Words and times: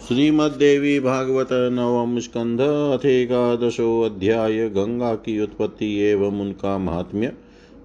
श्रीमद्देवी 0.00 1.00
भागवत 1.00 1.48
नवम 1.52 2.18
स्कंध, 2.18 2.60
अथेकादशो 2.60 4.02
अध्याय, 4.02 4.68
गंगा 4.68 5.14
की 5.14 5.40
उत्पत्ति 5.40 6.00
एवं 6.00 6.40
उनका 6.40 6.78
महात्म्य 6.78 7.32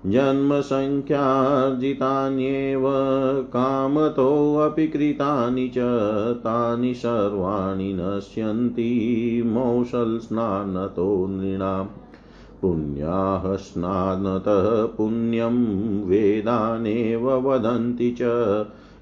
जन्मसङ्ख्यार्जितान्येव 0.06 2.82
कामतोऽपि 3.44 4.88
कृतानि 4.88 5.68
च 5.68 5.74
तानि 6.34 6.94
सर्वाणि 6.94 7.92
नश्यन्ति 7.92 9.42
मौसल्स्नानतो 9.46 11.26
नृणाम्। 11.26 11.86
पुण्याः 12.62 13.56
स्नानतः 13.56 14.96
पुण्यं 14.96 16.04
वेदानेव 16.04 17.30
वदन्ति 17.30 18.10
च। 18.10 18.18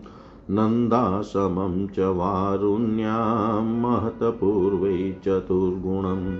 नन्दाशमं 0.55 1.87
च 1.87 1.99
वारुण्यां 1.99 3.81
महत्पूर्वै 3.81 5.15
चतुर्गुणम् 5.25 6.37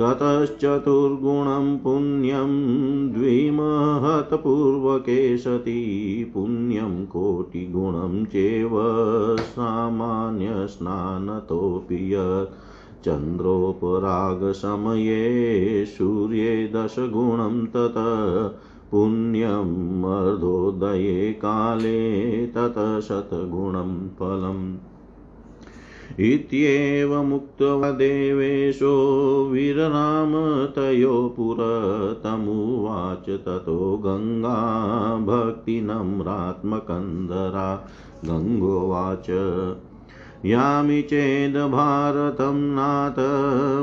ततश्चतुर्गुणं 0.00 1.78
पुण्यं 1.78 2.52
द्विमहत्पूर्वके 3.12 5.38
सति 5.38 6.30
पुण्यं 6.34 7.06
कोटिगुणं 7.06 8.24
चेव 8.24 8.70
सामान्यस्नानतोऽपि 9.40 12.14
यत् 12.14 12.65
चन्द्रोपरागसमये 13.06 15.86
सूर्ये 15.86 16.70
दशगुणं 16.74 17.66
तत 17.66 17.94
पुण्यम् 18.90 20.04
अर्धोदये 20.04 21.32
काले 21.32 22.46
तत 22.46 22.74
शतगुणं 23.08 24.08
फलम्। 24.08 24.76
इत्येवमुक्त्वा 26.20 27.90
देवेशो 27.90 28.94
वीरनाम 29.52 30.66
तयो 30.66 31.34
पुरतमुवाच 31.36 33.28
ततो 33.28 34.02
गङ्गा 34.04 34.56
भक्तिनम्रात्मकन्दरा 35.26 37.88
गङ्गोवाच 38.24 39.26
यामि 40.44 41.02
चेद् 41.02 41.56
भारतं 41.56 42.54
नाथ, 42.54 43.16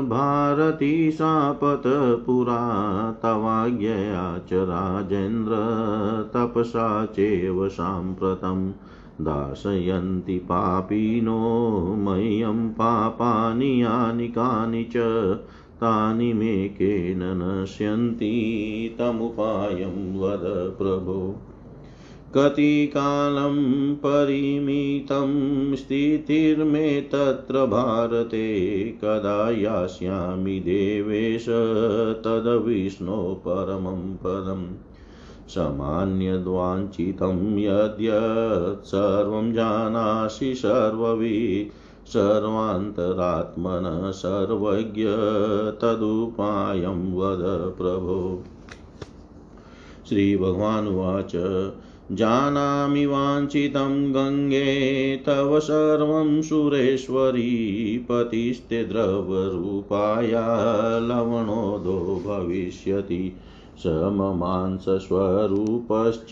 भारती 0.08 1.10
शापत 1.10 1.82
पुरा, 2.26 2.60
तवाज्ञया 3.22 4.38
च 4.38 4.52
राजेन्द्र, 4.52 5.52
तपसा 6.34 7.06
चैव 7.06 7.68
साम्प्रतं 7.68 8.70
दाशयन्ति 9.20 10.38
पापिनो, 10.38 11.70
मह्यं 11.98 12.68
पापानि 12.68 13.82
यानि 13.82 14.28
कानि 14.28 14.84
च, 14.84 14.96
तानि 15.80 16.32
मे 16.32 16.74
नश्यन्ति, 17.16 18.34
तमुपायं 18.98 20.20
वद 20.20 20.74
प्रभो। 20.78 21.36
कतिकालं 22.36 23.94
परिमितं 23.94 25.76
स्थितिर्मे 25.76 27.00
तत्र 27.00 27.66
भारते 27.66 28.84
कदा 28.84 29.50
यास्यामि 29.50 30.60
देवेश 30.60 31.46
तद्विष्णो 32.24 33.44
परमं 33.48 34.16
पदम् 34.16 34.74
सामान्यद्वाञ्छितं 35.48 37.58
यद्यत् 37.58 38.86
सर्वं 38.86 39.52
जानासि 39.52 40.54
सर्ववि 40.54 41.70
सर्वान्तरात्मनः 42.06 44.10
सर्वज्ञ 44.10 45.04
तदुपायं 45.82 47.14
वद 47.14 47.74
प्रभो। 47.78 48.44
श्रीभगवानुवाच 50.08 51.32
जानामि 52.12 53.06
वाञ्छितं 53.06 54.12
गङ्गे 54.12 55.16
तव 55.16 55.60
सर्वं 55.60 56.42
सुरेश्वरी 56.42 58.06
पतिस्ते 58.08 58.84
द्रवरूपाया 58.84 60.98
लवणोदो 60.98 62.22
भविष्यति 62.26 63.36
स 63.78 63.86
ममांसस्वरूपश्च 63.86 66.30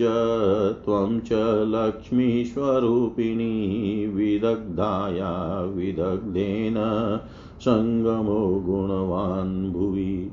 त्वं 0.85 1.21
च 1.21 1.65
लक्ष्मीस्वरूपिणी 1.69 4.07
विदग्धाया 4.07 5.63
विदग्धेन 5.63 6.75
सङ्गमो 7.61 8.63
गुणवान् 8.67 9.73
भुवि। 9.73 10.31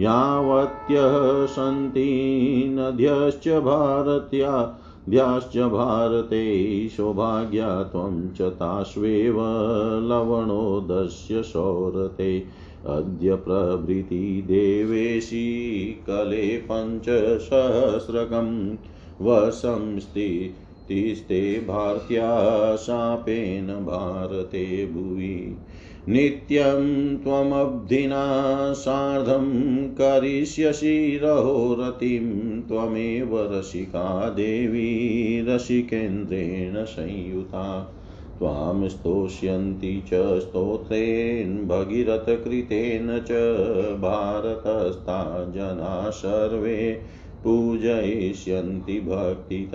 यावत्यः 0.00 1.46
सन्ति 1.46 2.64
नद्यश्च 2.68 3.48
भारत्या 3.48 4.78
द्याश्च 5.08 5.58
भारते 5.58 6.88
सौभाग्या 6.88 7.82
त्वं 7.82 8.32
च 8.32 8.42
ताश्वेव 8.42 9.40
लवणोदस्य 10.00 11.42
सौरते 11.42 12.44
अद्य 12.86 13.34
प्रभृति 13.34 14.44
देवेशी 14.46 16.04
कले 16.06 16.56
पञ्चसहस्रकं 16.56 18.76
वसंस्थितिर्यथा 19.20 20.58
तिस्ते 20.88 21.64
भारत्या 21.68 22.76
शापेन 22.76 23.66
भारते 23.66 24.86
भुवि। 24.86 25.56
नित्यं 26.08 27.16
त्वमब्धिना 27.16 28.72
सार्धं 28.72 29.52
करिष्यसि 29.88 31.20
रहोरतिं 31.22 32.60
त्वमेव 32.60 33.52
रसिका 33.52 34.30
देवी 34.30 35.40
रसिकेन्द्रेण 35.48 36.84
संयुता। 36.84 37.96
त्वां 38.38 38.88
स्तोष्यन्ति 38.88 40.04
च 40.06 40.38
स्तोत्रेण 40.38 41.66
भगीरथकृतेन 41.66 43.24
च 43.28 43.32
भारतस्था 44.00 45.52
जना 45.54 46.10
सर्वे 46.10 47.02
पूजयिष्यन्ति 47.44 49.00
भक्तित। 49.00 49.70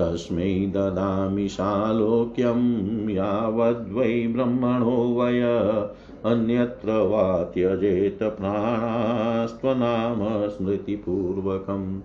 तस्मै 0.00 0.72
ददामि 0.74 1.48
सालोक्यं 1.48 3.08
यावद्वै 3.08 4.26
ब्रह्मणो 4.26 4.90
वय। 4.90 5.42
अन्यत्र 6.24 6.92
वा 6.92 7.44
त्यजेत 7.44 8.22
प्राणास्त्वनाम 8.22 10.48
स्मृतिपूर्वकम्। 10.48 12.00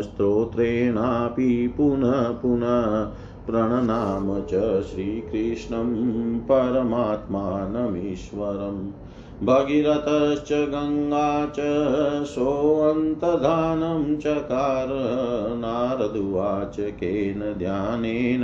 स्तोत्रेणापि 0.02 1.74
पुनः 1.78 2.30
पुनः 2.30 3.12
प्रणनाम 3.48 4.42
च 4.42 4.84
श्रीकृष्णं 4.84 6.40
परमात्मानमीश्वरम्। 6.40 8.92
भगीरथश्च 9.44 10.54
गङ्गा 10.54 11.46
च 11.46 11.56
सोऽन्तर्धानं 12.26 14.18
चकार 14.18 14.88
नारदुवाच 15.58 16.76
केन 16.80 17.56
ध्यानेन, 17.58 18.42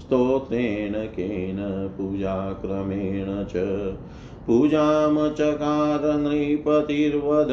स्तोत्रेण 0.00 0.92
केन 0.92 1.88
पूजाक्रमेण 1.98 3.44
च। 3.44 3.52
पूजां 4.46 5.30
चकार 5.30 6.18
नृपतिर्वद 6.18 7.48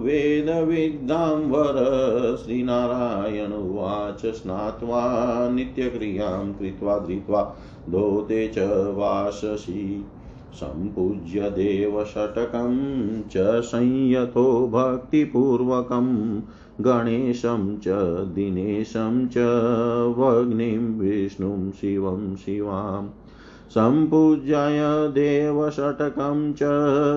वेदविद्धां 0.00 1.40
वर 1.40 1.74
श्रीनारायण 2.44 3.52
उवाच 3.52 4.26
स्नात्वा, 4.26 5.02
नित्यक्रियाँ 5.48 6.52
कृत्वा 6.52 6.98
धृत्वा, 6.98 7.56
धोते 7.90 8.48
च 8.48 8.58
वाससि। 8.96 10.04
सम्पूज्य 10.56 11.40
देवषटकं 11.40 12.76
च 13.22 13.62
संयतो 13.64 14.68
भक्तिपूर्वकं, 14.68 16.40
गणेशं 16.80 17.78
च, 17.78 17.88
दिनेशं 18.34 19.28
च 19.28 19.38
वग्निं 20.18 20.98
विष्णुं, 20.98 21.70
शिवं 21.70 22.36
शिवाम् 22.36 23.08
सम्पूज्याय 23.70 25.08
देवषटकं 25.08 26.52
च, 26.52 26.58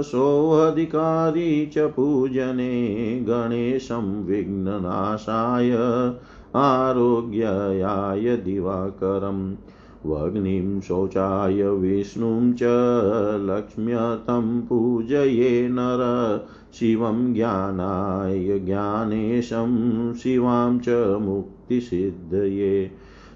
सोऽधिकारी 0.01 1.65
च 1.65 1.77
पूजने, 1.77 2.95
गणेशं 3.29 4.25
विघ्ननाशाय, 4.25 5.71
आरोग्याय 6.55 8.37
दिवाकरम्। 8.37 9.55
वग्निं 10.05 10.81
शौचाय 10.81 11.63
विष्णुं 11.63 12.53
च 12.53 12.59
लक्ष्म्यतं 13.43 14.61
पूजये 14.61 15.69
नर। 15.71 16.45
शिवं 16.73 17.33
ज्ञानाय 17.33 18.59
ज्ञानेशं 18.59 20.13
शिवां 20.13 20.79
च 20.79 21.17
मुक्तिसिद्धये। 21.21 22.91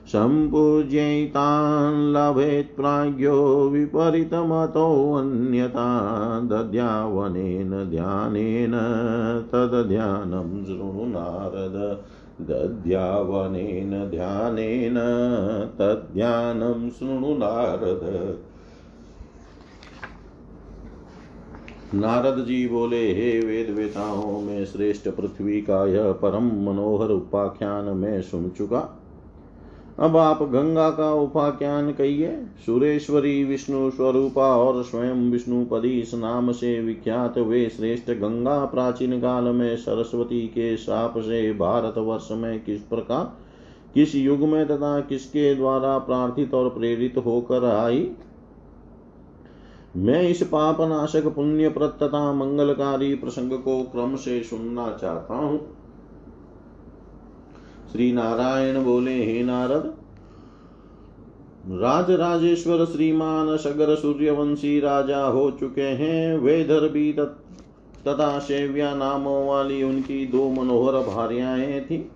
सम्पूज्यैतान् 0.08 2.14
लभेत् 2.14 2.76
प्राज्ञो 2.76 3.70
विपरीतमतोऽन्यता 3.70 6.40
दद्यावनेन 6.40 7.90
ध्यानेन 7.90 8.72
तद्ध्यानं 9.54 10.66
शृणु 10.66 11.06
नारद। 11.06 12.04
दद्यावनेन 12.42 14.10
ध्यानेन, 14.10 14.96
तद्ध्यानं 15.80 16.90
शृणु 16.90 17.38
नारद। 17.38 18.44
नारद 21.94 22.46
जी 22.46 22.68
बोले, 22.68 23.14
हे 23.14 23.40
वेद 23.40 23.70
वेताओं 23.70 24.42
में 24.42 24.66
श्रेष्ठ 24.66 25.10
पृथ्वी 25.10 25.62
का 25.62 25.86
यह 25.86 26.12
परम 26.12 26.44
मनोहर 26.44 27.10
उपाख्यान 27.10 27.86
मैं 27.86 28.22
सुन 28.22 28.50
चुका 28.50 29.03
अब 30.00 30.16
आप 30.18 30.42
गंगा 30.44 30.90
का 30.90 31.14
उपाख्यान 31.14 31.92
कहिए। 31.92 32.32
सुरेश्वरी 32.66 33.44
विष्णु 33.44 33.90
स्वरूपा 33.92 34.46
और 34.56 34.84
स्वयं 34.84 35.32
विष्णुपदी 35.32 36.00
इस 36.00 36.14
नाम 36.14 36.52
से 36.52 36.80
विख्यात 36.82 37.38
वे 37.38 37.70
श्रेष्ठ 37.70 38.12
गंगा 38.12 38.66
प्राचीन 38.66 39.20
काल 39.22 39.44
में 39.44 39.76
सरस्वती 39.78 40.42
के 40.48 40.76
साप 40.78 41.18
से 41.18 41.54
भारतवर्ष 41.54 42.28
में 42.32 42.64
किस 42.64 42.82
प्रकार, 42.82 43.38
किस 43.94 44.16
युग 44.16 44.40
में 44.40 44.68
तथा 44.68 45.00
किसके 45.00 45.56
द्वारा 45.56 45.98
प्रार्थित 45.98 46.54
और 46.54 46.70
प्रेरित 46.70 47.18
होकर 47.18 47.66
आई? 47.66 48.12
मैं 49.96 50.22
इस 50.22 50.42
पापनाशक 50.44 51.28
पुण्य 51.28 51.70
प्रत 51.70 51.98
तथा 52.04 52.34
मंगलकारी 52.34 53.14
प्रसंग 53.16 53.52
को 53.52 53.82
क्रम 53.84 54.16
से 54.16 54.42
सुनना 54.44 54.98
चाहता 55.02 55.36
हूँ। 55.36 55.60
श्री 57.94 58.12
नारायण 58.14 58.84
बोले, 58.84 59.26
हे 59.26 59.44
नारद 59.44 59.94
राज 61.72 62.12
राजेश्वर 62.12 62.86
श्रीमान 62.86 63.58
सगर 63.58 63.96
सूर्यवंशी 63.96 64.80
राजा 64.80 65.26
हो 65.26 65.52
चुके 65.52 65.82
हैं। 65.82 66.38
वे 66.38 66.64
भी 66.90 67.14
तथा 68.08 68.40
सेव्या 68.40 68.94
नामों 68.96 69.48
वाली 69.48 69.84
उनकी 69.84 70.26
दो 70.26 70.50
मनोहर 70.50 70.94
भार्याएँ 70.94 71.82
थी। 71.82 72.12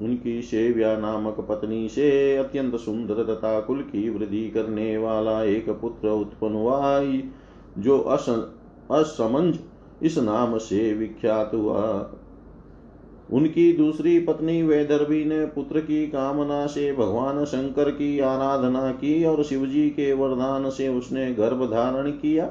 उनकी 0.00 0.42
सेव्या 0.42 0.96
नामक 0.96 1.46
पत्नी 1.48 1.88
से 1.88 2.36
अत्यंत 2.36 2.76
सुंदर 2.76 3.24
तथा 3.24 3.60
कुल 3.60 3.78
की 3.78 4.10
वृद्धि 4.10 4.50
करने 4.50 4.96
वाला 4.98 5.42
एक 5.44 5.70
पुत्र 5.70 6.08
उत्पन्न 6.08 6.54
हुआ। 6.54 7.00
जो 7.78 7.98
असमंज 8.92 9.58
इस 10.02 10.18
नाम 10.18 10.58
से 10.58 10.94
विख्यात 10.94 11.50
हुआ। 11.54 12.10
उनकी 13.32 13.72
दूसरी 13.72 14.18
पत्नी 14.18 14.62
वैदर्भी 14.62 15.24
ने 15.24 15.44
पुत्र 15.46 15.80
की 15.80 16.06
कामना 16.06 16.66
से 16.66 16.92
भगवान 16.92 17.44
शंकर 17.44 17.90
की 17.90 18.18
आराधना 18.20 18.90
की 18.90 19.24
और 19.24 19.42
शिवजी 19.44 19.88
के 19.90 20.12
वरदान 20.12 20.70
से 20.70 20.88
उसने 20.88 21.32
गर्भ 21.34 21.64
धारण 21.64 22.10
किया। 22.10 22.44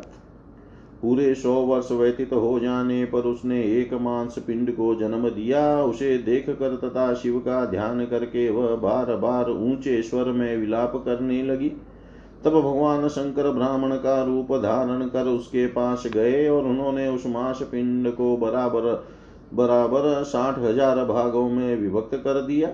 पूरे 1.02 1.34
सौ 1.36 1.54
वर्ष 1.54 1.92
व्यतीत 1.92 2.34
हो 2.34 2.60
जाने 2.60 3.06
पर 3.06 3.20
उसने 3.20 3.62
एक 3.64 3.94
मांस 3.94 4.36
पिंड 4.40 4.72
को 4.72 4.96
जन्म 4.96 5.30
दिया। 5.30 5.84
उसे 5.84 6.18
देख 6.18 6.50
कर 6.50 6.76
तथा 6.76 7.14
शिव 7.14 7.40
का 7.40 7.66
ध्यान 7.66 8.06
करके 8.06 8.50
वह 8.50 8.76
बार 8.76 9.16
बार 9.16 9.50
ऊँचे 9.50 10.02
स्वर 10.02 10.26
में 10.26 10.58
विलाप 10.58 11.02
करने 11.06 11.44
लगी। 11.44 11.70
तब 12.46 12.52
भगवान 12.52 13.08
शंकर 13.08 13.50
ब्राह्मण 13.50 13.96
का 13.96 14.24
रूप 14.24 14.52
धारण 14.58 15.08
कर 15.08 15.26
उसके 15.26 15.68
पास 15.68 16.04
गए 16.08 16.48
और 16.50 16.64
उन्होंने 16.64 17.08
उस 17.08 17.24
मांस 17.28 17.60
पिंड 17.62 18.12
को 18.12 18.38
बराबर 18.38 19.08
बराबर 19.54 20.24
साठ 20.24 20.60
हज़ार 20.60 21.04
भागों 21.06 21.50
में 21.50 21.76
विभक्त 21.76 22.16
कर 22.16 22.42
दिया। 22.42 22.70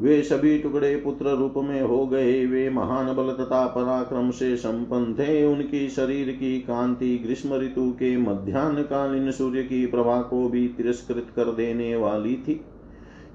वे 0.00 0.22
सभी 0.22 0.58
टुकड़े 0.58 0.94
पुत्र 0.96 1.30
रूप 1.30 1.54
में 1.58 1.80
हो 1.82 2.06
गए। 2.06 2.44
वे 2.46 2.68
महान 2.70 3.06
बल 3.14 3.32
तथा 3.34 3.66
पराक्रम 3.66 4.30
से 4.30 4.56
संपन्न 4.56 5.14
थे। 5.14 5.44
उनकी 5.46 5.88
शरीर 5.88 6.30
की 6.30 6.58
कांति 6.60 7.16
ग्रीष्म 7.18 7.54
ऋतु 7.54 7.90
के 7.90 8.16
मध्यान्ह 8.16 8.82
कालीन 8.82 9.30
सूर्य 9.30 9.62
की 9.62 9.84
प्रभा 9.86 10.20
को 10.22 10.48
भी 10.48 10.66
तिरस्कृत 10.68 11.32
कर 11.36 11.52
देने 11.52 11.94
वाली 11.96 12.34
थी। 12.38 12.60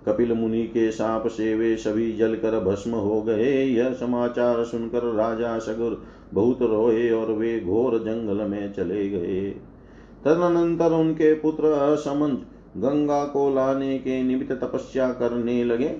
कपिल 0.08 0.34
मुनि 0.34 0.63
के 0.63 0.91
साप 0.91 1.28
से 1.28 1.56
वे 1.56 1.76
सभी 1.78 2.12
जलकर 2.12 2.60
भस्म 2.60 2.91
हो 2.91 3.21
गए। 3.21 3.52
यह 3.65 3.93
समाचार 3.93 4.63
सुनकर 4.63 5.04
राजा 5.13 5.58
सगुर 5.60 6.02
बहुत 6.34 6.62
रोए 6.62 7.10
और 7.12 7.32
वे 7.32 7.60
घोर 7.60 7.97
जंगल 8.00 8.45
में 8.47 8.74
चले 8.74 9.10
गए। 9.10 9.50
तदनंतर 10.26 10.92
उनके 10.92 11.34
पुत्र 11.34 11.66
असमंज 11.66 12.38
गंगा 12.78 13.24
को 13.26 13.54
लाने 13.54 13.98
के 13.98 14.22
निमित्त 14.24 14.52
तपस्या 14.52 15.12
करने 15.12 15.64
लगे। 15.64 15.96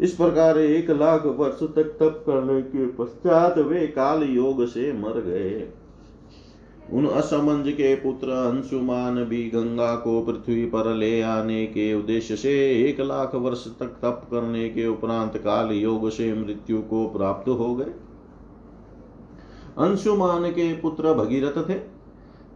इस 0.00 0.14
प्रकार 0.14 0.58
एक 0.58 0.90
लाख 0.90 1.26
वर्ष 1.26 1.62
तक 1.62 1.96
तप 2.00 2.22
करने 2.26 2.60
के 2.62 2.86
पश्चात 2.86 3.58
वे 3.58 3.86
काल 3.86 4.22
योग 4.22 4.64
से 4.66 4.92
मर 4.92 5.20
गए। 5.20 5.68
उन 6.92 7.06
असमंज 7.06 7.68
के 7.72 7.94
पुत्र 7.94 8.28
अंशुमान 8.28 9.24
भी 9.24 9.42
गंगा 9.50 9.94
को 9.96 10.20
पृथ्वी 10.22 10.64
पर 10.66 10.94
ले 10.94 11.20
आने 11.22 11.66
के 11.66 11.94
उद्देश्य 11.94 12.36
से 12.36 12.52
एक 12.82 13.00
लाख 13.00 13.34
वर्ष 13.34 13.66
तक 13.78 13.96
तप 14.02 14.26
करने 14.30 14.68
के 14.68 14.86
उपरांत 14.86 15.36
काल 15.36 15.72
योग 15.72 16.08
से 16.10 16.32
मृत्यु 16.34 16.80
को 16.82 17.06
प्राप्त 17.08 17.48
हो 17.48 17.74
गए। 17.74 17.92
अंशुमान 19.78 20.50
के 20.50 20.72
पुत्र 20.72 21.14
भगीरथ 21.14 21.68
थे। 21.68 21.93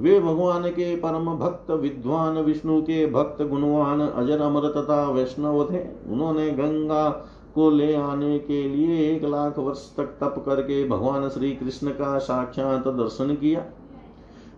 वे 0.00 0.20
भगवान 0.20 0.68
के 0.68 0.96
परम 0.96 1.24
भक्त, 1.36 1.70
विद्वान, 1.70 2.38
विष्णु 2.38 2.82
के 2.82 3.06
भक्त, 3.06 3.42
गुणवान, 3.42 4.00
अजर, 4.00 4.40
अमर 4.40 4.60
तथा 4.60 5.10
वैष्णव 5.10 5.64
थे। 5.72 5.80
उन्होंने 6.12 6.50
गंगा 6.50 7.08
को 7.54 7.70
ले 7.70 7.94
आने 7.94 8.38
के 8.38 8.68
लिए 8.68 9.16
एक 9.16 9.24
लाख 9.24 9.58
वर्ष 9.58 9.96
तक 9.96 10.04
तप 10.04 10.42
करके 10.46 10.88
भगवान 10.88 11.28
श्री 11.28 11.52
कृष्ण 11.52 11.90
का 11.90 12.18
साक्षात 12.18 12.88
दर्शन 12.88 13.34
किया। 13.34 13.64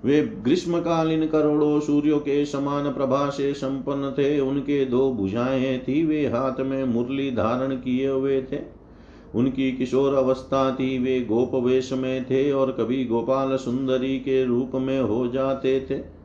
वे 0.04 0.22
ग्रीष्मकालीन 0.22 1.26
करोड़ों 1.26 1.80
सूर्यों 1.80 2.18
के 2.18 2.44
समान 2.44 2.92
प्रभा 2.92 3.30
से 3.30 3.54
संपन्न 3.54 4.10
थे। 4.10 4.40
उनके 4.40 4.84
दो 4.84 5.12
भुजाएँ 5.12 5.78
थी। 5.78 6.06
वे 6.06 6.26
हाथ 6.26 6.60
में 6.60 6.84
मुरली 6.84 7.30
धारण 7.30 7.74
किए 7.74 8.08
हुए 8.08 8.42
थे। 8.42 8.79
उनकी 9.34 9.72
किशोर 9.72 10.14
अवस्था 10.14 10.70
थी। 10.74 10.98
वे 10.98 11.20
गोप 11.20 11.54
वेश 11.54 11.92
में 11.92 12.24
थे 12.24 12.50
और 12.52 12.72
कभी 12.72 13.04
गोपाल 13.04 13.56
सुंदरी 13.56 14.18
के 14.18 14.44
रूप 14.44 14.70
में 14.74 15.00
हो 15.00 15.26
जाते 15.28 15.80
थे। 15.90 16.20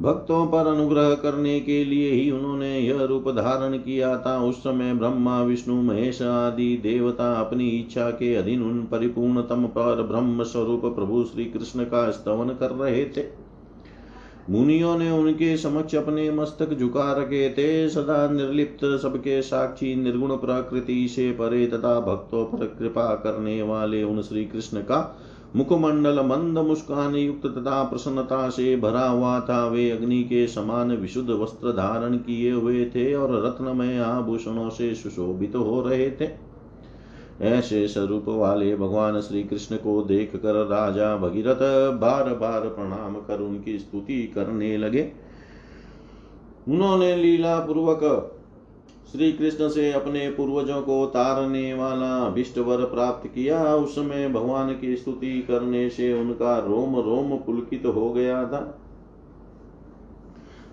भक्तों 0.00 0.46
पर 0.46 0.66
अनुग्रह 0.66 1.14
करने 1.14 1.60
के 1.60 1.84
लिए 1.84 2.10
ही 2.10 2.30
उन्होंने 2.30 2.78
यह 2.78 3.02
रूप 3.02 3.28
धारण 3.28 3.76
किया 3.78 4.16
था। 4.18 4.38
उस 4.44 4.56
समय 4.56 4.94
ब्रह्मा, 4.94 5.42
विष्णु, 5.42 5.82
महेश 5.82 6.22
आदि 6.22 6.76
देवता 6.82 7.32
अपनी 7.34 7.68
इच्छा 7.68 8.10
के 8.10 8.34
अधीन 8.34 8.62
उन 8.62 8.82
परिपूर्णतम 8.82 9.64
पर 9.64 10.02
ब्रह्म 10.02 10.42
स्वरूप 10.42 10.84
प्रभु 10.84 11.24
श्री 11.24 11.44
कृष्ण 11.44 11.84
का 11.84 12.10
स्तवन 12.10 12.48
कर 12.48 12.70
रहे 12.70 13.04
थे। 13.04 13.45
मुनियों 14.50 14.96
ने 14.98 15.10
उनके 15.10 15.56
समक्ष 15.56 15.94
अपने 15.94 16.30
मस्तक 16.30 16.72
झुका 16.74 17.12
रखे 17.12 17.48
थे। 17.50 17.88
सदा 17.88 18.28
निर्लिप्त, 18.30 18.84
सबके 19.02 19.40
साक्षी, 19.42 19.94
निर्गुण 19.96 20.36
प्रकृति 20.36 21.08
से 21.08 21.30
परे 21.30 21.66
तथा 21.66 21.98
भक्तों 22.00 22.44
पर 22.44 22.64
कृपा 22.78 23.14
करने 23.14 23.62
वाले 23.62 24.02
उन 24.02 24.22
श्री 24.22 24.44
कृष्ण 24.44 24.80
का 24.80 25.18
मुखमंडल 25.56 26.20
मंद, 26.20 26.58
मुस्कान 26.58 27.14
युक्त 27.14 27.46
तथा 27.46 27.82
प्रसन्नता 27.82 28.48
से 28.48 28.76
भरा 28.76 29.06
हुआ 29.08 29.38
था। 29.40 29.66
वे 29.66 29.90
अग्नि 29.90 30.22
के 30.22 30.46
समान 30.46 30.92
विशुद्ध 30.92 31.30
वस्त्र 31.30 31.72
धारण 31.72 32.16
किए 32.16 32.50
हुए 32.52 32.84
थे 32.84 33.14
और 33.14 33.34
रत्नमय 33.46 33.98
आभूषणों 33.98 34.68
से 34.70 34.94
सुशोभित 34.94 35.52
तो 35.52 35.62
हो 35.62 35.80
रहे 35.82 36.10
थे। 36.10 36.45
ऐसे 37.40 37.88
स्वरूप 37.88 38.24
वाले 38.28 38.76
भगवान 38.76 39.20
श्री 39.20 39.42
कृष्ण 39.44 39.76
को 39.76 40.02
देख 40.02 40.36
कर 40.36 40.54
राजा 40.66 41.16
भगीरथ 41.16 41.92
बार 41.98 42.34
बार 42.34 42.60
प्रणाम 42.60 43.14
कर 43.14 43.40
उनकी 43.40 43.78
स्तुति 43.78 44.32
करने 44.34 44.76
लगे। 44.76 45.12
उन्होंने 46.68 47.16
लीला 47.16 47.58
पूर्वक 47.58 48.32
श्री 49.12 49.32
कृष्ण 49.32 49.68
से 49.68 49.92
अपने 49.92 50.30
पूर्वजों 50.30 50.82
को 50.82 51.06
तारने 51.06 51.74
वाला 51.74 52.18
अभिष्ट 52.22 52.58
वर 52.58 52.84
प्राप्त 52.84 53.28
किया। 53.34 53.74
उस 53.74 53.94
समय 53.94 54.28
भगवान 54.28 54.78
की 54.78 54.96
स्तुति 54.96 55.44
करने 55.48 55.90
से 55.90 56.12
उनका 56.12 56.58
रोम 56.58 56.96
रोम 56.96 57.36
पुलकित 57.36 57.86
हो 57.86 58.12
गया 58.12 58.44
था। 58.44 58.78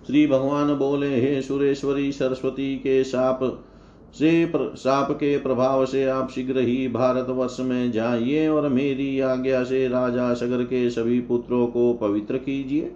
श्री 0.06 0.26
भगवान 0.26 0.74
बोले, 0.74 1.20
हे 1.20 1.42
सुरेश्वरी, 1.42 2.12
सरस्वती 2.12 2.76
के 2.76 3.04
साप 3.04 3.64
से 4.14 4.52
साप 4.58 5.10
के 5.10 5.38
प्रभाव 5.38 5.86
से 5.86 6.04
आप 6.04 6.30
शीघ्र 6.30 6.58
ही 6.58 6.88
भारतवर्ष 6.88 7.56
में 7.60 7.92
जाइए 7.92 8.48
और 8.48 8.68
मेरी 8.68 9.20
आज्ञा 9.20 9.64
से 9.64 9.88
राजा 9.88 10.34
सगर 10.34 10.62
के 10.64 10.90
सभी 10.90 11.20
पुत्रों 11.20 11.66
को 11.66 11.92
पवित्र 11.94 12.38
कीजिए। 12.38 12.92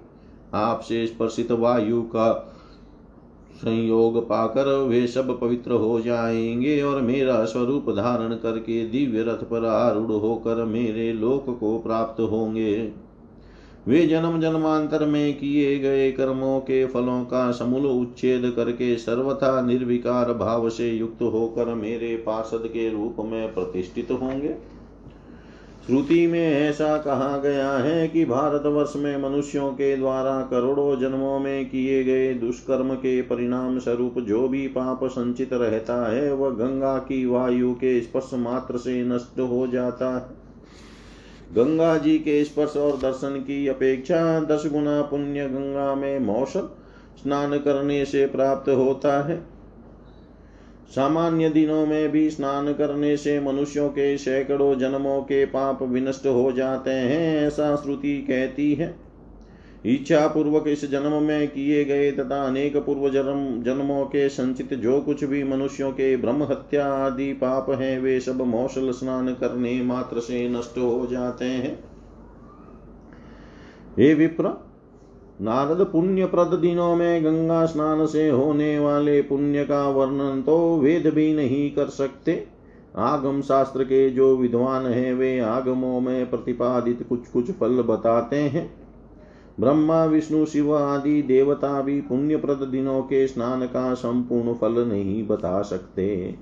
आपसे 0.54 1.06
स्पर्शित 1.06 1.52
वायु 1.52 2.02
का 2.02 2.54
संयोग 3.54 4.24
पाकर 4.24 4.66
वे 4.78 5.06
सब 5.06 5.40
पवित्र 5.40 5.72
हो 5.72 6.00
जाएँगे 6.00 6.82
और 6.82 7.00
मेरा 7.02 7.44
स्वरूप 7.44 7.90
धारण 7.90 8.34
करके 8.34 8.86
दिव्य 8.86 9.22
रथ 9.22 9.42
पर 9.44 9.64
आरूढ़ 9.64 10.10
होकर 10.10 10.64
मेरे 10.64 11.12
लोक 11.12 11.58
को 11.60 11.78
प्राप्त 11.78 12.20
होंगे। 12.20 12.92
वे 13.88 14.06
जन्म 14.06 14.40
जन्मांतर 14.40 15.06
में 15.06 15.38
किए 15.38 15.78
गए 15.78 16.12
कर्मों 16.12 16.60
के 16.60 16.86
फलों 16.86 17.24
का 17.24 17.50
समूल 17.52 17.86
उच्छेद 17.86 18.52
करके 18.56 18.96
सर्वथा 18.96 19.60
निर्विकार 19.60 20.32
भाव 20.32 20.68
से 20.68 20.90
युक्त 20.90 21.22
होकर 21.22 21.74
मेरे 21.74 22.16
पार्षद 22.16 22.62
के 22.66 22.88
रूप 22.90 23.16
में 23.20 23.54
प्रतिष्ठित 23.54 24.10
होंगे। 24.10 24.54
श्रुति 25.86 26.26
में 26.26 26.68
ऐसा 26.68 26.96
कहा 26.98 27.38
गया 27.38 27.72
है 27.72 28.08
कि 28.08 28.24
भारतवर्ष 28.24 28.92
में 28.96 29.22
मनुष्यों 29.22 29.70
के 29.70 29.96
द्वारा 29.96 30.40
करोड़ों 30.40 31.00
जन्मों 31.00 31.38
में 31.38 31.70
किए 31.70 32.04
गए 32.04 32.34
दुष्कर्म 32.34 32.94
के 32.94 33.22
परिणाम 33.22 33.78
स्वरूप 33.78 34.18
जो 34.18 34.48
भी 34.48 34.66
पाप 34.68 35.04
संचित 35.04 35.52
रहता 35.52 36.12
है, 36.12 36.32
वह 36.32 36.50
गंगा 36.50 36.98
की 36.98 37.26
वायु 37.26 37.72
के 37.72 38.00
स्पर्श 38.00 38.30
मात्र 38.34 38.76
से 38.76 39.04
नष्ट 39.04 39.40
हो 39.40 39.66
जाता 39.66 40.16
है। 40.16 40.47
गंगा 41.54 41.96
जी 41.98 42.18
के 42.18 42.44
स्पर्श 42.44 42.76
और 42.76 42.96
दर्शन 42.96 43.36
की 43.40 43.68
अपेक्षा 43.68 44.40
दस 44.40 44.66
गुना 44.72 45.02
पुण्य 45.02 45.48
गंगा 45.48 45.94
में 45.94 46.18
मौसम 46.18 46.68
स्नान 47.22 47.58
करने 47.58 48.04
से 48.04 48.26
प्राप्त 48.26 48.70
होता 48.70 49.22
है। 49.28 49.36
सामान्य 50.94 51.48
दिनों 51.48 51.86
में 51.86 52.08
भी 52.08 52.30
स्नान 52.30 52.72
करने 52.72 53.16
से 53.16 53.40
मनुष्यों 53.40 53.88
के 53.88 54.18
सैकड़ों 54.18 54.78
जन्मों 54.78 55.20
के 55.22 55.44
पाप 55.46 55.82
विनष्ट 55.82 56.26
हो 56.26 56.52
जाते 56.52 56.90
हैं, 56.90 57.46
ऐसा 57.46 57.76
श्रुति 57.76 58.18
कहती 58.18 58.74
है। 58.74 59.07
इच्छा 59.84 60.26
पूर्वक 60.26 60.64
इस 60.68 60.90
जन्म 60.90 61.22
में 61.22 61.48
किए 61.48 61.84
गए 61.84 62.12
तथा 62.12 62.42
अनेक 62.44 62.76
पूर्व 62.76 63.08
जन्म, 63.10 63.62
जन्मों 63.62 64.04
के 64.04 64.28
संचित 64.28 64.74
जो 64.74 65.00
कुछ 65.00 65.24
भी 65.24 65.44
मनुष्यों 65.44 65.92
के 65.92 66.16
ब्रह्म 66.16 66.42
हत्या 66.42 66.86
आदि 66.86 67.32
पाप 67.32 67.70
हैं, 67.70 68.00
वे 68.00 68.20
सब 68.20 68.42
मौसल 68.42 68.90
स्नान 68.90 69.34
करने 69.34 69.82
मात्र 69.82 70.20
से 70.20 70.48
नष्ट 70.48 70.78
हो 70.78 71.06
जाते 71.10 71.44
हैं। 71.44 71.78
हे 73.98 74.14
विप्र, 74.14 74.50
नारद 75.40 75.86
पुण्य 75.92 76.26
प्रद 76.26 76.58
दिनों 76.58 76.96
में 76.96 77.24
गंगा 77.24 77.66
स्नान 77.66 78.06
से 78.06 78.28
होने 78.28 78.78
वाले 78.78 79.22
पुण्य 79.22 79.64
का 79.64 79.88
वर्णन 79.88 80.42
तो 80.42 80.76
वेद 80.76 81.06
भी 81.06 81.34
नहीं 81.34 81.70
कर 81.70 81.86
सकते। 81.86 82.46
आगम 82.96 83.40
शास्त्र 83.40 83.84
के 83.84 84.10
जो 84.10 84.36
विद्वान 84.36 84.86
हैं, 84.86 85.14
वे 85.14 85.38
आगमों 85.38 86.00
में 86.00 86.30
प्रतिपादित 86.30 87.06
कुछ 87.08 87.28
कुछ 87.28 87.50
फल 87.50 87.82
बताते 87.82 88.36
हैं। 88.36 88.77
ब्रह्मा, 89.60 90.04
विष्णु, 90.04 90.46
शिव 90.46 90.76
आदि 90.76 91.22
देवता 91.22 91.82
भी 91.82 92.00
पुण्यप्रद 92.00 92.56
दिनों 92.56 93.02
के 93.02 93.26
स्नान 93.26 93.66
का 93.66 93.94
संपूर्ण 93.94 94.54
फल 94.54 94.88
नहीं 94.88 95.26
बता 95.26 95.62
सकते। 95.62 96.34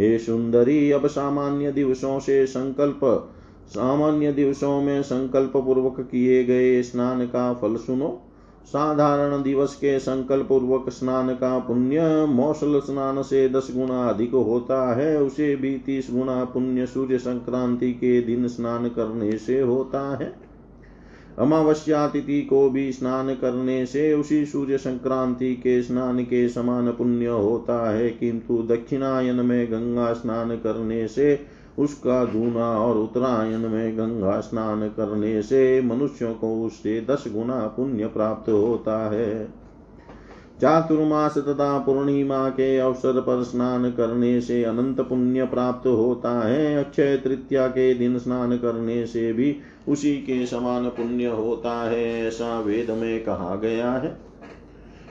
हे 0.00 0.18
सुंदरी, 0.18 0.90
अब 0.90 1.06
सामान्य 1.06 1.72
दिवसों 1.72 2.18
से 2.18 2.46
संकल्प, 2.46 3.30
सामान्य 3.68 4.32
दिवसों 4.32 4.82
में 4.82 5.02
संकल्प 5.02 5.52
पूर्वक 5.56 6.00
किए 6.00 6.44
गए 6.44 6.82
स्नान 6.82 7.26
का 7.26 7.54
फल 7.54 7.76
सुनो। 7.76 8.22
साधारण 8.66 9.42
दिवस 9.42 9.74
के 9.74 9.98
संकल्प 9.98 10.46
पूर्वक 10.48 10.88
स्नान 10.88 11.28
का 11.28 11.58
पुण्य, 11.58 12.26
मौसल 12.28 12.80
स्नान 12.80 13.22
से 13.22 13.48
दस 13.48 13.72
गुना 13.76 14.08
अधिक 14.08 14.30
होता 14.30 14.94
है। 14.94 15.22
उसे 15.22 15.56
भी 15.56 15.78
तीस 15.78 16.08
गुना 16.10 16.44
पुण्य 16.44 16.86
सूर्य 16.86 17.18
संक्रांति 17.18 17.92
के 17.92 18.20
दिन 18.20 18.48
स्नान 18.48 18.88
करने 18.88 19.38
से 19.38 19.60
होता 19.60 20.16
है। 20.16 20.47
अमावस्या 21.38 22.08
तिथि 22.08 22.42
को 22.42 22.70
भी 22.70 22.92
स्नान 22.92 23.34
करने 23.34 23.86
से 23.86 24.14
उसी 24.14 24.46
सूर्य 24.46 24.78
संक्रांति 24.78 25.54
के 25.54 25.82
स्नान 25.82 26.24
के 26.24 26.48
समान 26.48 26.90
पुण्य 26.90 27.26
होता 27.26 27.90
है। 27.90 28.10
किंतु 28.10 28.58
दक्षिणायन 28.58 29.36
में 29.36 29.66
गंगा 29.66 30.12
स्नान 30.12 30.56
करने 30.56 31.08
से, 31.08 31.40
उसका 31.78 32.24
दूना 32.24 32.78
और 32.78 32.98
उत्तरायण 32.98 33.58
में 33.58 33.98
गंगा 33.98 34.40
स्नान 34.40 34.88
करने 34.88 35.42
से 35.42 35.82
मनुष्यों 35.82 36.34
को 36.34 36.64
उससे 36.64 37.06
दस 37.10 37.24
गुना 37.28 37.66
पुण्य 37.66 38.06
प्राप्त 38.06 38.50
होता 38.50 39.10
है। 39.10 39.48
चातुर्मास 40.60 41.38
तथा 41.38 41.78
पूर्णिमा 41.78 42.48
के 42.48 42.78
अवसर 42.78 43.20
पर 43.20 43.42
स्नान 43.42 43.90
करने 43.90 44.40
से 44.40 44.64
अनंत 44.64 45.00
पुण्य 45.00 45.44
प्राप्त 45.44 45.86
होता 45.86 46.48
है। 46.48 46.84
अक्षय 46.84 47.16
तृतीया 47.16 47.66
के 47.66 47.94
दिन 47.94 48.18
स्नान 48.18 48.56
करने 48.56 49.06
से 49.06 49.32
भी 49.32 49.56
उसी 49.88 50.16
के 50.16 50.46
समान 50.46 50.88
पुण्य 50.88 51.26
होता 51.26 51.90
है, 51.90 52.26
ऐसा 52.26 52.60
वेद 52.60 52.90
में 52.90 53.24
कहा 53.24 53.56
गया 53.56 53.92
है। 53.92 54.28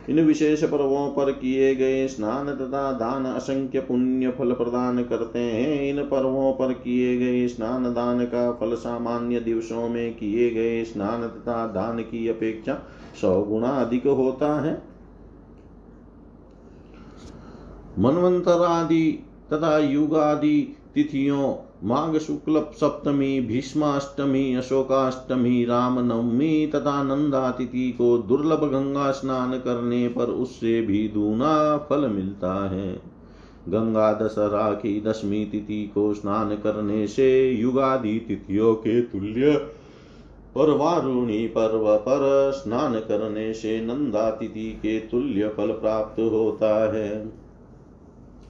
इन 0.10 0.20
विशेष 0.20 0.64
पर्वों 0.64 1.10
पर 1.10 1.32
किए 1.32 1.76
गए 1.76 2.08
स्नान 2.08 2.56
तथा 2.56 2.92
दान 2.92 3.26
असंख्य 3.26 3.80
पुण्य 3.80 4.32
फल 4.32 4.52
प्रदान 4.52 5.04
करते 5.04 5.40
हैं। 5.40 5.90
इन 5.90 6.04
पर्वों 6.04 6.54
पर 6.54 6.74
किए 6.74 7.18
गए 7.18 7.48
स्नान 7.48 7.84
दान 7.84 8.26
का 8.26 8.52
फल 8.52 8.76
सामान्य 8.76 9.40
दिवसों 9.40 9.90
में 9.90 10.14
किए 10.14 10.50
गए 10.50 10.84
स्नान 10.84 11.28
तथा 11.28 11.68
दान 11.68 12.00
की 12.00 12.28
अपेक्षा 12.28 12.84
सौ 13.22 13.42
गुणा 13.42 13.68
अधिक 13.68 14.08
होता 14.08 14.62
है। 14.62 14.82
मनवंतरादि 18.00 19.24
तथा 19.54 19.78
युगादि 19.78 20.78
तिथियों 20.96 21.54
माघ 21.84 22.18
शुक्ल 22.18 22.62
सप्तमी 22.74 23.40
भीष्माष्टमी, 23.42 24.56
अशोकाष्टमी, 24.56 25.66
रामनवमी 25.66 26.68
तथा 26.68 27.04
नंदा 27.04 27.52
तिथि 27.52 27.92
को 27.92 28.18
दुर्लभ 28.18 28.64
गंगा 28.64 29.12
स्नान 29.12 29.52
करने 29.52 30.08
पर 30.08 30.24
उससे 30.24 30.82
भी 30.82 31.08
दूना 31.08 31.78
फल 31.78 32.08
मिलता 32.10 32.70
है। 32.70 33.02
गंगा 33.70 34.14
दशहरा 34.14 34.74
की 34.74 35.02
दशमी 35.02 35.46
तिथि 35.46 35.92
को 35.96 36.14
स्नान 36.14 36.56
करने 36.56 37.08
से 37.08 37.52
युगादि 37.52 38.20
तिथियों 38.28 38.76
के 38.76 39.02
तुल्य 39.02 39.68
और 40.58 40.72
वारुणी 40.72 41.48
पर्व 41.48 41.96
पर 41.96 42.52
स्नान 42.56 42.94
करने 42.94 43.54
से 43.54 43.82
नंदा 43.82 44.30
तिथि 44.30 44.72
के 44.72 45.00
तुल्य 45.00 45.48
फल 45.48 45.68
प्राप्त 45.68 46.20
होता 46.20 46.94
है। 46.94 47.47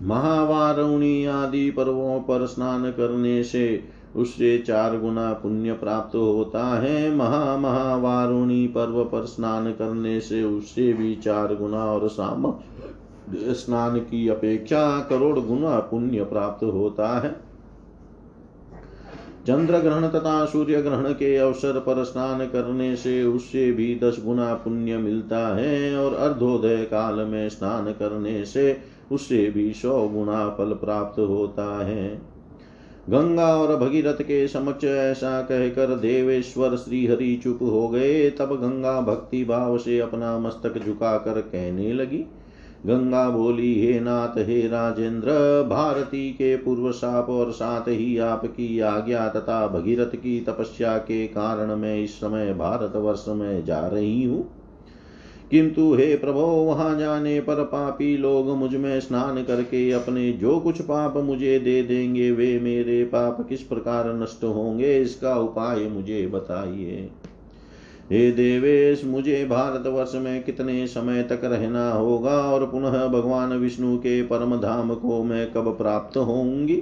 महावारुणी 0.01 1.25
आदि 1.25 1.69
पर्वों 1.69 2.19
पर 2.19 2.45
स्नान 2.45 2.91
करने 2.91 3.43
से 3.43 3.83
उससे 4.15 4.57
चार 4.57 4.97
गुना 4.99 5.31
पुण्य 5.33 5.73
प्राप्त 5.73 6.15
होता 6.15 6.65
है। 6.79 7.15
महा 7.15 7.57
महावारुणी 7.57 8.67
पर्व 8.67 9.03
पर 9.03 9.25
स्नान 9.25 9.71
करने 9.71 10.19
से 10.19 10.43
उससे 10.43 10.93
भी 10.93 11.15
चार 11.15 11.55
गुना 11.55 11.83
और 11.85 12.07
शाम 12.09 12.53
स्नान 13.35 13.99
की 13.99 14.27
अपेक्षा 14.27 14.99
करोड़ 14.99 15.39
गुना 15.39 15.79
पुण्य 15.79 16.23
प्राप्त 16.23 16.63
होता 16.63 17.19
है। 17.19 17.35
चंद्र 19.47 19.77
ग्रहण 19.77 20.07
तथा 20.07 20.45
सूर्य 20.45 20.81
ग्रहण 20.81 21.11
के 21.11 21.35
अवसर 21.37 21.79
पर 21.79 22.03
स्नान 22.03 22.45
करने 22.45 22.95
से 22.95 23.23
उससे 23.23 23.71
भी 23.71 23.99
दस 24.03 24.21
गुना 24.25 24.53
पुण्य 24.53 24.97
मिलता 24.97 25.55
है 25.55 25.97
और 25.97 26.13
अर्धोदय 26.13 26.77
काल 26.77 27.15
में 27.15 27.49
स्नान 27.49 27.85
करने 27.91 28.45
से 28.45 28.96
उससे 29.11 29.49
भी 29.49 29.73
सौ 29.73 30.07
गुणा 30.07 30.49
फल 30.49 30.73
प्राप्त 30.73 31.19
होता 31.19 31.85
है। 31.85 32.37
गंगा 33.09 33.55
और 33.55 33.75
भगीरथ 33.75 34.21
के 34.21 34.47
समक्ष 34.47 34.83
ऐसा 34.83 35.41
कहकर 35.41 35.95
देवेश्वर 35.95 36.75
श्रीहरि 36.75 37.39
चुप 37.43 37.59
हो 37.61 37.87
गए। 37.87 38.29
तब 38.29 38.45
गंगा 38.45 39.01
भक्ति 39.01 39.43
भाव 39.45 39.77
से 39.77 39.99
अपना 39.99 40.39
मस्तक 40.39 40.85
झुकाकर 40.85 41.41
कहने 41.41 41.93
लगी। 41.93 42.25
गंगा 42.85 43.29
बोली, 43.29 43.87
हे 43.87 43.99
नाथ, 43.99 44.37
हे 44.37 44.67
राजेंद्र, 44.67 45.27
भारती 45.69 46.31
के 46.31 46.55
पूर्व 46.55 46.91
साप 46.91 47.29
और 47.29 47.51
साथ 47.51 47.81
ही 47.81 48.17
आपकी 48.17 48.79
आज्ञा 48.79 49.29
तथा 49.29 49.67
भगीरथ 49.67 50.15
की 50.15 50.39
तपस्या 50.39 50.97
के 50.97 51.27
कारण 51.27 51.75
मैं 51.75 52.03
इस 52.03 52.15
समय 52.15 52.53
भारत 52.53 52.95
वर्ष 52.95 53.25
में 53.27 53.65
जा 53.65 53.87
रही 53.87 54.23
हूँ। 54.23 54.66
किंतु 55.51 55.93
हे 55.93 56.15
प्रभो, 56.15 56.41
वहाँ 56.41 56.97
जाने 56.99 57.39
पर 57.39 57.63
पापी 57.63 58.15
लोग 58.17 58.49
मुझमें 58.57 58.99
स्नान 58.99 59.43
करके 59.43 59.91
अपने 59.91 60.31
जो 60.31 60.59
कुछ 60.59 60.81
पाप 60.81 61.17
मुझे 61.17 61.59
दे 61.59 61.81
देंगे, 61.83 62.31
वे 62.31 62.59
मेरे 62.59 63.03
पाप 63.03 63.45
किस 63.49 63.61
प्रकार 63.61 64.13
नष्ट 64.13 64.43
होंगे, 64.43 64.97
इसका 65.01 65.35
उपाय 65.35 65.87
मुझे 65.87 66.25
बताइए। 66.27 67.09
हे 68.11 68.31
देवेश, 68.31 69.03
मुझे 69.05 69.45
भारतवर्ष 69.45 70.11
में 70.15 70.43
कितने 70.43 70.85
समय 70.87 71.23
तक 71.23 71.41
रहना 71.43 71.91
होगा 71.91 72.39
और 72.51 72.65
पुनः 72.65 73.07
भगवान 73.07 73.53
विष्णु 73.53 73.97
के 73.97 74.21
परम 74.21 74.55
धाम 74.55 74.93
को 74.93 75.23
मैं 75.23 75.51
कब 75.53 75.69
प्राप्त 75.77 76.17
होंगी 76.17 76.81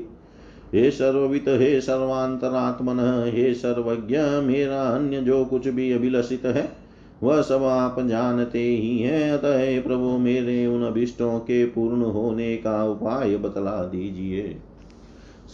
हे 0.73 0.89
सर्ववित, 0.91 1.45
हे 1.47 1.81
सर्वांतरात्मन, 1.81 2.99
हे 3.35 3.53
सर्वज्ञ, 3.53 4.17
मेरा 4.45 4.81
अन्य 4.81 5.21
जो 5.21 5.43
कुछ 5.45 5.67
भी 5.67 5.91
अभिलषित 5.91 6.45
है 6.45 6.84
वह 7.23 7.41
सब 7.41 7.63
आप 7.63 7.99
जानते 7.99 8.59
ही 8.59 8.99
हैं। 8.99 9.31
अतः 9.31 9.81
प्रभु, 9.81 10.17
मेरे 10.17 10.65
उन 10.65 10.83
अभिष्टों 10.83 11.39
के 11.39 11.65
पूर्ण 11.65 12.01
होने 12.01 12.57
का 12.57 12.83
उपाय 12.83 13.37
बतला 13.37 13.83
दीजिए। 13.83 14.57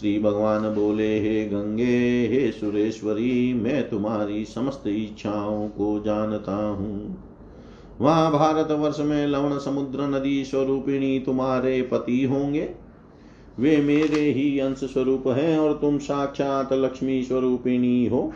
श्री 0.00 0.18
भगवान 0.18 0.62
बोले, 0.62 1.20
हे 1.20 1.44
गंगे, 1.44 2.26
हे 2.26 2.52
सुरेश्वरी, 2.52 3.54
मैं 3.54 3.90
तुम्हारी 3.90 4.44
समस्त 4.44 4.84
इच्छाओं 4.86 5.68
को 5.68 6.02
जानता 6.06 6.66
हूँ। 6.66 7.24
वहाँ 8.00 8.32
भारत 8.32 8.70
वर्ष 8.70 9.00
में 9.00 9.26
लवण 9.26 9.58
समुद्र 9.58 10.00
नदी 10.00 10.44
स्वरूपिणी 10.44 11.18
तुम्हारे 11.18 11.82
पति 11.82 12.24
होंगे। 12.24 12.70
वे 13.58 13.76
मेरे 13.76 14.20
ही 14.20 14.58
अंश 14.58 14.76
स्वरूप 14.76 15.28
हैं 15.28 15.58
और 15.58 15.72
तुम 15.72 15.98
साक्षात 15.98 16.72
लक्ष्मी 16.72 17.22
स्वरूपिणी 17.22 18.06
हो। 18.06 18.32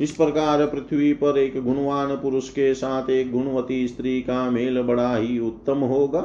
इस 0.00 0.10
प्रकार 0.10 0.64
पृथ्वी 0.66 1.12
पर 1.12 1.38
एक 1.38 1.62
गुणवान 1.62 2.14
पुरुष 2.16 2.48
के 2.48 2.74
साथ 2.74 3.10
एक 3.10 3.32
गुणवती 3.32 3.88
स्त्री 3.88 4.20
का 4.20 4.50
मेल 4.50 4.82
बड़ा 4.82 5.16
ही 5.16 5.38
उत्तम 5.38 5.78
होगा। 5.78 6.20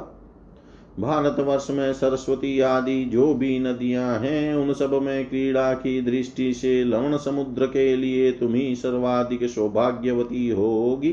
भारतवर्ष 0.99 1.67
में 1.69 1.93
सरस्वती 1.93 2.59
आदि 2.59 3.03
जो 3.05 3.33
भी 3.33 3.59
नदियाँ 3.59 4.19
हैं, 4.19 4.55
उन 4.55 4.73
सब 4.73 4.93
में 4.93 5.25
क्रीड़ा 5.29 5.73
की 5.73 6.01
दृष्टि 6.01 6.53
से 6.53 6.83
लवण 6.83 7.17
समुद्र 7.17 7.65
के 7.65 7.95
लिए 7.95 8.31
तुम 8.31 8.53
ही 8.53 8.75
सर्वाधिक 8.75 9.43
सौभाग्यवती 9.43 10.49
होगी। 10.49 11.11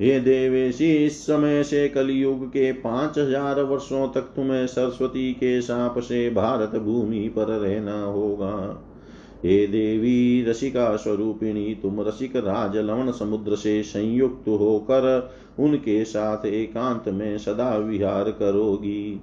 हे 0.00 0.18
देवेशी, 0.20 0.94
इस 0.96 1.20
समय 1.22 1.62
से 1.64 1.88
कलयुग 1.88 2.46
के 2.48 2.72
पाँच 2.72 3.18
हज़ार 3.18 3.60
वर्षों 3.62 4.08
तक 4.08 4.32
तुम्हें 4.36 4.66
सरस्वती 4.66 5.32
के 5.32 5.60
साप 5.60 5.98
से 5.98 6.28
भारत 6.30 6.76
भूमि 6.76 7.28
पर 7.28 7.46
रहना 7.48 8.02
होगा। 8.02 8.56
हे 9.44 9.66
देवी, 9.66 10.44
रसिका 10.44 10.96
स्वरूपिणी, 10.96 11.74
तुम 11.74 12.00
रसिक 12.00 12.36
राज 12.36 12.76
लवण 12.76 13.10
समुद्र 13.10 13.56
से 13.56 13.82
संयुक्त 13.82 14.48
होकर 14.48 15.32
उनके 15.58 16.04
साथ 16.04 16.46
एकांत 16.46 17.08
में 17.08 17.38
सदा 17.38 17.76
विहार 17.76 18.30
करोगी। 18.30 19.20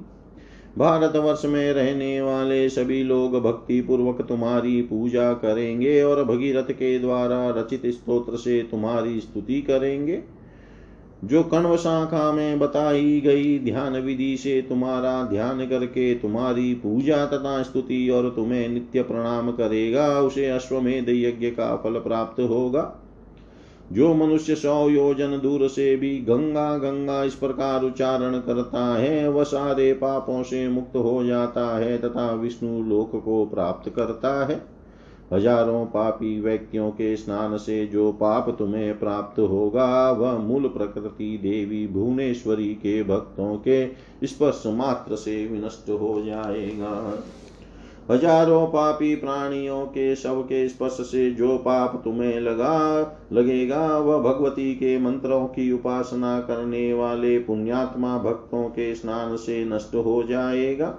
भारतवर्ष 0.78 1.46
में 1.46 1.74
रहने 1.74 2.22
वाले 2.22 2.70
सभी 2.70 3.04
लोग 3.04 3.42
भक्ति 3.42 3.82
पूर्वक 3.82 4.22
तुम्हारी 4.22 4.82
पूजा 4.82 5.34
करेंगे 5.34 6.04
और 6.04 6.24
भगीरथ 6.24 6.72
के 6.72 7.00
द्वारा 7.00 7.50
रचित 7.50 7.82
स्तोत्र 7.86 8.38
से 8.38 8.68
तुम्हारी 8.72 9.20
स्तुति 9.20 9.62
करेंगे। 9.62 10.24
जो 11.24 11.44
कण्व 11.44 11.78
शाखा 11.78 12.32
में 12.32 12.60
बताई 12.60 13.22
गई 13.22 13.60
ध्यान 13.60 13.94
विधि 13.94 14.38
से 14.38 14.62
तुम्हारा 14.62 15.24
ध्यान 15.24 15.68
करके 15.68 16.16
तुम्हारी 16.16 16.74
पूजा 16.74 17.26
तथा 17.26 17.64
स्तुति 17.64 18.10
और 18.10 18.30
तुम्हें 18.30 18.70
नित्य 18.70 19.04
प्रणाम 19.04 19.52
करेगा, 19.52 20.20
उसे 20.20 20.50
अश्वमेध 20.50 21.06
यज्ञ 21.10 21.48
का 21.48 21.76
फल 21.76 21.92
प्राप्त 21.92 22.42
होगा। 22.42 22.96
जो 23.92 24.14
मनुष्य 24.14 24.56
सौ 24.56 24.90
योजन 24.90 25.40
दूर 25.44 25.68
से 25.68 25.96
भी 25.96 26.18
गंगा 26.18 26.78
गंगा 26.78 27.24
इस 27.24 27.36
प्रकार 27.36 27.84
उच्चारण 27.84 28.40
करता 28.40 28.98
है, 28.98 29.30
वह 29.30 29.44
सारे 29.44 29.94
पापों 29.94 30.44
से 30.44 30.68
मुक्त 30.68 30.96
हो 30.96 31.24
जाता 31.24 31.78
है 31.78 31.98
तथा 31.98 32.34
विष्णु 32.34 32.84
लोक 32.84 33.24
को 33.26 33.46
प्राप्त 33.46 33.90
करता 33.90 34.46
है। 34.46 34.81
हज़ारों 35.34 35.86
पापी 35.86 36.40
व्यक्तियों 36.42 36.90
के 36.92 37.16
स्नान 37.16 37.58
से 37.58 37.86
जो 37.86 38.12
पाप 38.12 38.56
तुम्हें 38.60 39.00
प्राप्त 39.00 39.40
होगा, 39.40 40.12
वह 40.12 40.38
मूल 40.38 40.68
प्रकृति 40.68 41.38
देवी 41.38 41.88
भुवनेश्वरी 41.88 42.74
के 42.74 43.04
भक्तों 43.04 43.56
के 43.58 43.88
स्पर्श 44.28 44.64
मात्र 44.68 45.16
से 45.16 45.46
विनष्ट 45.48 45.90
हो 45.90 46.22
जाएगा। 46.26 47.24
हज़ारों 48.12 48.66
पापी 48.68 49.16
प्राणियों 49.16 49.86
के 49.86 50.16
शव 50.16 50.42
के 50.42 50.68
स्पर्श 50.70 50.92
से 50.92 51.32
जो 51.32 51.58
पाप 51.58 52.02
तुम्हें 52.04 52.40
लगा, 52.40 53.00
लगेगा, 53.34 53.98
वह 53.98 54.18
भगवती 54.20 54.74
के 54.76 54.98
मंत्रों 55.00 55.46
की 55.48 55.72
उपासना 55.72 56.40
करने 56.40 56.94
वाले 56.94 57.38
पुण्यात्मा 57.40 58.18
भक्तों 58.18 58.64
के 58.70 58.96
स्नान 58.96 59.36
से 59.36 59.64
नष्ट 59.66 59.96
हो 59.96 60.24
जाएगा। 60.24 60.96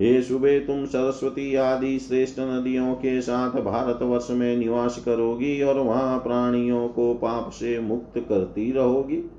हे 0.00 0.22
सुबह 0.22 0.58
तुम 0.58 0.84
सरस्वती 0.84 1.54
आदि 1.54 1.98
श्रेष्ठ 1.98 2.40
नदियों 2.40 2.94
के 2.94 3.20
साथ 3.20 3.50
भारतवर्ष 3.50 4.28
में 4.30 4.56
निवास 4.56 5.02
करोगी 5.04 5.62
और 5.62 5.78
वहाँ 5.78 6.18
प्राणियों 6.18 6.88
को 6.88 7.14
पाप 7.14 7.50
से 7.50 7.80
मुक्त 7.80 8.18
करती 8.18 8.72
रहोगी। 8.72 9.30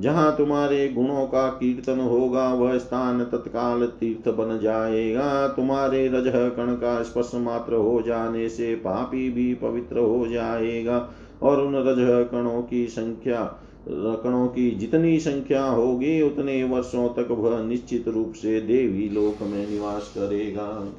जहाँ 0.00 0.36
तुम्हारे 0.36 0.88
गुणों 0.88 1.26
का 1.26 1.48
कीर्तन 1.48 2.00
होगा, 2.00 2.54
वह 2.54 2.78
स्थान 2.78 3.24
तत्काल 3.24 3.86
तीर्थ 3.86 4.28
बन 4.28 4.58
जाएगा। 4.62 5.48
तुम्हारे 5.48 6.08
रज 6.08 6.32
कण 6.56 6.74
का 6.74 7.02
स्पर्श 7.02 7.30
मात्र 7.34 7.74
हो 7.74 8.02
जाने 8.02 8.48
से 8.48 8.74
पापी 8.74 9.30
भी 9.30 9.54
पवित्र 9.54 9.98
हो 9.98 10.26
जाएगा 10.26 11.10
और 11.42 11.60
उन 11.60 11.74
रज 11.76 12.28
कणों 12.30 12.62
की 12.62 12.86
संख्या 12.86 13.42
रकणों 13.88 14.46
की 14.46 14.70
जितनी 14.70 15.20
संख्या 15.20 15.64
होगी, 15.66 16.22
उतने 16.22 16.64
वर्षों 16.64 17.08
तक 17.08 17.28
वह 17.30 17.62
निश्चित 17.62 18.08
रूप 18.08 18.32
से 18.32 18.60
देवी 18.60 19.08
लोक 19.08 19.42
में 19.42 19.70
निवास 19.70 20.12
करेगा। 20.18 20.92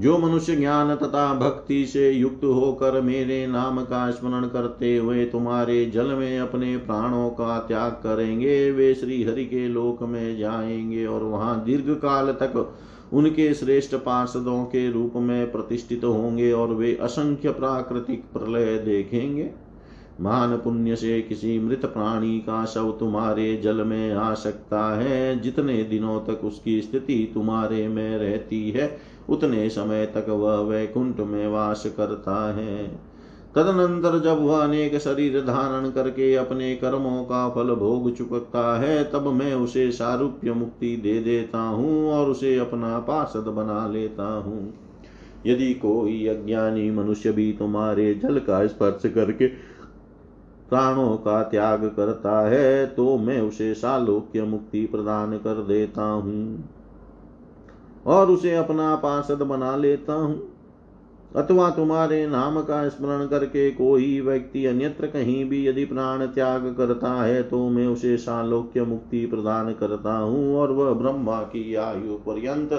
जो 0.00 0.18
मनुष्य 0.18 0.56
ज्ञान 0.56 0.96
तथा 0.96 1.34
भक्ति 1.34 1.86
से 1.86 2.10
युक्त 2.10 2.44
होकर 2.44 3.00
मेरे 3.00 3.46
नाम 3.46 3.84
का 3.84 4.10
स्मरण 4.10 4.48
करते 4.48 4.96
हुए 4.96 5.24
तुम्हारे 5.24 5.86
जल 5.86 6.06
में 6.06 6.40
अपने 6.40 6.76
प्राणों 6.76 7.30
का 7.30 7.58
त्याग 7.58 7.92
करेंगे, 7.92 8.70
वे 8.70 8.94
श्री 8.94 9.24
हरि 9.24 9.44
के 9.44 9.68
लोक 9.68 10.02
में 10.02 10.38
जाएँगे 10.38 11.06
और 11.06 11.22
वहाँ 11.22 11.64
दीर्घ 11.64 11.90
काल 11.90 12.32
तक 12.32 12.76
उनके 13.12 13.54
श्रेष्ठ 13.54 13.94
पार्षदों 13.94 14.64
के 14.64 14.92
रूप 14.92 15.12
में 15.16 15.52
प्रतिष्ठित 15.52 16.04
होंगे 16.04 16.52
और 16.52 16.68
वे 16.68 16.98
असंख्य 17.02 17.50
प्राकृतिक 17.50 18.22
प्रलय 18.22 18.78
देखेंगे। 18.78 19.50
महान 20.20 20.56
पुण्य 20.56 20.96
से 20.96 21.22
किसी 21.22 21.58
मृत 21.58 21.86
प्राणी 21.86 22.38
का 22.38 22.64
शव 22.64 22.96
तुम्हारे 23.00 23.56
जल 23.56 23.84
में 23.84 24.14
आ 24.14 24.34
सकता 24.34 24.96
है। 24.96 25.40
जितने 25.40 25.82
दिनों 25.84 26.20
तक 26.20 26.44
उसकी 26.44 26.82
स्थिति 26.82 27.30
तुम्हारे 27.34 27.88
में 27.88 28.18
रहती 28.18 28.70
है, 28.70 28.98
उतने 29.28 29.68
समय 29.68 30.06
तक 30.06 30.26
वह 30.28 30.56
वैकुंठ 30.56 31.20
में 31.20 31.48
वास 31.48 31.86
करता 31.96 32.54
है। 32.54 33.10
तदनंतर 33.54 34.18
जब 34.18 34.42
वह 34.42 34.62
अनेक 34.62 34.98
शरीर 34.98 35.40
धारण 35.40 35.90
करके 35.90 36.34
अपने 36.34 36.74
कर्मों 36.76 37.24
का 37.24 37.48
फल 37.48 37.74
भोग 37.74 38.16
चुकता 38.16 38.80
है, 38.80 39.04
तब 39.04 39.26
मैं 39.26 39.54
उसे 39.54 39.90
सारूप्य 39.90 40.52
मुक्ति 40.52 40.96
दे 40.96 41.20
देता 41.20 41.58
हूँ 41.58 42.10
और 42.10 42.30
उसे 42.30 42.58
अपना 42.58 42.98
पार्षद 42.98 43.48
बना 43.48 43.88
लेता 43.88 44.34
हूँ। 44.34 44.74
यदि 45.46 45.74
कोई 45.74 46.26
अज्ञानी 46.26 46.90
मनुष्य 46.90 47.32
भी 47.32 47.52
तुम्हारे 47.52 48.14
जल 48.14 48.38
का 48.38 48.66
स्पर्श 48.66 49.02
करके 49.06 49.69
प्राणों 50.70 51.16
का 51.16 51.42
त्याग 51.42 51.84
करता 51.96 52.40
है 52.48 52.86
तो 52.86 53.16
मैं 53.18 53.40
उसे 53.40 53.72
सालोक्य 53.74 54.42
मुक्ति 54.42 54.84
प्रदान 54.86 55.36
कर 55.38 55.62
देता 55.66 56.02
हूँ 56.02 56.68
और 58.06 58.30
उसे 58.30 58.54
अपना 58.54 58.94
पार्षद 58.96 59.42
बना 59.42 59.74
लेता 59.76 60.12
हूँ। 60.12 60.42
अथवा 61.36 61.68
तुम्हारे 61.70 62.26
नाम 62.26 62.60
का 62.60 62.88
स्मरण 62.88 63.26
करके 63.26 63.70
कोई 63.70 64.20
व्यक्ति 64.20 64.64
अन्यत्र 64.66 65.06
कहीं 65.06 65.44
भी 65.44 65.66
यदि 65.68 65.84
प्राण 65.84 66.26
त्याग 66.26 66.64
करता 66.78 67.12
है 67.22 67.42
तो 67.42 67.68
मैं 67.68 67.86
उसे 67.86 68.16
सालोक्य 68.16 68.84
मुक्ति 68.84 69.24
प्रदान 69.26 69.72
करता 69.72 70.16
हूँ 70.18 70.56
और 70.56 70.72
वह 70.72 70.92
ब्रह्मा 70.92 71.40
की 71.46 71.74
आयु 71.74 72.16
पर्यंत 72.26 72.72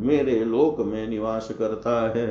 मेरे 0.00 0.44
लोक 0.44 0.80
में 0.80 1.06
निवास 1.08 1.48
करता 1.58 2.00
है। 2.16 2.26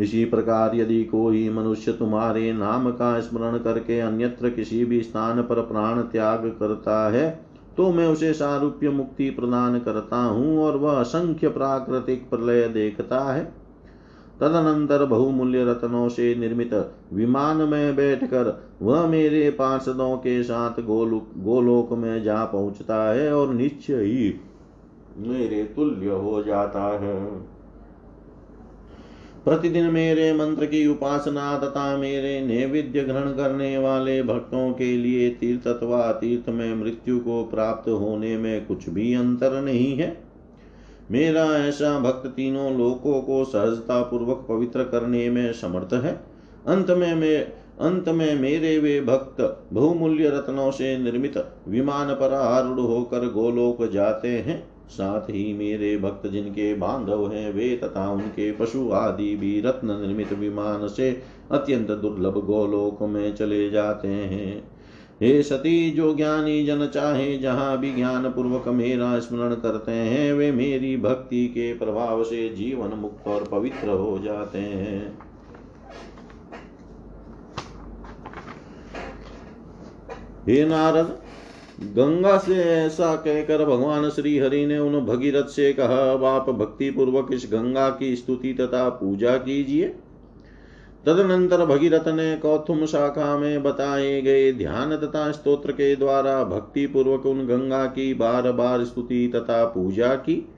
इसी 0.00 0.24
प्रकार 0.24 0.76
यदि 0.76 1.04
कोई 1.04 1.48
मनुष्य 1.50 1.92
तुम्हारे 1.92 2.52
नाम 2.52 2.90
का 2.90 3.20
स्मरण 3.20 3.58
करके 3.58 4.00
अन्यत्र 4.00 4.50
किसी 4.50 4.84
भी 4.84 5.02
स्थान 5.02 5.42
पर 5.42 5.60
प्राण 5.62 6.00
त्याग 6.02 6.46
करता 6.60 7.10
है 7.10 7.30
तो 7.76 7.90
मैं 7.92 8.06
उसे 8.08 8.32
सारूप्य 8.32 8.90
मुक्ति 8.90 9.30
प्रदान 9.30 9.78
करता 9.78 10.16
हूँ 10.16 10.58
और 10.58 10.76
वह 10.76 10.92
असंख्य 10.92 11.48
प्राकृतिक 11.48 12.28
प्रलय 12.30 12.68
देखता 12.68 13.20
है। 13.32 13.44
तदनंतर 14.40 15.04
बहुमूल्य 15.04 15.64
रत्नों 15.64 16.08
से 16.08 16.34
निर्मित 16.34 16.74
विमान 17.12 17.56
में 17.56 17.96
बैठकर 17.96 18.70
वह 18.82 19.06
मेरे 19.06 19.50
पार्षदों 19.50 20.16
के 20.16 20.42
साथ 20.42 20.80
गोलोक 20.82 21.28
गोलोक 21.38 21.92
में 21.92 22.22
जा 22.22 22.44
पहुँचता 22.44 23.02
है 23.12 23.32
और 23.34 23.54
निश्चय 23.54 24.04
ही 24.04 24.34
मेरे 25.18 25.64
तुल्य 25.64 26.10
हो 26.10 26.42
जाता 26.42 26.82
है। 27.00 27.20
प्रतिदिन 29.44 29.86
मेरे 29.86 30.32
मंत्र 30.32 30.66
की 30.66 30.86
उपासना 30.86 31.58
तथा 31.58 31.96
मेरे 31.96 32.40
नैवेद्य 32.40 33.00
ग्रहण 33.00 33.32
करने 33.32 33.78
वाले 33.78 34.22
भक्तों 34.22 34.72
के 34.72 34.96
लिए 34.96 35.30
तीर्थ 35.30 35.66
अथवा 35.66 36.12
तीर्थ 36.12 36.48
में 36.48 36.74
मृत्यु 36.74 37.18
को 37.18 37.44
प्राप्त 37.44 37.88
होने 37.88 38.36
में 38.36 38.66
कुछ 38.66 38.88
भी 38.88 39.14
अंतर 39.14 39.60
नहीं 39.62 39.96
है। 39.96 40.24
मेरा 41.10 41.44
ऐसा 41.44 41.98
भक्त 41.98 42.26
तीनों 42.26 42.78
लोकों 42.78 43.22
को 43.22 43.44
सहजता 43.44 44.02
पूर्वक 44.02 44.46
पवित्र 44.48 44.84
करने 44.84 45.30
में 45.30 45.52
समर्थ 45.52 45.94
है। 45.94 46.12
अंत 46.66 46.90
में 46.90 47.14
मैं, 47.14 47.38
अंत 47.80 48.08
में 48.08 48.40
मेरे 48.40 48.78
वे 48.78 49.00
भक्त 49.00 49.64
बहुमूल्य 49.72 50.28
रत्नों 50.28 50.70
से 50.70 50.98
निर्मित 50.98 51.46
विमान 51.68 52.14
पर 52.14 52.32
आरूढ़ 52.34 52.80
होकर 52.80 53.18
गोलोक 53.18 53.90
जाते 53.90 54.28
हैं। 54.28 54.71
साथ 54.92 55.30
ही 55.30 55.52
मेरे 55.52 55.96
भक्त 55.96 56.26
जिनके 56.26 56.74
बांधव 56.74 57.32
हैं, 57.32 57.52
वे 57.52 57.76
तथा 57.76 58.10
उनके 58.10 58.52
पशु 58.52 58.90
आदि 58.92 59.36
भी 59.36 59.60
रत्न 59.60 60.00
निर्मित 60.00 60.32
विमान 60.32 60.88
से 60.88 61.22
अत्यंत 61.50 61.90
दुर्लभ 61.90 62.44
गोलोक 62.46 63.02
में 63.02 63.34
चले 63.34 63.70
जाते 63.70 64.08
हैं। 64.08 64.72
हे 65.22 65.42
सती, 65.42 65.90
जो 65.90 66.14
ज्ञानी 66.14 66.64
जन 66.66 66.86
चाहे, 66.86 67.38
जहाँ 67.38 67.78
भी 67.78 67.92
ज्ञान 67.94 68.30
पूर्वक 68.30 68.68
मेरा 68.68 69.18
स्मरण 69.18 69.54
करते 69.54 69.92
हैं, 69.92 70.32
वे 70.32 70.52
मेरी 70.52 70.96
भक्ति 70.96 71.46
के 71.46 71.74
प्रभाव 71.74 72.24
से 72.24 72.48
जीवन 72.48 72.88
मुक्त 72.88 73.26
और 73.26 73.44
पवित्र 73.44 73.88
हो 73.88 74.18
जाते 74.18 74.58
हैं। 74.58 75.18
हे 80.48 80.64
नारद 80.64 81.18
गंगा 81.86 82.36
से 82.38 82.54
ऐसा 82.54 83.14
कहकर 83.16 83.64
भगवान 83.64 84.08
श्री 84.10 84.38
हरि 84.38 84.66
ने 84.66 84.78
उन 84.78 85.00
भगीरथ 85.00 85.44
से 85.44 85.72
कहा 85.72 86.12
अब 86.12 86.24
आप 86.24 86.50
भक्ति 86.50 86.90
पूर्वक 86.90 87.32
इस 87.32 87.48
गंगा 87.52 87.88
की 87.90 88.16
स्तुति 88.16 88.52
तथा 88.54 88.88
पूजा 88.88 89.36
कीजिए। 89.36 89.88
तदनंतर 91.06 91.64
भगीरथ 91.66 92.08
ने 92.08 92.36
कौथुम 92.36 92.84
शाखा 92.86 93.38
में 93.38 93.62
बताए 93.62 94.20
गए 94.22 94.52
ध्यान 94.52 94.96
तथा 94.96 95.30
स्तोत्र 95.32 95.72
के 95.72 95.96
द्वारा 95.96 96.44
भक्ति 96.44 96.86
पूर्वक 96.86 97.26
उन 97.26 97.46
गंगा 97.46 97.84
की 97.86 98.14
बार 98.14 98.52
बार 98.52 98.84
स्तुति 98.84 99.32
तथा 99.34 99.64
पूजा 99.64 100.14
की। 100.14 100.48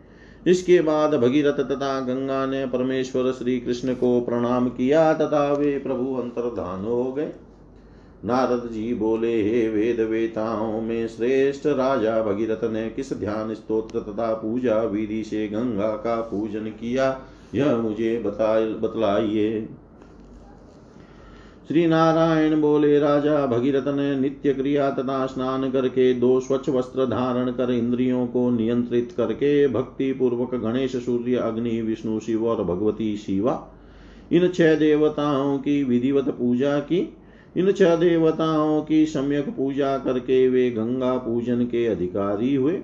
इसके 0.47 0.81
बाद 0.81 1.15
भगीरथ 1.15 1.59
तथा 1.65 2.01
गंगा 2.01 2.47
ने 2.47 2.67
परमेश्वर 2.67 3.33
श्री 3.33 3.61
कृष्ण 3.61 3.95
को 3.95 4.21
प्रणाम 4.21 4.69
किया 4.69 5.13
तथा 5.13 5.53
वे 5.53 5.79
प्रभु 5.79 6.15
अंतर्धान 6.15 6.85
हो 6.85 7.13
गए। 7.13 7.33
नारद 8.25 8.71
जी 8.73 8.95
बोले, 8.95 9.43
हे 9.43 9.69
वेद 9.69 10.01
वेताओं 10.01 10.81
में 10.81 11.09
श्रेष्ठ 11.09 11.67
राजा 11.67 12.23
भगीरथ 12.23 12.65
ने 12.65 12.89
किस 12.91 13.13
ध्यान 13.13 13.55
स्तोत्र 13.55 14.01
तथा 14.01 14.35
पूजा 14.35 14.83
विधि 14.83 15.25
से 15.25 15.49
गंगा 15.49 15.91
का 15.97 16.21
पूजन 16.21 16.69
किया? 16.81 17.21
यह 17.55 17.77
मुझे 17.77 18.19
बता 18.19 18.61
बतलाइए। 18.61 19.69
श्री 21.69 21.87
नारायण 21.87 22.61
बोले, 22.61 22.99
राजा 22.99 23.47
भगीरथ 23.47 23.87
ने 23.89 24.15
नित्य 24.17 24.53
क्रिया 24.55 24.91
तथा 24.91 25.27
स्नान 25.27 25.71
करके 25.71 26.15
दो 26.15 26.41
स्वच्छ 26.41 26.69
वस्त्र 26.69 27.07
धारण 27.07 27.51
कर 27.51 27.71
इंद्रियों 27.71 28.27
को 28.27 28.51
नियंत्रित 28.51 29.15
करके 29.17 29.69
भक्ति 29.69 30.13
पूर्वक 30.13 30.55
गणेश, 30.55 30.97
सूर्य, 30.97 31.35
अग्नि, 31.35 31.81
विष्णु, 31.83 32.19
शिव 32.21 32.47
और 32.47 32.65
भगवती 32.65 33.17
शिवा, 33.17 33.73
इन 34.33 34.49
छह 34.49 34.75
देवताओं 34.75 35.59
की 35.59 35.83
विधिवत 35.85 36.29
पूजा 36.29 36.79
की। 36.79 37.17
इन 37.57 37.73
छह 37.73 37.97
देवताओं 37.97 38.83
की 38.83 39.07
सम्यक 39.07 39.49
पूजा 39.49 39.99
करके 39.99 40.49
वे 40.49 40.71
गंगा 40.71 41.17
पूजन 41.17 41.65
के 41.65 41.87
अधिकारी 41.87 42.55
हुए। 42.55 42.79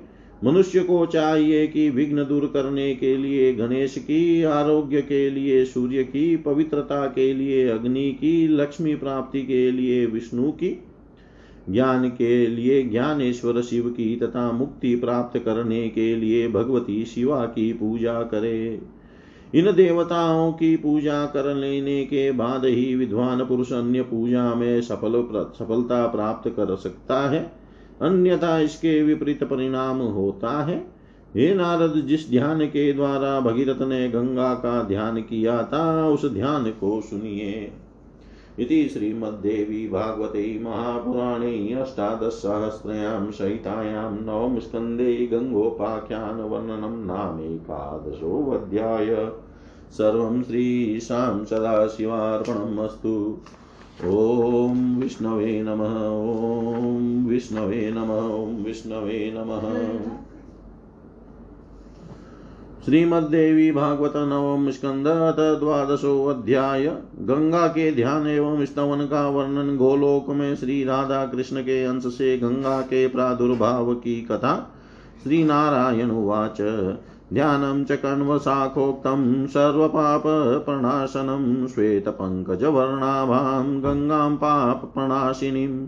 मनुष्य 0.45 0.81
को 0.81 1.07
चाहिए 1.07 1.67
कि 1.67 1.91
विघ्न 1.91 2.17
दूर 2.17 2.51
करने 2.55 2.95
के 2.95 3.17
लिए, 3.17 3.53
गणेश 3.53 3.99
की 3.99 4.43
आरोग्य 4.43 5.01
के 5.01 5.31
लिए, 5.31 5.65
सूर्य 5.65 6.05
की 6.05 6.37
पवित्रता 6.37 7.07
के 7.07 7.35
लिए, 7.35 7.69
अग्नि 7.69 8.13
की 8.13 8.49
लक्ष्मी 8.49 8.95
प्राप्ति 8.95 9.43
के 9.43 9.71
लिए, 9.71 10.07
विष्णु 10.07 10.53
की 10.53 10.83
ज्ञान 11.71 12.09
के 12.09 12.47
लिए, 12.47 12.83
ज्ञानेश्वर 12.83 13.63
शिव 13.63 13.89
की 13.89 14.17
तथा 14.17 14.53
मुक्ति 14.53 14.97
प्राप्त 14.97 15.39
करने 15.39 15.89
के 15.89 16.17
लिए, 16.17 16.49
भगवती 16.49 17.05
शिवा 17.05 17.45
की 17.45 17.73
पूजा 17.73 18.23
करे। 18.23 18.79
इन 19.55 19.73
देवताओं 19.73 20.53
की 20.53 20.77
पूजा 20.77 21.27
कर 21.27 21.55
लेने 21.55 22.05
के 22.05 22.33
बाद 22.33 22.65
ही 22.65 22.95
विद्वान 22.95 23.45
पुरुष 23.45 23.73
अन्य 23.73 24.03
पूजा 24.03 24.55
में 24.55 24.81
सफल 24.81 25.13
सफलता 25.59 26.07
प्राप्त 26.07 26.51
कर 26.51 26.77
सकता 26.77 27.31
है। 27.31 27.53
अन्यथा 28.03 28.61
इसके 28.61 29.03
विपरीत 29.03 29.45
परिणाम 29.45 29.99
होता 29.99 30.65
है। 30.65 30.79
हे 31.37 31.55
नारद, 31.55 31.95
जिस 32.07 32.31
ध्यान 32.31 32.67
के 32.67 32.93
द्वारा 32.93 33.41
भगीरथ 33.41 33.83
ने 33.83 34.09
गंगा 34.09 34.55
का 34.55 34.83
ध्यान 34.83 35.23
किया 35.23 35.63
था, 35.63 36.09
उस 36.09 36.27
ध्यान 36.27 36.65
को 36.65 37.01
सुनिए। 37.01 37.73
इति 38.61 38.89
श्रीमद्देवी 38.89 39.89
भागवते 39.89 40.61
महापुराणे 40.63 41.73
अष्टादशसहस्रयां 41.73 43.31
सहितायां 43.31 44.13
नवमस्कन्धे 44.13 45.29
गङ्गोपाख्यानवर्णनं 45.33 47.07
नामेकादशोऽध्याय 47.07 49.33
सर्वं 49.91 50.43
श्रीशां 50.43 51.45
सदाशिवार्पणम् 51.45 52.79
अस्तु। 52.79 53.39
ॐ 54.05 55.01
विष्णवे 55.01 55.63
नमः, 55.63 56.09
ॐ 56.09 57.29
विष्णवे 57.29 57.91
नमः, 57.91 58.29
ॐ 58.29 58.65
विष्णवे 58.65 59.35
नमः। 59.37 59.91
श्रीमद्देवी 62.85 63.73
भागवत 63.73 64.13
नवम 64.17 64.71
स्कंद 64.71 65.07
द्वादशो 65.61 66.27
अध्याय। 66.27 66.97
गंगा 67.21 67.67
के 67.67 67.93
ध्यान 67.93 68.27
एवं 68.27 68.65
स्तवन 68.65 69.07
का 69.07 69.29
वर्णन 69.29 69.77
गोलोक 69.77 70.31
में 70.31 70.57
श्री 70.57 70.85
राधा 70.85 71.27
कृष्ण 71.27 71.61
के 71.61 71.85
अंश 71.85 72.07
से 72.07 72.39
गंगा 72.39 72.81
के 72.81 73.09
प्रादुर्भाव 73.09 73.95
की 73.95 74.21
कथा 74.21 74.77
श्री 75.25 75.45
नारायण 75.45 76.11
उवाच। 76.11 76.57
ध्यानं 77.33 77.85
च 77.85 77.93
कण्वशाखोक्तं 77.93 79.47
सर्वपापप्रणाशनं 79.47 81.67
श्वेतपङ्कजवर्णाभां 81.67 83.81
गङ्गां 83.81 84.37
पापप्रणाशिनीम् 84.37 85.87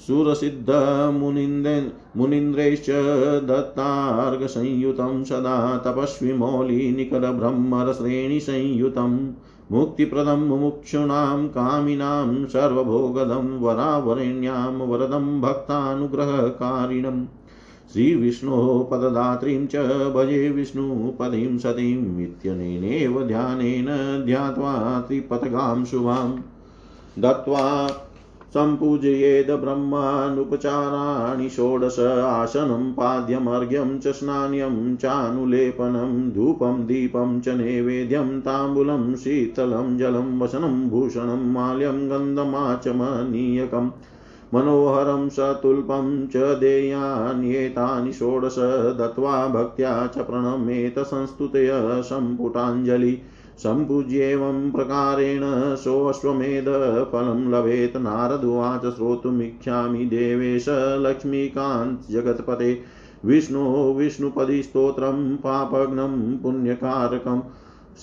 सुरसिद्धमुनीन्द्रैश्च 0.00 2.90
दत्तार्घसंयुतं 3.48 5.24
सदा 5.24 5.82
तपस्वी 5.86 6.32
मौलिनिकरब्रह्मरश्रेणिसंयुतं 6.32 9.32
मुक्तिप्रदं 9.70 10.36
मुमुक्षूणां 10.36 11.48
कामिनां 11.48 12.46
सर्वभोगदं 12.46 13.60
वरावरेण्यां 13.60 14.88
वरदं 14.88 15.40
भक्तानुग्रहकारिणम् 15.40 17.26
श्रीविष्णोः 17.92 18.90
पददात्रीं 18.90 19.66
च 19.66 19.76
भजे 20.14 20.48
विष्णुपदीं 20.48 21.58
सतीं 21.58 22.24
इत्यनेनैव 22.24 23.26
ध्यानेन 23.26 23.86
ध्यात्वा 24.26 25.00
त्रिपथगां 25.00 25.84
शुभां 25.84 26.30
दत्त्वा 27.22 27.88
सम्पूजयेद 28.54 29.50
ब्रह्मानुपचाराणि 29.60 31.48
षोडश 31.50 31.98
आसनं 31.98 32.92
पाद्यमर्घ्यं 32.92 33.98
च 33.98 34.12
स्नान्यं 34.16 34.74
चानुलेपनं 34.96 36.12
धूपं 36.32 36.84
दीपं 36.86 37.40
च 37.40 37.54
नैवेद्यं 37.60 38.40
ताम्बूलं 38.40 39.14
शीतलं 39.16 39.96
जलं 39.98 40.38
वसनं 40.38 40.88
भूषणं 40.88 41.46
माल्यं 41.52 42.08
गन्धमाचमनीयकम् 42.10 43.90
मनोहरं 44.54 45.28
सतुल्पं 45.28 46.08
च 46.26 46.36
देयान्येतानि 46.60 48.12
षोडश 48.12 48.56
दत्त्वा 48.98 49.46
भक्त्या 49.48 49.94
च 50.06 50.26
प्रणमेत 50.26 50.98
संस्तुतय 51.12 51.70
सम्पुटाञ्जलि 52.10 53.14
सम्पूज्येवं 53.58 54.70
प्रकारेण 54.70 55.40
सोऽश्वमेधफलं 55.76 57.50
लभेत्। 57.50 57.96
नारदुवाच 57.96 58.94
श्रोतुमिच्छामि 58.94 60.04
देवेश 60.04 60.66
लक्ष्मीकान्त 60.68 62.12
जगत्पते। 62.12 62.80
विष्णो 63.24 63.94
विष्णुपदिस्तोत्रं 63.94 65.36
पापघ्नं 65.36 66.38
पुण्यकारकम् 66.38 67.40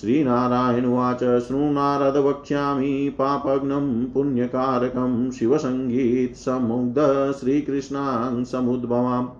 श्रीनारायणुवाच 0.00 1.18
शृणुनारद 1.18 2.16
वक्ष्यामि 2.16 3.16
पापघ्नं 3.18 4.06
पुण्यकारकं। 4.06 5.30
शिवसङ्गीतसमुग्ध 5.30 6.96
श्रीकृष्णां 7.40 8.44
समुद्भवाम्। 8.44 9.39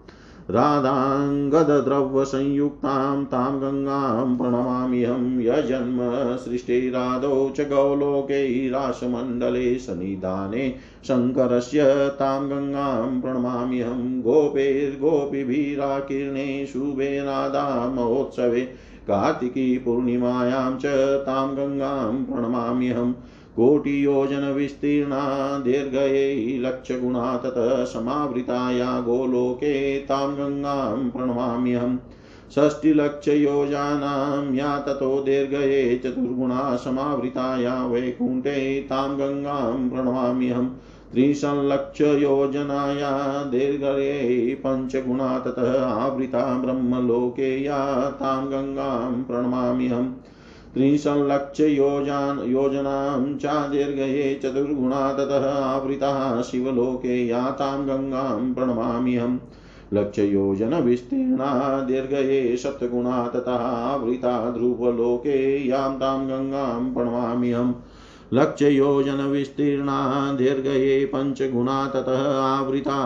राधाङ्गदद्रव्यसंयुक्तां 0.55 3.19
तां 3.33 3.53
गङ्गां 3.61 4.31
प्रणमाम्यहं 4.37 5.27
यजन्म 5.41 5.99
सृष्टिरादौ 6.45 7.35
च 7.57 7.67
गौलोकैराशमण्डले 7.73 9.67
सन्निधाने 9.87 10.65
शङ्करस्य 11.09 11.87
तां 12.21 12.41
गङ्गां 12.51 13.11
प्रणमाम्यहं 13.21 14.01
गोपैर्गोपिभिराकीर्णे 14.23 16.47
शुभे 16.73 17.11
राधा 17.31 17.67
महोत्सवे 17.97 18.63
कार्तिकी 19.09 19.67
पूर्णिमायां 19.79 20.71
च 20.79 20.87
तां 21.29 21.47
गङ्गां 21.57 22.13
कोटियोजनविस्तीर्णा 23.57 25.23
दीर्घयै 25.65 26.59
लक्षगुणा 26.63 27.37
ततः 27.45 27.85
समावृताया 27.93 28.91
गोलोके 29.09 29.75
तां 30.11 30.29
गङ्गां 30.37 31.09
प्रणमाम्यहम् 31.17 31.99
षष्टिलक्षयोजानां 32.55 34.55
या 34.55 34.69
ततो 34.87 35.09
दीर्घये 35.25 35.83
चतुर्गुणा 36.05 36.61
समावृताया 36.85 37.75
वैकुण्ठे 37.87 38.55
तां 38.91 39.11
गङ्गां 39.19 39.89
प्रणमाम्यहम् 39.91 40.71
त्रिसंलक्षयोजनाया 41.13 43.11
दीर्घये 43.53 44.55
पञ्चगुणा 44.65 45.29
ततः 45.47 45.71
आवृता 45.85 46.43
ब्रह्मलोके 46.65 47.51
या 47.65 47.79
तां 48.21 48.43
गङ्गां 48.53 49.23
प्रणमाम्यहम् 49.31 50.13
त्रिसंलक्षयोजान 50.75 52.39
योजनां 52.51 53.37
च 53.45 53.55
दीर्घये 53.71 54.35
चतुर्गुणा 54.43 55.01
ततः 55.13 55.47
आवृता 55.53 56.11
शिवलोके 56.51 57.17
या 57.29 57.51
तां 57.61 57.79
गङ्गां 57.87 58.53
प्रणमाम्यहम् 58.55 59.39
लक्षयोजनविस्तीर्णा 59.95 61.51
दीर्घये 61.89 62.57
सप्तगुणा 62.57 63.17
ततः 63.35 63.65
आवृता 63.71 64.35
ध्रुवलोके 64.51 65.39
यां 65.69 65.91
तां 66.03 66.19
गङ्गां 66.29 66.93
प्रणमाम्यहम् 66.95 67.75
लक्ष्ययोजनविस्तीर्णा 68.33 69.97
दीर्घये 70.37 71.05
पञ्चगुणा 71.15 71.87
ततः 71.95 72.21
आवृता 72.43 72.99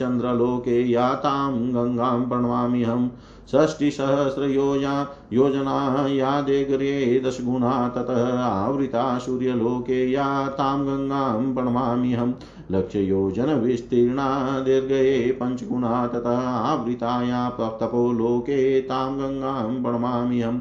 चन्द्रलोके 0.00 0.76
या 0.90 1.14
तां 1.24 1.52
गङ्गां 1.74 2.28
प्रणमाम्यहम् 2.28 3.08
षष्टिसहस्रयोजा 3.52 5.16
योजना 5.32 6.08
या 6.08 6.40
देग्रे 6.40 7.22
दशगुणा 7.26 7.88
ततः 7.88 8.42
आवृता 8.42 9.18
सूर्यलोके 9.18 10.10
या 10.10 10.48
तां 10.48 10.80
गङ्गां 10.80 11.54
प्रणमाम्यहम् 11.54 12.32
लक्ष्ययोजनविस्तीर्णा 12.70 14.60
दीर्घये 14.60 15.38
पञ्चगुणा 15.42 16.06
ततः 16.06 16.48
आवृताया 16.48 17.50
तपोलोके 17.50 18.80
तां 18.80 19.12
गङ्गां 19.12 19.82
प्रणमाम्यहम् 19.82 20.60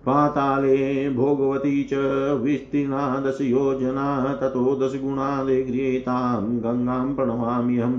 पाताले 0.05 1.09
भोगवती 1.09 1.83
च 1.91 1.99
विस्तीर्णा 2.41 3.03
दशयोजना 3.25 4.07
ततो 4.41 4.63
दशगुणा 4.81 5.27
देग्र्ये 5.43 5.91
तां 6.07 6.41
गङ्गां 6.65 7.05
प्रणमाम्यहम् 7.15 7.95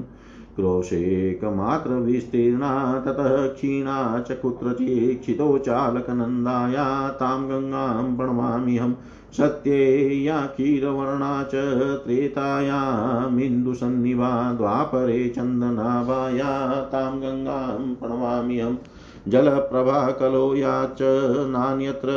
क्रोशेकमात्रविस्तीर्णा 0.56 2.72
ततः 3.06 3.32
क्षीणा 3.54 3.96
च 4.28 4.36
कुत्रचिक्षितो 4.42 5.48
चालकनन्दाया 5.68 6.84
तां 7.22 7.38
गङ्गां 7.50 8.04
प्रणमाम्यहम् 8.16 8.94
सत्ये 9.38 9.80
या 10.24 10.36
क्षीरवर्णा 10.56 11.30
च 11.54 11.62
त्रेतायामिन्दुसन्निभा 12.04 14.30
द्वापरे 14.60 15.16
चन्दनाभाया 15.36 16.52
तां 16.92 17.14
गङ्गां 17.22 17.80
प्रणमाम्यहम् 18.02 18.78
जलप्रभा 19.28 20.10
कलो 20.10 20.54
या 20.54 20.84
च 20.86 21.02
नान्यत्र 21.50 22.08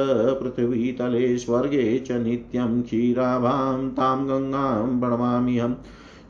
पृथ्वीतले 0.41 1.37
स्वर्गे 1.37 1.99
च 1.99 2.11
नित्यं 2.11 2.81
क्षीराभां 2.81 3.89
तां 3.99 4.17
गङ्गां 4.27 4.99
प्रणमाम्यहम् 4.99 5.75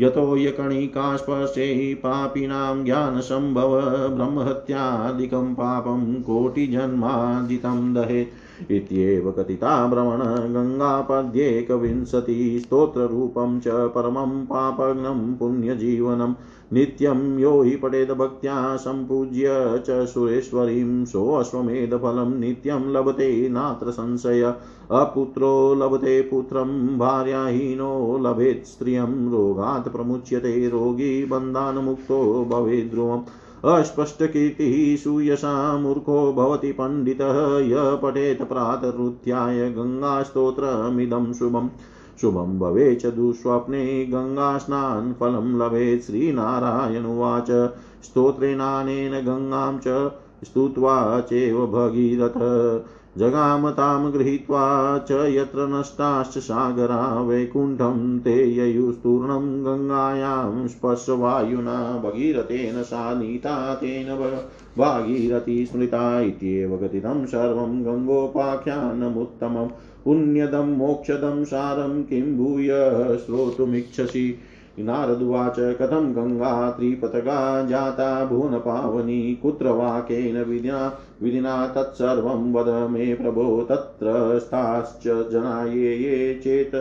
यतो 0.01 0.25
यकणिकास्पर्शे 0.37 1.93
पापिनां 2.03 2.83
ज्ञानसम्भव 2.83 3.73
ब्रह्महत्यादिकं 4.15 5.53
पापं 5.53 6.03
कोटिजन्मादितं 6.21 7.93
दहेत् 7.93 8.46
इत्येव 8.71 9.31
कथिता 9.31 9.87
भ्रमण 9.87 10.53
गङ्गापद्येकविंशति 10.53 12.59
स्तोत्ररूपं 12.59 13.59
च 13.59 13.67
परमं 13.67 14.45
पापग्नं 14.45 15.35
पुण्यजीवनं। 15.35 16.33
नित्यं 16.73 17.39
यो 17.39 17.61
हि 17.61 17.75
पठेद 17.75 18.11
भक्त्या 18.11 18.75
सम्पूज्य 18.75 19.83
च 19.87 20.05
सुरेश्वरीं 20.05 21.05
सोऽश्वमेधफलं 21.05 22.39
नित्यं 22.39 22.79
लभते 22.79 23.49
नात्र 23.49 23.91
संशय। 23.91 24.53
अपुत्रो 24.91 25.73
लभते 25.73 26.21
पुत्रं 26.21 26.97
भार्याहीनो 26.97 28.19
लभेत् 28.21 28.65
स्त्रियं 28.65 29.31
रोगात् 29.31 29.89
प्रमुच्यते 29.89 30.69
रोगी 30.69 31.25
बन्धान्मुक्तो 31.25 32.45
भवेत् 32.45 32.91
ध्रुवम्। 32.91 33.21
अस्पष्टकीर्तिः 33.65 35.03
सूयसा 35.03 35.77
मूर्खो 35.77 36.33
भवति 36.33 36.71
पण्डितः 36.71 37.59
य 37.59 37.99
पठेत् 38.03 38.41
प्रातरुत्थाय 38.41 39.69
गङ्गास्तोत्रमिदं 39.69 41.33
शुभम् 41.33 41.69
शुभं 42.21 42.59
भवे 42.59 42.95
च 42.95 43.05
दुःस्वप्ने 43.05 44.05
गङ्गास्नान् 44.05 45.13
फलं 45.13 45.59
लभेत् 45.59 46.03
श्रीनारायण 46.03 47.05
उवाच। 47.05 47.47
स्तोत्रेणानेन 48.03 49.11
गङ्गां 49.11 49.77
च 49.77 50.11
स्तुत्वा 50.43 51.21
चैव 51.21 51.67
भगीरथ। 51.67 52.37
जगाम 53.17 53.69
तां 53.69 54.13
गृहीत्वा 54.13 54.97
च 54.97 55.11
यत्र 55.11 55.67
नष्टाश्च 55.67 56.37
सागरा 56.37 57.21
वैकुण्ठं 57.21 58.19
ते 58.19 58.35
ययुस्तूर्णं 58.55 59.47
गङ्गायां 59.65 60.67
स्पर्शवायुना 60.67 62.01
भगीरथेन 62.05 62.83
सा 62.83 63.13
नीता 63.13 63.75
तेन 63.75 64.15
भागीरथी 64.77 65.65
स्मृता 65.65 66.19
इत्येव 66.19 66.77
कथितं 66.77 67.25
सर्वं 67.25 67.81
गङ्गोपाख्यानमुत्तमं 67.85 69.67
पुण्यदं 70.05 70.77
मोक्षदं 70.77 71.43
सारं 71.45 72.03
किं 72.03 72.37
भूय 72.37 72.67
श्रोतुमिच्छसि। 73.17 74.37
नारदुवाच 74.79 75.55
कथं 75.59 76.11
गङ्गा 76.15 76.71
त्रिपतगा 76.71 77.61
जाता 77.61 78.25
भुवनपावनी 78.25 79.35
कुत्र 79.35 79.69
वाक्येन 79.69 80.41
विधिना 80.43 80.81
विधिना 81.21 81.55
तत्सर्वं 81.67 82.53
वद 82.53 82.91
मे 82.91 83.13
प्रभो 83.13 83.63
तत्र 83.63 84.39
स्थाश्च 84.39 85.07
जना 85.31 85.63
ये 85.63 85.95
ये 85.95 86.33
चेत् 86.43 86.75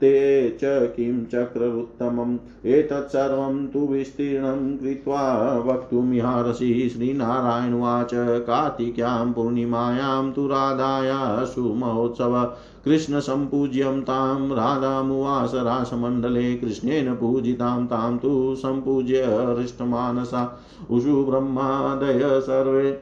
ते 0.00 0.48
च 0.50 0.60
किं 0.64 1.24
चक्ररुत्तमम् 1.24 2.66
एतत् 2.66 3.12
सर्वं 3.12 3.66
तु 3.66 3.78
विस्तीर्णं 3.78 4.76
कृत्वा 4.76 5.52
वक्तुमिहारसि 5.66 6.90
श्रीनारायणवाच 6.94 8.10
कार्तिक्यां 8.14 9.32
पूर्णिमायां 9.32 10.32
तु 10.32 10.46
राधाया 10.46 11.44
सुमहोत्सव। 11.44 12.44
कृष्णसम्पूज्यं 12.84 14.02
तां 14.02 14.50
राधामुवास 14.50 15.52
रासमण्डले 15.54 16.54
कृष्णेन 16.54 17.14
पूजितां 17.14 17.86
तां 17.86 18.18
तु 18.18 18.54
सम्पूज्य 18.58 19.22
हृष्टमानसा। 19.58 20.60
उषु 20.90 21.24
ब्रह्मादय 21.24 22.40
सर्वे 22.40 23.00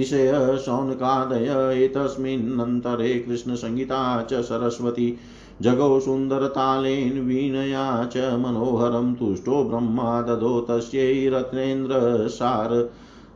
ऋषय 0.00 0.58
शौनकादय 0.66 1.74
एतस्मिन्नन्तरे 1.84 3.14
कृष्णसंहिता 3.14 4.22
च 4.22 4.34
सरस्वती। 4.34 5.18
जगौ 5.62 6.00
सुन्दरतालेन 6.00 7.26
वीणया 7.26 8.04
च 8.04 8.16
मनोहरं 8.16 9.14
तुष्टो 9.14 9.64
ब्रह्मा 9.64 10.22
ददो 10.22 10.60
तस्यै 10.60 11.28
रत्नेन्द्रसार। 11.28 12.90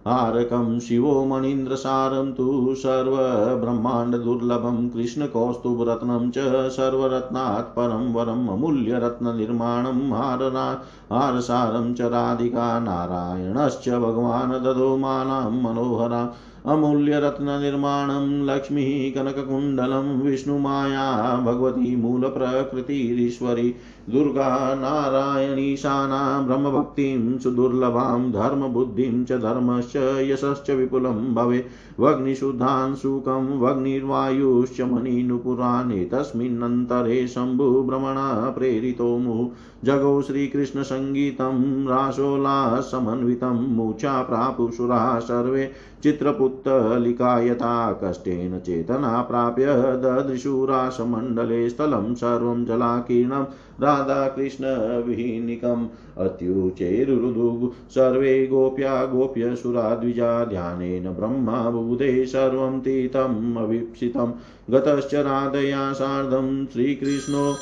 हारकं 0.06 0.80
शिवो 0.80 1.24
मणीन्द्रसारं 1.24 2.32
तु 2.32 2.74
सर्वब्रह्माण्डदुर्लभं 2.74 4.88
कृष्णकौस्तुभरत्नं 4.88 6.30
च 6.30 6.70
सर्वरत्नात् 6.70 7.76
परं 7.76 8.12
वरम् 8.12 8.48
अमूल्यरत्ननिर्माणं 8.48 10.12
हारना 10.12 10.82
हारसारं 11.12 11.94
च 11.94 12.00
राधिका 12.00 12.78
नारायणश्च 12.78 13.88
भगवान् 13.88 14.50
ददो 14.50 14.96
मानां 14.96 15.62
मनोहरा। 15.62 16.32
अमूल्यरत्ननिर्माणं 16.66 18.46
लक्ष्मीः 18.46 19.14
कनककुण्डलं 19.14 20.20
विष्णुमाया 20.20 21.36
भगवती 21.36 21.96
मूलप्रकृतिरीश्वरी 21.96 23.74
दुर्गा 24.10 24.74
नारायणीशाना 24.74 26.42
ब्रह्मभक्तिं 26.42 27.38
सुदुर्लभां 27.38 28.32
धर्मबुद्धिं 28.32 29.24
च 29.24 29.32
धर्मश्च 29.32 29.96
यशश्च 29.96 30.70
विपुलं 30.70 31.34
भवे। 31.34 31.66
वग्निशुद्धान् 32.00 32.96
सुखं 32.96 33.58
वग्निर्वायुश्च 33.58 34.80
मणिनुपुराणेतस्मिन्नन्तरे 34.80 37.26
शम्भुभ्रमणा 37.26 38.50
प्रेरितो 38.50 39.18
मुहुः 39.18 39.48
जगौ 39.84 40.22
श्रीकृष्णसङ्गीतं 40.22 41.86
रासोल्लासमन्वितं, 41.86 43.68
मूचा 43.68 44.22
प्रापुषुरा 44.22 45.18
सर्वे। 45.18 45.72
चित्रपुत्तलिका 46.02 47.40
यथा 47.40 48.00
कष्टेन 48.04 48.58
चेतना 48.58 49.22
प्राप्य 49.22 49.66
ददृशुरासमण्डले 49.66 51.70
स्थलं 51.70 52.14
सर्वं 52.14 52.64
जलाकीर्णं 52.64 53.44
राधाकृष्णविहीनिकम् 53.80 55.86
अत्युचैरुरुदु 56.18 57.72
सर्वे 57.90 58.46
गोप्या 58.46 59.04
गोप्यसुराद्विजा 59.04 60.44
ध्यानेन 60.44 61.10
ब्रह्मा 61.10 61.70
बुधे 61.70 62.26
सर्वं 62.26 62.80
तीतम् 62.80 63.56
अवीप्सितं 63.56 64.32
गतश्च 64.70 65.14
राधया 65.14 65.92
सार्धं 65.92 66.66
श्रीकृष्णो 66.66 67.56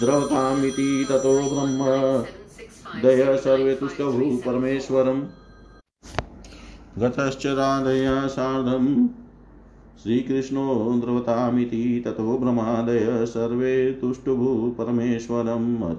द्रवतामिति 0.00 1.06
ततो 1.10 1.38
ब्रह्म। 1.38 2.24
दय 3.02 3.36
सर्वे 3.36 3.74
तुष्टभू 3.74 4.40
परमेश्वरम्। 4.46 5.22
गतश्च 6.98 7.46
राधया 7.46 8.26
सार्धं 8.26 9.06
श्रीकृष्णो 10.02 11.00
द्रवतामिति 11.00 12.02
ततो 12.06 12.38
ब्रह्मादय 12.38 13.26
सर्वे 13.26 13.92
तुष्टुभु 13.92 14.74
परमेश्वरम् 14.78 15.94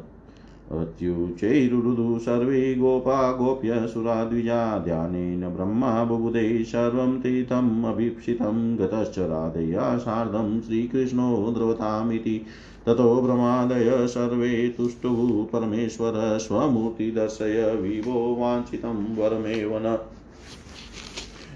सर्वे 2.20 2.76
गोपा 2.76 3.32
गोप्य 3.32 3.88
सुराद्विजा 3.88 4.80
ध्यानेन 4.80 5.50
ब्रह्मा 5.50 6.04
बुबुधे 6.04 6.64
सर्वं 6.64 7.22
तीर्थम् 7.22 7.86
अभीप्सितं 7.86 8.78
गतश्च 8.78 9.20
राधया 9.20 9.98
सार्धं 9.98 10.62
श्रीकृष्णो 10.62 11.52
द्रवतामिति 11.52 12.46
ततो 12.86 13.22
ब्रह्मादय 13.22 14.08
सर्वे 14.08 14.70
तुष्टुः 14.70 15.46
परमेश्वर 15.46 16.38
स्वमूर्तिदर्शय 16.38 17.80
विभो 17.82 18.36
वाञ्छितं 18.40 19.16
वरमेव 19.16 19.78
न। 19.78 19.98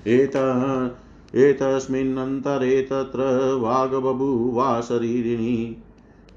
एत 0.07 0.35
एतस्मिन्नन्तरे 1.35 2.81
तत्र 2.81 3.57
वाग्बभूवा 3.61 4.81
शरीरिणी। 4.81 5.83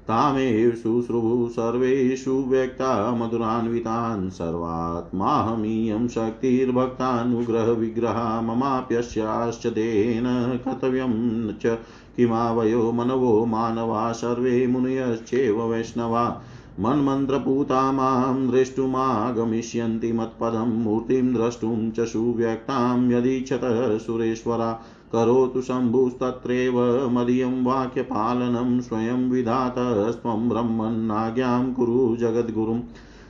तामेव 0.07 0.71
शुश्रुभु 0.71 1.49
सर्वेषु 1.51 2.31
व्यक्ता, 2.31 3.15
मधुरान्वितान्, 3.15 4.29
सर्वात्माहमीयं 4.29 6.07
शक्तिर्भक्तानुग्रहविग्रहा 6.07 8.41
ममाप्यस्याश्च 8.41 9.67
देहेन 9.67 10.57
कर्तव्यं 10.57 11.53
च 11.53 11.77
किमावयो 12.17 12.91
मनवो 12.91 13.45
मानवा, 13.45 14.11
सर्वे 14.11 14.67
मुनयश्चैव 14.67 15.61
वैष्णवा। 15.61 16.41
मन्मन्त्रपूता 16.79 17.91
माँ 17.91 18.51
द्रष्टुमागमिष्यन्ति 18.51 20.11
मत्पदं 20.11 20.83
मूर्तिं 20.83 21.33
द्रष्टुं 21.33 21.91
च 21.91 21.99
सुव्यक्तां 21.99 23.11
यदीक्षत 23.11 23.61
सुरेश्वरा। 24.01 24.73
करोतु 25.11 25.61
शम्भुस्तत्रैव 25.61 27.09
मदीयं 27.09 27.63
वाक्यपालनं 27.63 28.81
स्वयं 28.81 29.29
विधातस्त्वं 29.29 30.49
ब्रह्मन्नाज्ञां 30.49 31.73
कुरु 31.73 32.17
जगद्गुरुं। 32.19 32.79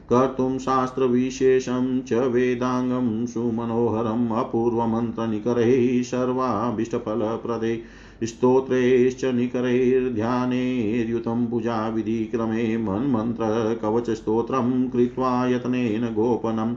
कर्तुं 0.09 0.59
शास्त्रविशेषं 0.59 2.01
च 2.01 2.13
वेदाङ्गं 2.13 3.25
सुमनोहरम् 3.25 4.31
अपूर्वमन्त्रनिकरैः 4.31 6.03
सर्वाभीष्टफलप्रदे। 6.03 7.81
स्तोत्रैश्च 8.23 9.25
निकरैर्ध्यानैर्युतं 9.25 11.47
पूजाविधिक्रमे 11.47 12.77
मन्मन्त्रकवचस्तोत्रं 12.77 14.89
कृत्वा 14.89 15.47
यत्नेन 15.47 16.13
गोपनम् 16.13 16.75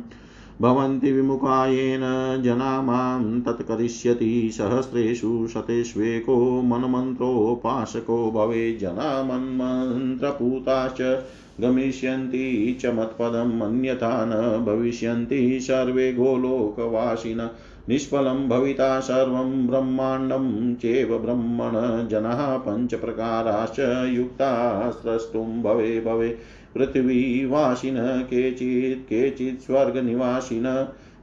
भवन्ति 0.63 1.13
विमुखायेन 1.13 2.43
जना 2.43 2.83
माँ 2.83 3.41
तत्करिष्यति 3.41 4.51
सहस्रेषु 4.53 5.49
शतेष्वेको 5.55 6.63
मन्मन्त्रोपासको 6.63 8.31
भवे 8.31 8.79
जना 8.81 9.23
मन्मन्त्रपूताश्च 9.23 11.25
गमिष्यन्ति 11.61 12.79
च 12.81 12.87
मत्पदम् 12.87 13.61
अन्यथा 13.61 14.25
न 14.25 14.65
भविष्यन्ति 14.65 15.61
सर्वे 15.61 16.13
गोलोकवासिन। 16.13 17.51
निष्फलं 17.89 18.49
भविता 18.49 19.01
सर्वं 19.01 19.66
ब्रह्माण्डं 19.66 20.74
चेव 20.74 21.18
ब्रह्मण 21.18 21.72
जनः 22.09 22.57
पञ्चप्रकाराश्च 22.59 23.80
युक्ता 24.09 24.51
स्रष्टुं 24.91 25.62
भवे 25.62 26.01
भवे 26.01 26.28
पृथिवीवासिन 26.74 27.97
केचित् 28.22 29.05
केचित् 29.05 29.62
स्वर्गनिवासिन 29.62 30.64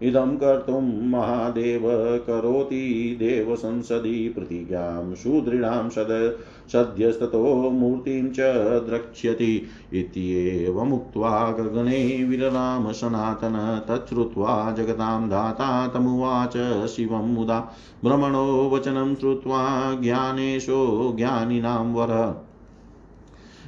इदं 0.01 0.37
कर्तुं 0.37 1.09
महादेव, 1.09 1.81
करोति 2.27 3.15
देवसंसदि 3.19 4.29
प्रतिज्ञां 4.29 5.15
सुदृढां 5.15 5.89
सद 5.89 6.39
सद्यस्ततो 6.71 7.69
मूर्तिं 7.69 8.29
च 8.29 8.39
द्रक्ष्यति। 8.89 9.65
इत्येवमुक्त्वा 9.93 11.51
गगने 11.51 12.23
विरराम 12.23 12.91
सनातन, 12.91 13.81
तच्छ्रुत्वा 13.87 14.71
जगतां 14.71 15.29
धाता 15.29 15.87
तमुवाच 15.87 16.87
शिवं 16.87 17.33
मुदा 17.33 17.71
भ्रमणो 18.03 18.69
वचनं 18.73 19.15
श्रुत्वा 19.15 19.93
ज्ञानेशो 19.93 21.13
ज्ञानिनां 21.17 21.93
वरः। 21.93 22.50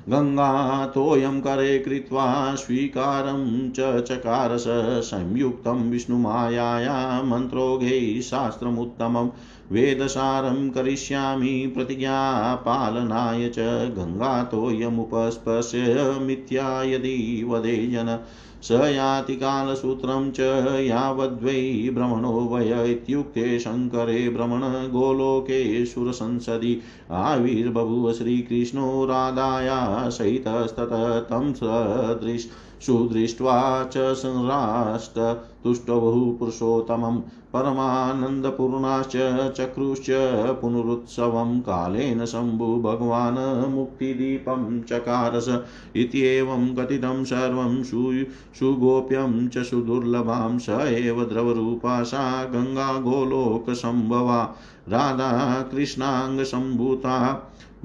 गङ्गातोऽयं 0.10 1.40
करे 1.42 1.80
कृत्वा 1.80 2.56
स्वीकारं 2.56 3.70
च 3.70 4.02
चकारस 4.02 4.64
संयुक्तं 5.06 5.90
विष्णुमायाया 5.90 7.22
मन्त्रोघै 7.24 8.22
शास्त्रमुत्तमं 8.22 9.30
वेदसारं 9.72 10.70
करिष्यामि 10.70 11.72
प्रतिज्ञापालनाय 11.76 13.50
च 13.50 13.60
गङ्गातोऽयमुपस्पश्य 13.98 15.84
मिथ्या 16.22 16.84
यदि 16.84 17.44
वदे 17.48 17.78
जन 17.88 18.20
स 18.64 18.72
याति 18.72 19.36
कालसूत्रं 19.36 20.32
च 20.32 20.40
यावद्वै 20.80 21.90
भ्रमणो 21.94 22.32
वय 22.32 22.92
इत्युक्ते 22.92 23.60
शङ्करे 23.60 24.30
भ्रमण 24.30 24.62
सुरसंसदि 25.86 26.82
आविर्बभुव 27.12 28.14
श्रीकृष्णो 28.14 29.06
राधाया 29.06 30.10
सहितस्ततः 30.10 31.20
तं 31.20 31.54
सदृश 31.54 32.48
सुदृष्ट्वा 32.86 33.84
च 33.84 33.98
परमानन्दपूर्णाश्च 37.54 39.12
चक्रुश्च 39.58 40.08
पुनरुत्सवं 40.62 41.60
कालेन 41.60 42.26
शम्भु 42.26 42.66
मुक्तिदीपं 43.70 44.82
चकारस 44.82 45.50
इत्येवं 45.96 46.74
कथितं 46.76 47.24
सर्वं 47.24 47.84
सुगोप्यं 47.84 49.48
च 49.48 49.64
सुदुर्लभां 49.64 50.58
स 50.60 50.70
एव 50.70 51.24
द्रवरूपा 51.24 52.04
सा 52.04 52.24
गङ्गा 52.46 52.92
गोलोकसम्भवा 53.00 54.44
राधा 54.90 55.62
कृष्णाङ्गसम्भूता 55.62 57.18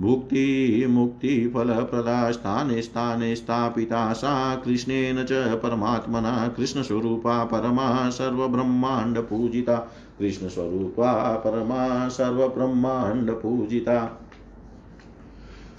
भुक्तिमुक्तिफलप्रदा 0.01 2.33
स्थाने 2.33 2.83
स्थाने 2.83 3.37
स्थापिता 3.37 4.13
सा 4.13 4.57
कृष्णेन 4.57 5.25
च 5.25 5.61
परमात्मना 5.63 6.55
कृष्णस्वरूपा 6.57 7.45
परमा 7.45 8.11
सर्वब्रह्माण्डपूजिता 8.11 9.91
कृष्णस्वरूपा 10.19 11.37
परमा 11.37 12.09
सर्वब्रह्माण्डपूजिता 12.09 14.28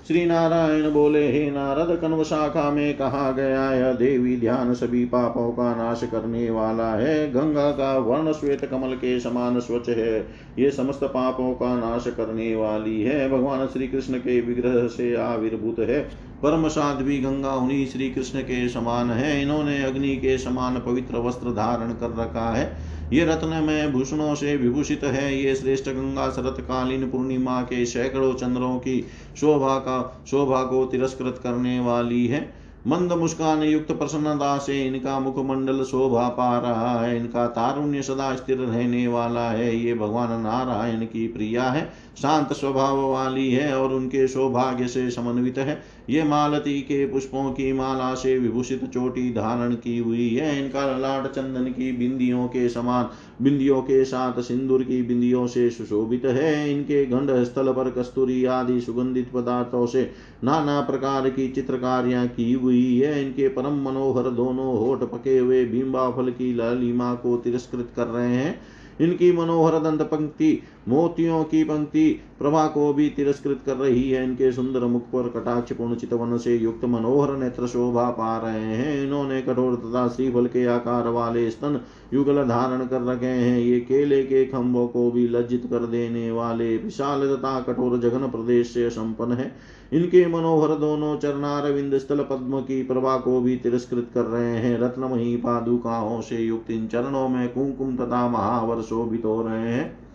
श्री 0.10 0.26
नारायण 0.26 0.92
बोले, 0.92 1.32
हे 1.32 1.52
नारद, 1.52 2.00
कण्व 2.02 2.24
शाखा 2.24 2.72
में 2.72 2.98
कहा 2.98 3.32
गया 3.32 3.74
यह 3.74 3.94
देवी 3.94 4.38
ध्यान 4.38 4.74
सभी 4.74 5.06
पापों 5.06 5.52
का 5.52 5.76
नाश 5.76 6.02
करने 6.04 6.50
वाला 6.50 6.94
है। 6.96 7.32
गंगा 7.32 7.72
का 7.72 7.98
वर्ण 7.98 8.32
श्वेत 8.32 8.66
कमल 8.66 8.94
के 8.94 9.20
समान 9.20 9.60
स्वच्छ 9.60 9.90
है। 9.90 10.28
ये 10.60 10.72
समस्त 10.72 11.04
पापों 11.04 11.54
का 11.54 11.76
नाश 11.76 12.06
करने 12.08 12.56
वाली 12.56 13.04
है। 13.04 13.30
भगवान 13.30 13.68
श्री 13.68 13.88
कृष्ण 13.88 14.14
के 14.14 14.42
विग्रह 14.42 14.88
से 14.88 15.16
आविर्भूत 15.16 15.80
है। 15.80 16.00
परम 16.44 16.68
साध्वी 16.68 17.20
गंगा 17.20 17.52
उन्हीं 17.52 17.88
श्री 17.88 18.10
कृष्ण 18.10 18.40
के 18.40 18.70
समान 18.70 19.12
है। 19.12 19.42
इन्होंने 19.42 19.84
अग्नि 19.84 20.16
के 20.16 20.38
समान 20.38 20.80
पवित्र 20.80 21.18
वस्त्र 21.18 21.50
धारण 21.50 21.92
कर 21.92 22.22
रखा 22.22 22.50
है। 22.50 22.89
ये 23.14 23.26
रत्न 23.26 23.48
में 23.48 23.92
भूषणों 23.94 24.36
से 24.36 24.56
विभूषित 24.56 25.04
है 25.04 25.36
ये 25.38 25.56
श्रेष्ठ 25.56 25.90
गंगा 25.90 26.30
शरतकालीन 26.30 27.10
पूर्णिमा 27.10 27.62
के 27.62 27.86
सैकड़ों 27.86 28.34
चंद्रों 28.34 28.78
की 28.80 29.06
शोभा 29.38 29.78
का, 29.80 30.24
शोभा 30.28 30.64
को 30.64 30.86
तिरस्कृत 30.86 31.40
करने 31.44 31.80
वाली 31.80 32.28
है। 32.28 32.60
मंद 32.88 33.12
मुस्कान 33.12 33.64
युक्त 33.64 33.92
प्रसन्नता 33.92 34.58
से 34.58 34.88
इनका 34.88 35.20
मुखमंडल 35.20 35.84
शोभा 35.84 36.28
पा 36.30 36.60
रहा 36.60 37.02
है। 37.02 37.18
इनका 37.18 37.48
तारुण्य 37.48 38.02
सदा 38.02 38.36
स्थिर 38.36 38.58
रहने 38.58 39.08
वाला 39.08 39.50
है। 39.50 39.76
ये 39.76 39.94
भगवान 39.94 40.42
नारायण 40.42 41.06
की 41.06 41.28
प्रिया 41.28 41.64
है। 41.64 41.94
शांत 42.22 42.54
स्वभाव 42.54 43.00
वाली 43.12 43.52
है 43.52 43.78
और 43.78 43.94
उनके 43.94 44.28
सौभाग्य 44.28 44.88
से 44.88 45.10
समन्वित 45.12 45.58
है। 45.58 45.82
ये 46.10 46.24
मालती 46.24 46.80
के 46.82 47.06
पुष्पों 47.06 47.52
की 47.52 47.72
माला 47.74 48.14
से 48.14 48.38
विभूषित 48.38 48.84
चोटी 48.86 49.30
धारण 49.30 49.74
की 49.74 49.98
हुई 49.98 50.30
है। 50.30 50.64
इनका 50.64 50.86
ललाट 50.86 51.28
चंदन 51.28 51.66
की 51.66 51.92
बिंदियों 51.92 52.48
के 52.48 52.68
समान, 52.70 53.10
बिंदियों 53.42 53.82
के 53.82 54.04
साथ 54.06 54.42
सिंदूर 54.42 54.84
की 54.84 55.02
बिंदियों 55.02 55.46
से 55.48 55.70
सुशोभित 55.70 56.26
है। 56.26 56.72
इनके 56.72 57.06
गंड 57.06 57.44
स्थल 57.44 57.72
पर 57.72 57.90
कस्तूरी 57.92 58.44
आदि 58.46 58.80
सुगंधित 58.82 59.32
पदार्थों 59.34 59.86
से 59.86 60.10
नाना 60.44 60.82
प्रकार 60.82 61.30
की 61.30 61.48
चित्रकारियाँ 61.48 62.28
की 62.28 62.52
हुई 62.54 63.00
है। 63.00 63.26
इनके 63.26 63.48
परम 63.48 63.82
मनोहर 63.82 64.30
दोनों 64.32 64.78
होठ 64.80 65.04
पके 65.04 65.38
हुए 65.38 65.64
भीम्बा 65.66 66.10
फल 66.12 66.30
की 66.32 66.54
लालिमा 66.54 67.14
को 67.14 67.38
तिरस्कृत 67.38 67.90
कर 67.96 68.08
रहे 68.08 68.36
हैं। 68.36 68.60
इनकी 69.02 69.32
मनोहर 69.32 69.80
दंत 69.80 70.02
पंक्ति 70.02 70.60
मोतियों 70.88 71.44
की 71.44 71.64
पंक्ति 71.64 72.10
प्रभा 72.40 72.66
को 72.68 72.94
भी 72.94 73.10
तिरस्कृत 73.10 73.60
कर 73.66 73.76
रही 73.76 74.10
है। 74.12 74.24
इनके 74.24 74.52
सुंदर 74.52 74.80
मुख 74.80 75.02
पर 75.04 75.28
कटाक्ष 75.30 75.74
पूर्ण 75.74 75.96
चितवन 75.96 76.38
से 76.38 76.56
युक्त 76.56 76.86
मनोहर 76.86 77.36
नेत्र 77.38 77.68
शोभा 77.68 78.10
पा 78.10 78.38
रहे 78.38 78.76
हैं। 78.76 79.04
इन्होंने 79.04 79.42
कठोर 79.42 79.76
तथा 79.76 80.08
श्रीफल 80.08 80.46
के 80.46 80.66
आकार 80.66 81.08
वाले 81.08 81.50
स्तन 81.52 81.80
युगल 82.14 82.44
धारण 82.44 82.86
कर 82.88 83.02
रखे 83.02 83.26
हैं। 83.26 83.60
ये 83.60 83.80
केले 83.80 84.24
के 84.24 84.46
खम्भों 84.46 84.88
को 84.88 85.12
भी 85.12 85.28
लज्जित 85.28 85.66
कर 85.66 85.86
देने 85.86 86.32
वाले 86.32 86.78
विशाल 86.78 87.36
तथा 87.36 87.60
कठोर 87.60 88.00
जघन 88.00 88.28
प्रदेश 88.30 88.74
से 88.74 88.90
संपन्न 88.90 89.34
है। 89.34 89.52
इनके 89.94 90.26
मनोहर 90.28 90.76
दोनों 90.76 91.18
चरणार 91.18 91.72
विंद 91.72 91.98
स्थल 91.98 92.20
पद्म 92.20 92.60
की 92.62 92.84
प्रभा 92.84 93.18
को 93.18 93.40
भी 93.42 93.56
तिरस्कृत 93.58 94.10
कर 94.14 94.22
रहे 94.22 94.58
हैं। 94.58 94.78
रत्नमयी 94.80 95.36
पादुकाओं 95.38 96.22
से 96.22 96.38
युक्त 96.38 96.72
इन 96.72 96.88
चरणों 96.88 97.30
में 97.30 97.50
कुंकुम 97.50 97.96
तथा 97.96 98.28
महावर 98.30 98.82
शोभित 98.82 99.26
हो 99.26 99.42
रहे 99.42 99.74
हैं। 99.74 100.09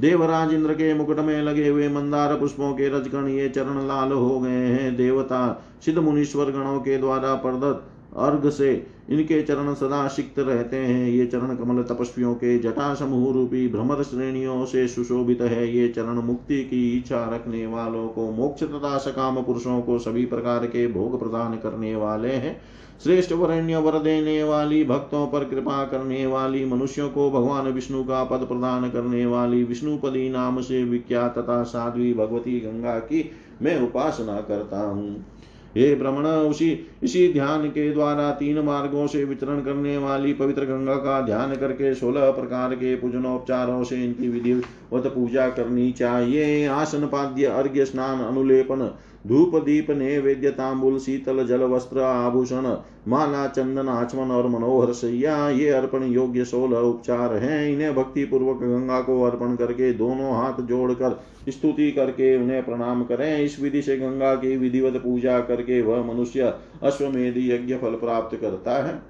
देवराज 0.00 0.52
इंद्र 0.54 0.74
के 0.74 0.94
मुकुट 0.94 1.18
में 1.18 1.42
लगे 1.42 1.68
हुए 1.68 1.88
मंदार 1.88 2.34
पुष्पों 2.36 2.72
के 2.72 2.88
रजगण 2.88 3.28
ये 3.28 3.48
चरण 3.48 3.86
लाल 3.88 4.12
हो 4.12 4.40
गए 4.40 4.50
हैं। 4.50 4.96
देवता 4.96 5.40
सिद्ध 5.84 5.98
मुनीश्वर 5.98 6.50
गणों 6.50 6.80
के 6.80 6.98
द्वारा 6.98 7.34
प्रदत्त 7.34 7.97
अर्घ 8.18 8.48
से 8.48 8.86
इनके 9.10 9.42
चरण 9.42 9.74
सदा 9.74 10.06
सिक्त 10.08 10.38
रहते 10.38 10.76
हैं। 10.76 11.08
ये 11.08 11.26
चरण 11.26 11.54
कमल 11.56 11.82
तपस्वियों 11.82 12.34
के 12.34 12.58
जटा 12.58 12.94
समूह 12.94 13.32
रूपी 13.32 13.66
भ्रमर 13.68 14.02
श्रेणियों 14.02 14.64
से 14.64 14.86
सुशोभित 14.88 15.40
है। 15.40 15.76
ये 15.76 15.88
चरण 15.88 16.20
मुक्ति 16.22 16.62
की 16.64 16.96
इच्छा 16.98 17.24
रखने 17.34 17.66
वालों 17.66 18.08
को 18.08 18.30
मोक्ष 18.30 18.62
तथा 18.62 18.96
सकाम 18.98 19.42
पुरुषों 19.42 19.80
को 19.80 19.98
सभी 19.98 20.24
प्रकार 20.26 20.66
के 20.66 20.86
भोग 20.86 21.18
प्रदान 21.18 21.56
करने 21.56 21.94
वाले 21.96 22.32
हैं। 22.32 22.60
श्रेष्ठ 23.04 23.32
वरण्य 23.32 23.76
वर 23.76 23.98
देने 23.98 24.42
वाली, 24.44 24.84
भक्तों 24.84 25.26
पर 25.26 25.44
कृपा 25.44 25.84
करने 25.84 26.26
वाली, 26.26 26.64
मनुष्यों 26.64 27.08
को 27.08 27.30
भगवान 27.30 27.66
विष्णु 27.66 28.02
का 28.04 28.24
पद 28.24 28.46
प्रदान 28.46 28.88
करने 28.90 29.26
वाली, 29.26 29.64
विष्णुपदी 29.64 30.28
नाम 30.28 30.60
से 30.60 30.84
विख्यात 30.84 31.38
तथा 31.38 31.62
साध्वी 31.62 32.12
भगवती 32.14 32.60
गंगा 32.60 32.98
की 32.98 33.30
मैं 33.62 33.80
उपासना 33.80 34.40
करता 34.40 34.80
हूँ। 34.86 35.24
हे 35.76 35.94
भ्रमण 35.94 36.26
उसी, 36.26 36.70
इसी 37.02 37.32
ध्यान 37.32 37.68
के 37.68 37.90
द्वारा 37.90 38.30
तीन 38.30 38.58
मार्गों 38.58 39.06
से 39.06 39.24
वितरण 39.24 39.60
करने 39.60 39.96
वाली 39.98 40.32
पवित्र 40.32 40.64
गंगा 40.64 40.94
का 40.94 41.20
ध्यान 41.20 41.54
करके 41.54 41.94
सोलह 41.94 42.30
प्रकार 42.30 42.74
के 42.74 42.94
पूजनोपचारों 42.96 43.82
से 43.84 44.04
इनकी 44.04 44.28
विधिवत 44.28 45.06
पूजा 45.06 45.48
करनी 45.48 45.90
चाहिए। 45.92 46.66
आसन, 46.66 47.06
पाद्य, 47.06 47.44
अर्घ्य, 47.44 47.84
स्नान, 47.84 48.20
अनुलेपन 48.20 48.90
धूप 49.26 49.56
दीप 49.56 49.90
नैवेद्य 49.90 50.50
तांबुल 50.50 50.98
शीतल 50.98 51.46
जल 51.46 51.60
वस्त्र 51.60 52.00
आभूषण, 52.00 52.76
माला, 53.08 53.46
चंदन, 53.46 53.88
आचमन 53.88 54.30
और 54.30 54.48
मनोहर 54.48 54.92
सैया, 54.92 55.50
ये 55.50 55.68
अर्पण 55.68 56.02
योग्य 56.02 56.44
सोलह 56.44 56.78
उपचार 56.78 57.34
हैं। 57.34 57.68
इन्हें 57.68 57.94
भक्ति 57.94 58.24
पूर्वक 58.24 58.56
गंगा 58.56 59.00
को 59.00 59.22
अर्पण 59.22 59.56
करके 59.56 59.92
दोनों 59.92 60.32
हाथ 60.32 60.62
जोड़कर 60.62 61.20
स्तुति 61.48 61.90
करके 61.92 62.36
उन्हें 62.36 62.64
प्रणाम 62.64 63.04
करें। 63.04 63.38
इस 63.38 63.60
विधि 63.60 63.82
से 63.82 63.96
गंगा 63.96 64.34
की 64.34 64.56
विधिवत 64.56 64.96
पूजा 64.96 65.40
करके 65.40 65.82
वह 65.82 66.12
मनुष्य 66.12 66.54
अश्वमेध 66.82 67.34
यज्ञ 67.36 67.74
फल 67.74 67.94
प्राप्त 67.94 68.36
करता 68.36 68.86
है। 68.86 69.02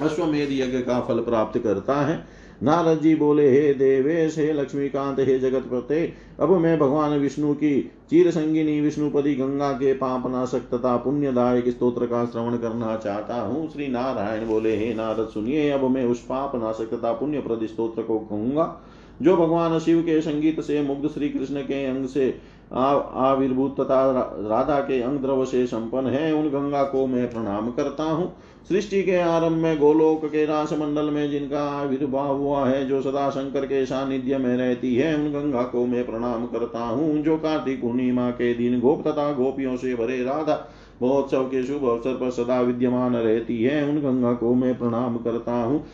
अश्वमेध 0.00 0.48
यज्ञ 0.52 0.78
का 0.78 1.00
फल 1.00 1.20
प्राप्त 1.20 1.58
करता 1.58 1.94
है। 1.94 2.41
नारद 2.62 3.00
जी 3.00 3.14
बोले, 3.14 3.48
हे 3.50 3.72
देवेश, 3.74 4.38
हे 4.38 4.52
लक्ष्मीकांत, 4.52 5.18
हे 5.18 5.38
जगत 5.38 5.68
प्रते 5.68 6.12
अब 6.40 6.50
मैं 6.52 6.78
भगवान 6.78 7.18
विष्णु 7.18 7.54
की 7.54 7.80
चीर 8.10 8.30
संगिनी 8.30 8.80
विष्णुपति 8.80 9.34
गंगा 9.34 9.72
के 9.72 9.92
पाप 9.94 10.26
नाशक 10.26 10.68
तथा 10.72 10.96
पुण्यदायक 10.96 11.68
स्त्रोत्र 11.68 12.06
का 12.06 12.24
श्रवण 12.24 12.56
करना 12.56 12.96
चाहता 12.96 13.40
हूँ। 13.40 13.68
श्री 13.72 13.88
नारायण 13.88 14.46
बोले, 14.46 14.76
हे 14.76 14.92
नारद, 14.94 15.28
सुनिए, 15.28 15.68
अब 15.70 15.84
मैं 15.90 16.04
उस 16.04 16.20
पाप 16.20 16.56
नाशक 16.56 16.94
तथा 16.94 17.12
पुण्य 17.12 17.40
प्रद 17.40 17.66
स्त्रोत्र 17.66 18.02
को 18.02 18.18
कहूँगा, 18.20 18.80
जो 19.22 19.36
भगवान 19.36 19.78
शिव 19.78 20.00
के 20.02 20.20
संगीत 20.20 20.60
से 20.60 20.80
मुग्ध 20.82 21.08
श्री 21.08 21.28
कृष्ण 21.28 21.62
के 21.62 21.84
अंग 21.86 22.06
से 22.06 22.34
आविर्भूत 22.72 23.80
तथा 23.80 24.10
राधा 24.40 24.78
के 24.80 25.00
अंग 25.02 25.18
द्रव 25.18 25.44
से 25.44 25.66
संपन्न 25.66 26.06
है, 26.06 26.32
उन 26.32 26.48
गंगा 26.48 26.82
को 26.84 27.06
मैं 27.06 27.30
प्रणाम 27.30 27.70
करता 27.70 28.04
हूँ। 28.04 28.32
सृष्टि 28.68 29.02
के 29.02 29.16
आरंभ 29.16 29.52
में 29.52 29.78
गोलोक 29.78 30.24
के 30.24 30.44
रास 30.46 30.72
मंडल 30.72 31.04
में 31.04 31.30
जिनका 31.30 31.62
आविर्भाव 31.80 32.36
हुआ 32.36 32.68
है, 32.68 32.86
जो 32.86 33.00
सदा 33.02 33.30
शंकर 33.30 33.66
के 33.66 33.86
सानिध्य 33.86 34.38
में 34.38 34.56
रहती 34.56 34.94
है, 34.94 35.14
उन 35.16 35.32
गंगा 35.32 35.62
को 35.62 35.86
मैं 35.86 36.06
प्रणाम 36.06 36.46
करता 36.46 36.78
हूँ। 36.78 37.22
जो 37.22 37.36
कार्तिक 37.36 37.80
पूर्णिमा 37.80 38.30
के 38.30 38.54
दिन 38.54 38.80
गोप 38.80 39.08
तथा 39.08 39.32
गोपियों 39.32 39.76
से 39.76 39.94
भरे 39.94 40.22
राधा 40.24 40.70
महोत्सव 41.02 41.44
के 41.44 41.62
शुभ 41.64 41.84
अवसर 41.84 42.14
पर 42.14 42.30
सदा 42.30 42.60
विद्यमान 42.60 43.16
रहती 43.16 43.62
है, 43.62 43.84
उन 43.88 43.98
गंगा 43.98 44.32
को 44.32 44.54
मैं 44.54 44.78
प्रणाम 44.78 45.16
करता 45.16 45.52
हूँ। 45.52 45.84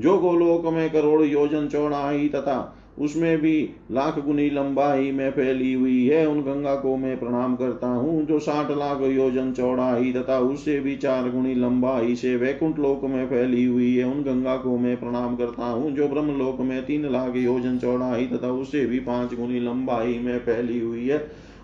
जो 0.00 0.18
गोलोक 0.18 0.66
में 0.66 0.90
करोड़ 0.90 1.22
योजन 1.22 1.68
चौड़ाई 1.68 2.28
तथा 2.28 2.76
उसमें 3.00 3.38
भी 3.38 3.68
लाख 3.90 4.18
गुनी 4.18 4.48
लंबाई 4.50 5.10
में 5.10 5.30
फैली 5.30 5.72
हुई 5.72 6.06
है। 6.06 6.26
उन 6.28 6.40
गंगा 6.40 6.74
को 6.74 6.96
मैं 6.96 7.18
प्रणाम 7.20 7.56
करता 7.56 7.86
हूँ, 7.86 8.24
जो 8.26 8.38
साठ 8.38 8.70
लाख 8.70 9.02
योजन 9.02 9.52
चौड़ाई 9.52 10.12
तथा 10.12 10.38
उससे 10.40 10.78
भी 10.80 10.96
चार 10.96 11.30
गुनी 11.30 11.54
लंबाई 11.54 12.14
से 12.14 12.36
वैकुंठ 12.36 12.78
लोक 12.78 13.04
में 13.04 13.26
फैली 13.26 13.64
हुई 13.64 13.94
है। 13.96 14.04
उन 14.04 14.22
गंगा 14.22 14.56
को 14.56 14.76
मैं 14.78 14.96
प्रणाम 14.96 15.36
करता 15.36 15.66
हूँ, 15.66 15.90
जो 15.90 16.08
ब्रह्म 16.08 16.38
लोक 16.38 16.60
में 16.60 16.84
तीन 16.86 17.10
लाख 17.12 17.36
योजन 17.36 17.78
चौड़ाई 17.78 18.26
तथा 18.26 18.50
उससे 18.52 18.86
भी 18.86 18.98
पाँच 19.00 19.34
गुनी 19.34 19.60
लंबाई 19.60 20.18
में 20.18 20.38
फैली 20.38 20.80
हुई 20.80 21.08
है। 21.08 21.18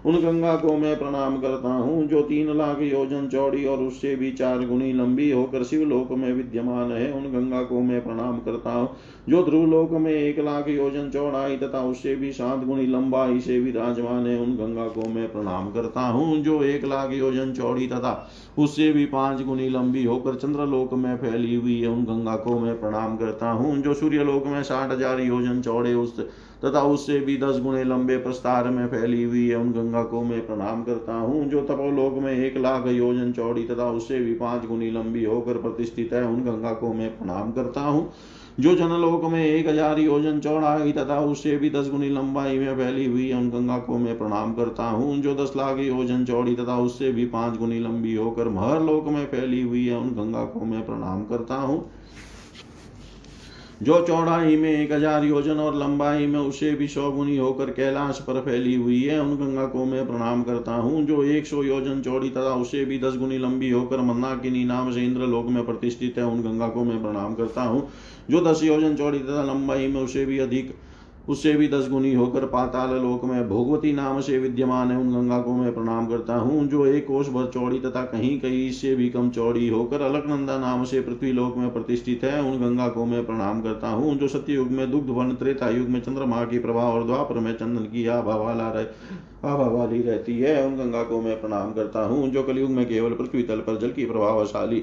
उन 0.07 0.17
गंगा 0.17 0.55
को 0.57 0.77
मैं 0.77 0.99
प्रणाम 0.99 1.37
करता 1.41 1.69
हूँ, 1.69 2.07
जो 2.07 2.21
तीन 2.23 2.57
लाख 2.57 2.81
योजन 2.83 3.27
चौड़ी 3.29 3.65
और 3.65 3.79
उससे 3.79 4.15
भी 4.17 4.31
चार 4.33 4.67
गुणी 4.67 4.93
लंबी 4.93 5.31
होकर 5.31 5.65
शिवलोक 5.65 6.13
में 6.13 6.33
विद्यमान 6.33 6.93
है, 6.93 7.11
उन 7.13 7.25
गंगा 7.33 7.63
को 7.63 7.81
मैं 7.81 8.03
प्रणाम 8.05 8.39
करता 8.39 8.73
हूँ, 8.73 8.89
जो 9.29 9.43
ध्रुव 9.45 9.67
लोक 9.67 9.93
में 9.93 10.11
एक 10.13 10.39
लाख 10.41 10.69
योजन 10.69 11.11
चौड़ाई 11.11 11.57
तथा 11.57 11.81
उससे 11.83 12.15
भी 12.17 12.33
सात 12.33 12.65
गुनी 12.65 12.87
लंबाई 12.87 13.41
से 13.41 13.59
विराजमान 13.61 14.27
है, 14.27 14.39
उन 14.41 14.57
गंगा 14.57 14.87
को 14.91 15.09
मैं 15.09 15.31
प्रणाम 15.33 15.71
करता 15.73 16.07
हूँ, 16.09 16.37
जो 16.43 16.63
एक 16.65 16.85
लाख 16.85 17.13
योजन 17.13 17.53
चौड़ी 17.53 17.87
तथा 17.87 18.17
उससे 18.59 18.93
भी 18.93 19.05
पाँच 19.07 19.43
गुणी 19.43 19.69
लंबी 19.69 20.05
होकर 20.05 20.35
चंद्रलोक 20.37 20.95
में 20.95 21.17
फैली 21.17 21.55
हुई 21.55 21.81
है, 21.81 21.89
उन 21.89 22.05
गंगा 22.05 22.37
को 22.37 22.59
मैं 22.59 22.81
प्रणाम 22.81 23.17
करता 23.17 23.51
हूँ, 23.51 23.77
जो 23.79 23.95
सूर्यलोक 23.95 24.47
में 24.47 24.63
साठ 24.63 24.91
हज़ार 24.93 25.21
योजन 25.21 25.61
चौड़े 25.63 25.95
उस 25.95 26.19
तथा 26.63 26.81
उससे 26.85 27.19
भी 27.21 27.37
दस 27.39 27.59
गुणे 27.63 27.83
लंबे 27.85 28.17
प्रस्तार 28.19 28.69
में 28.71 28.87
फैली 28.89 29.23
हुई 29.23 29.49
है। 29.49 29.57
उन 29.57 29.73
गंगा 29.73 30.03
को 30.05 30.23
मैं 30.23 30.47
प्रणाम 30.47 30.83
करता 30.85 31.15
हूँ, 31.15 31.45
जो 31.45 31.61
तपोलोक 31.65 32.19
में 32.19 32.33
एक 32.33 32.57
लाख 32.59 32.87
योजन 32.89 33.33
चौड़ी 33.33 33.65
तथा 33.65 33.91
उससे 33.91 34.21
भी 34.21 34.35
पाँच 34.37 34.67
गुणी 34.67 34.91
लंबी 34.91 35.25
होकर 35.25 35.59
प्रतिष्ठित 35.59 36.13
है। 36.13 36.25
उन 36.25 36.41
गंगा 36.45 36.73
को 36.75 36.93
मैं 36.95 37.17
प्रणाम 37.19 37.53
करता 37.53 37.81
हूँ, 37.81 38.11
जो 38.61 38.75
जनलोक 38.75 39.25
में 39.25 39.45
एक 39.45 39.67
हज़ार 39.69 39.99
योजन 39.99 40.39
चौड़ाई 40.41 40.93
तथा 40.93 41.19
उससे 41.23 41.57
भी 41.57 41.71
दस 41.71 41.91
गुनी 41.91 42.09
लंबाई 42.11 42.59
में 42.59 42.77
फैली 42.77 43.05
हुई 43.07 43.33
उन 43.33 43.51
गंगा 43.51 43.77
को 43.79 43.99
मैं 43.99 44.17
प्रणाम 44.19 44.55
करता 44.55 44.85
हूँ, 44.85 45.17
जो 45.23 45.35
दस 45.35 45.53
लाख 45.57 45.79
योजन 45.79 46.25
चौड़ी 46.25 46.55
तथा 46.57 46.77
उससे 46.79 47.11
भी 47.13 47.25
पाँच 47.27 47.59
गुनी 47.59 47.81
लंबी 47.81 48.15
होकर 48.15 48.49
महर 48.51 48.83
लोक 48.83 49.09
में 49.09 49.25
फैली 49.27 49.61
हुई 49.63 49.87
है। 49.87 49.97
उन 49.97 50.11
गंगा 50.15 50.45
को 50.47 50.65
मैं 50.65 50.85
प्रणाम 50.87 51.25
करता 51.25 51.55
हूँ। 51.57 51.79
जो 53.83 54.01
चौड़ाई 54.07 54.57
में 54.57 54.71
एक 54.71 54.93
हज़ार 54.93 55.25
योजन 55.25 55.59
और 55.59 55.75
लंबाई 55.75 56.27
में 56.27 56.39
उसे 56.41 56.71
भी 56.73 56.87
सौ 56.89 57.11
होकर 57.11 57.71
कैलाश 57.71 58.19
पर 58.19 58.41
फैली 58.41 58.75
हुई 58.75 59.03
है, 59.03 59.19
उन 59.21 59.35
गंगा 59.37 59.67
को 59.67 59.85
मैं 59.85 60.07
प्रणाम 60.07 60.43
करता 60.43 60.75
हूँ। 60.75 61.05
जो 61.07 61.23
एक 61.25 61.47
सौ 61.47 61.63
योजन 61.63 62.01
चौड़ी 62.03 62.31
तथा 62.31 62.55
उसे 62.55 62.85
भी 62.85 62.99
दस 62.99 63.17
गुनी 63.17 63.39
लंबी 63.39 63.71
होकर 63.71 64.01
मंदाकिनी 64.03 64.65
नाम 64.65 64.91
से 64.93 65.05
इंद्र 65.05 65.27
लोक 65.27 65.47
में 65.47 65.65
प्रतिष्ठित 65.67 66.19
है, 66.19 66.25
उन 66.25 66.43
गंगा 66.43 66.69
को 66.69 66.85
मैं 66.85 67.03
प्रणाम 67.03 67.35
करता 67.35 67.63
हूँ। 67.63 67.89
जो 68.31 68.41
दस 68.41 68.63
योजन 68.65 68.97
चौड़ी 68.97 69.19
तथा 69.19 69.43
लंबाई 69.45 69.87
में 69.89 70.01
उसे 70.03 70.25
भी 70.27 70.39
अधिक 70.39 70.75
उससे 71.29 71.53
भी 71.53 71.69
दस 71.69 71.89
गुनी 71.91 72.13
होकर 72.15 72.45
पाताल 72.47 72.91
लोक 72.95 73.25
में 73.25 73.49
भोगवती 73.49 73.93
नाम 73.93 74.21
से 74.21 74.39
विद्यमान 74.39 74.91
है। 74.91 74.97
उन 74.99 75.13
गंगा 75.13 75.39
को 75.39 75.53
मैं 75.53 75.75
प्रणाम 75.75 76.07
करता 76.07 76.37
हूँ। 76.37 76.67
जो 76.69 76.85
एक 76.87 77.07
कोष 77.07 77.29
भर 77.29 77.51
चौड़ी 77.51 77.79
तथा 77.81 78.03
कहीं 78.05 78.39
कहीं 78.41 78.67
इससे 78.69 78.95
भी 78.97 79.09
कम 79.09 79.31
चौड़ी 79.31 79.69
होकर 79.69 80.01
अलकनंदा 80.03 80.59
नाम 80.59 80.85
से 80.85 81.01
पृथ्वी 81.01 81.33
लोक 81.33 81.57
में 81.57 81.73
प्रतिष्ठित 81.73 82.25
है, 82.25 82.41
उन 82.43 82.59
गंगा 82.61 82.89
को 82.89 83.05
मैं 83.05 83.25
प्रणाम 83.27 83.61
करता 83.63 83.89
हूँ। 83.89 84.17
जो 84.19 84.29
सत्य 84.29 84.53
युग 84.53 84.71
में 84.71 84.91
दुग्ध, 84.91 85.11
वन, 85.11 85.35
त्रेता 85.35 85.69
युग 85.69 85.89
में 85.89 86.01
चंद्रमा 86.01 86.45
की 86.45 86.59
प्रभाव 86.59 86.93
और 86.93 87.07
द्वापर 87.07 87.39
में 87.39 87.53
चंदन 87.53 87.85
की 87.85 88.07
आभा 88.09 88.37
वाला 88.37 88.71
रह। 88.71 88.87
आभा 89.47 89.67
वाली 89.69 90.03
रहती 90.03 90.39
है। 90.39 90.65
उन 90.67 90.77
गंगा 90.77 91.03
को 91.03 91.21
मैं 91.21 91.41
प्रणाम 91.41 91.73
करता 91.73 92.05
हूँ, 92.05 92.29
जो 92.29 92.43
कलयुग 92.43 92.71
में 92.71 92.87
केवल 92.89 93.13
पृथ्वी 93.13 93.43
तल 93.43 93.61
पर 93.61 93.79
जल 93.79 93.91
की 93.91 94.07
प्रभावशाली 94.07 94.83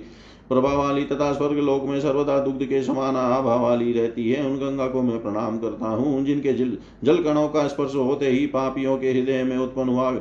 प्रभाव 0.49 0.77
वाली 0.77 1.03
तथा 1.05 1.31
स्वर्ग 1.33 1.57
लोक 1.57 1.83
में 1.83 1.99
सर्वदा 2.01 2.37
दुग्ध 2.39 2.65
के 2.65 2.81
समान 2.83 3.15
आभा 3.15 3.55
वाली 3.55 3.91
रहती 3.93 4.29
है। 4.29 4.45
उन 4.45 4.57
गंगा 4.57 4.87
को 4.87 5.01
मैं 5.01 5.21
प्रणाम 5.21 5.57
करता 5.57 5.87
हूँ, 5.87 6.23
जिनके 6.25 6.53
जल 6.53 6.77
जल 7.03 7.23
कणों 7.23 7.47
का 7.49 7.67
स्पर्श 7.67 7.95
होते 7.95 8.29
ही 8.29 8.45
पापियों 8.47 8.97
के 8.97 9.11
हृदय 9.11 9.43
में 9.43 9.57
उत्पन्न 9.57 9.89
हुआ 9.89 10.11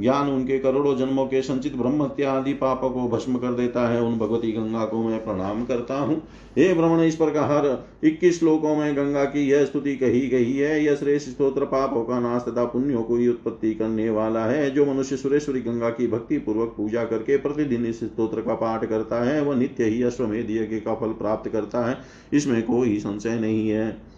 ज्ञान 0.00 0.30
उनके 0.30 0.58
करोड़ों 0.58 0.96
जन्मों 0.96 1.26
के 1.26 1.42
संचित 1.42 1.76
ब्रह्म 1.76 2.02
आदि 2.24 2.52
पापों 2.52 2.90
को 2.90 3.08
भस्म 3.08 3.36
कर 3.36 3.52
देता 3.52 3.88
है। 3.88 4.00
उन 4.02 4.18
भगवती 4.18 4.52
गंगा 4.52 4.84
को 4.84 5.02
मैं 5.02 5.24
प्रणाम 5.24 5.64
करता 5.64 5.94
हूँ। 5.94 6.16
हे 6.58 6.72
भ्रमण 6.74 7.00
इस 7.00 7.16
प्रकार 7.16 7.66
इक्कीस 8.04 8.38
श्लोकों 8.38 8.74
में 8.76 8.96
गंगा 8.96 9.24
की 9.24 9.48
यह 9.48 9.64
स्तुति 9.64 9.96
कही 9.96 10.20
गई 10.28 10.52
है, 10.52 10.84
यह 10.84 10.94
श्रेष्ठ 10.94 11.28
स्त्रोत्र 11.28 11.64
पापों 11.64 12.04
का 12.04 12.20
नाश 12.20 12.42
तथा 12.42 12.64
पुण्यों 12.64 13.02
को 13.02 13.14
उत्पत्ति 13.30 13.74
करने 13.74 14.10
वाला 14.10 14.44
है। 14.44 14.70
जो 14.70 14.86
मनुष्य 14.86 15.16
सुरेश्वरी 15.16 15.60
गंगा 15.60 15.90
की 15.90 16.06
भक्ति 16.06 16.38
पूर्वक 16.38 16.74
पूजा 16.76 17.04
करके 17.04 17.36
प्रतिदिन 17.36 17.86
इस 17.86 18.00
स्त्रोत्र 18.00 18.40
का 18.40 18.54
पाठ 18.54 18.84
करता 18.84 19.22
है, 19.24 19.42
वह 19.42 19.56
नित्य 19.56 19.84
ही 19.84 20.02
अश्वमेध 20.02 20.50
यज्ञ 20.50 20.76
का 20.76 20.94
फल 20.94 21.12
प्राप्त 21.12 21.50
करता 21.50 21.90
है। 21.90 21.98
इसमें 22.32 22.62
कोई 22.62 22.98
संशय 22.98 23.38
नहीं 23.38 23.68
है। 23.68 24.11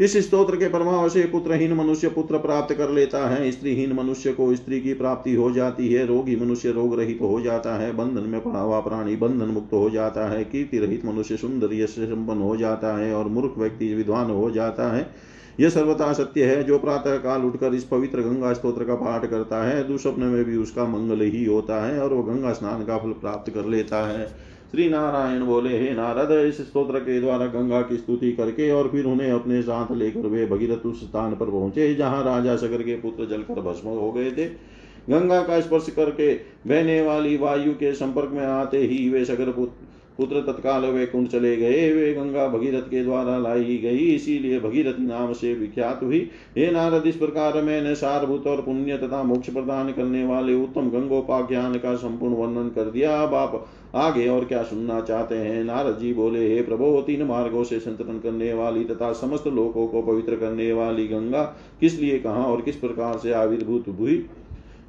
इस 0.00 0.16
स्तोत्र 0.16 0.56
के 0.56 0.68
प्रभाव 0.68 1.08
से 1.08 1.22
पुत्रहीन 1.22 1.72
मनुष्य 1.72 2.08
पुत्र 2.08 2.38
प्राप्त 2.38 2.74
कर 2.74 2.90
लेता 2.90 3.28
है। 3.28 3.50
स्त्रीहीन 3.52 3.92
मनुष्य 3.92 4.32
को 4.32 4.54
स्त्री 4.56 4.80
की 4.80 4.94
प्राप्ति 4.94 5.34
हो 5.34 5.50
जाती 5.50 5.92
है। 5.92 6.06
रोगी 6.06 6.36
मनुष्य 6.36 6.70
रोग 6.70 6.98
रहित 6.98 7.18
हो 7.22 7.40
जाता 7.40 7.74
है। 7.74 7.92
बंधन 7.92 8.28
में 8.28 8.40
पड़ा 8.40 8.60
हुआ 8.60 8.80
प्राणी 8.80 9.16
बंधन 9.16 9.46
मुक्त 9.46 9.72
हो 9.72 9.90
जाता 9.90 10.28
है। 10.28 10.44
कीर्ति 10.44 10.78
रहित 10.78 11.04
मनुष्य 11.04 11.36
सुंदर 11.36 11.74
यश 11.74 11.90
संपन्न 11.90 12.40
हो 12.40 12.56
जाता 12.56 12.98
है 12.98 13.14
और 13.14 13.28
मूर्ख 13.28 13.54
व्यक्ति 13.58 13.94
विद्वान 13.94 14.30
हो 14.30 14.50
जाता 14.50 14.96
है। 14.96 15.10
यह 15.60 15.68
सर्वथा 15.68 16.12
सत्य 16.12 16.44
है। 16.44 16.64
जो 16.64 16.78
प्रातः 16.78 17.16
काल 17.16 17.42
उठकर 17.42 17.74
इस 17.74 17.84
पवित्र 17.84 18.20
गंगा 18.20 18.52
स्त्रोत्र 18.52 18.84
का 18.84 18.94
पाठ 18.94 19.26
करता 19.26 19.64
है, 19.68 19.88
दुस्वप्न 19.88 20.22
में 20.22 20.44
भी 20.44 20.56
उसका 20.56 20.84
मंगल 20.84 21.20
ही 21.20 21.44
होता 21.44 21.86
है 21.86 22.00
और 22.00 22.14
वह 22.14 22.34
गंगा 22.34 22.52
स्नान 22.52 22.84
का 22.84 22.98
फल 22.98 23.10
प्राप्त 23.10 23.52
कर 23.52 23.64
लेता 23.64 24.08
है। 24.08 24.48
श्री 24.70 24.88
नारायण 24.88 25.44
बोले, 25.44 25.76
हे 25.78 25.92
नारद, 25.94 26.30
इस 26.46 26.60
स्त्रोत्र 26.60 26.98
के 26.98 27.20
द्वारा 27.20 27.46
गंगा 27.46 27.80
की 27.82 27.96
स्तुति 27.96 28.32
करके 28.32 28.70
और 28.70 28.88
फिर 28.88 29.04
उन्हें 29.04 29.30
अपने 29.32 29.60
साथ 29.62 29.92
लेकर 29.92 30.26
वे 30.26 30.44
भगीरथ 30.46 30.86
उस 30.86 31.00
स्थान 31.02 31.34
पर 31.34 31.50
पहुँचे, 31.50 31.94
जहाँ 31.94 32.22
राजा 32.24 32.56
सगर 32.56 32.82
के 32.82 32.96
पुत्र 32.96 33.26
जलकर 33.26 33.60
भस्म 33.62 33.88
हो 33.88 34.12
गए 34.12 34.30
थे। 34.30 34.46
गंगा 35.10 35.40
का 35.42 35.60
स्पर्श 35.60 35.88
करके 35.90 36.32
बहने 36.66 37.00
वाली 37.02 37.36
वायु 37.36 37.72
के 37.72 37.92
संपर्क 37.94 38.30
में 38.30 38.44
आते 38.46 38.78
ही 38.78 39.08
वे 39.08 39.24
सगर 39.24 39.50
पुत्र 40.18 40.40
तत्काल 40.42 40.84
वे 40.84 41.06
कुंड 41.06 41.28
चले 41.28 41.56
गए। 41.56 41.92
वे 41.92 42.12
गंगा 42.14 42.46
भगीरथ 42.48 42.82
के 42.82 43.02
द्वारा 43.04 43.38
लाई 43.38 43.76
गई, 43.78 43.98
इसीलिए 44.14 44.60
भगीरथ 44.60 44.98
नाम 45.00 45.32
से 45.32 45.54
विख्यात 45.54 46.00
हुई। 46.02 46.20
हे 46.56 46.70
नारद, 46.70 47.06
इस 47.06 47.16
प्रकार 47.16 47.62
मैंने 47.62 47.94
सारभूत 47.94 48.46
और 48.46 48.62
पुण्य 48.62 48.96
तथा 48.98 49.22
मोक्ष 49.22 49.50
प्रदान 49.50 49.92
करने 49.92 50.24
वाले 50.24 50.54
उत्तम 50.54 50.90
गंगोपाख्यान 50.90 51.78
का 51.78 51.94
संपूर्ण 51.96 52.34
वर्णन 52.34 52.68
कर 52.68 52.90
दिया। 52.90 53.20
अब 53.22 53.34
आप 53.34 53.66
आगे 53.94 54.28
और 54.28 54.44
क्या 54.44 54.62
सुनना 54.62 55.00
चाहते 55.00 55.34
हैं? 55.34 55.64
नारद 55.64 55.98
जी 55.98 56.12
बोले, 56.14 56.54
हे 56.54 56.62
प्रभो, 56.62 57.02
तीन 57.02 57.22
मार्गों 57.22 57.64
से 57.64 57.78
संतरण 57.78 58.18
करने 58.18 58.52
वाली 58.52 58.84
तथा 58.84 59.12
समस्त 59.12 59.46
लोगों 59.46 59.86
को 59.86 60.02
पवित्र 60.02 60.36
करने 60.36 60.72
वाली 60.72 61.08
गंगा 61.08 61.42
किस 61.80 62.00
लिए, 62.00 62.18
कहा 62.18 62.44
और 62.44 62.60
किस 62.60 62.76
प्रकार 62.76 63.18
से 63.18 63.32
आविर्भूत 63.32 63.84
हुई? 63.88 64.26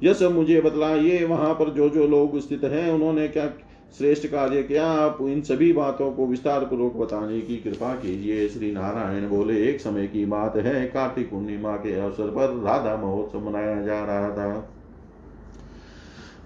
यह 0.02 0.12
सब 0.12 0.34
मुझे 0.34 0.60
बतलाइए। 0.60 1.24
वहाँ 1.24 1.54
पर 1.54 1.70
जो 1.70 1.88
जो 1.88 2.06
लोग 2.06 2.38
स्थित 2.38 2.64
हैं, 2.64 2.92
उन्होंने 2.92 3.28
क्या 3.28 3.52
श्रेष्ठ 3.98 4.28
कार्य 4.28 4.62
किया? 4.62 4.86
आप 4.86 5.18
इन 5.20 5.40
सभी 5.40 5.72
बातों 5.72 6.12
को 6.12 6.26
विस्तार 6.26 6.64
पूर्वक 6.64 6.92
बताने 6.92 7.40
की 7.40 7.56
कृपा 7.56 7.94
कीजिए। 7.94 8.48
श्री 8.48 8.72
नारायण 8.72 9.28
बोले, 9.28 9.68
एक 9.68 9.80
समय 9.80 10.06
की 10.06 10.24
बात 10.24 10.56
है। 10.56 10.86
कार्तिक 10.86 11.30
पूर्णिमा 11.30 11.76
के 11.76 11.94
अवसर 11.94 12.26
पर 12.26 12.62
राधा 12.62 12.96
महोत्सव 12.96 13.48
मनाया 13.48 13.82
जा 13.82 14.04
रहा 14.04 14.30
था। 14.30 14.76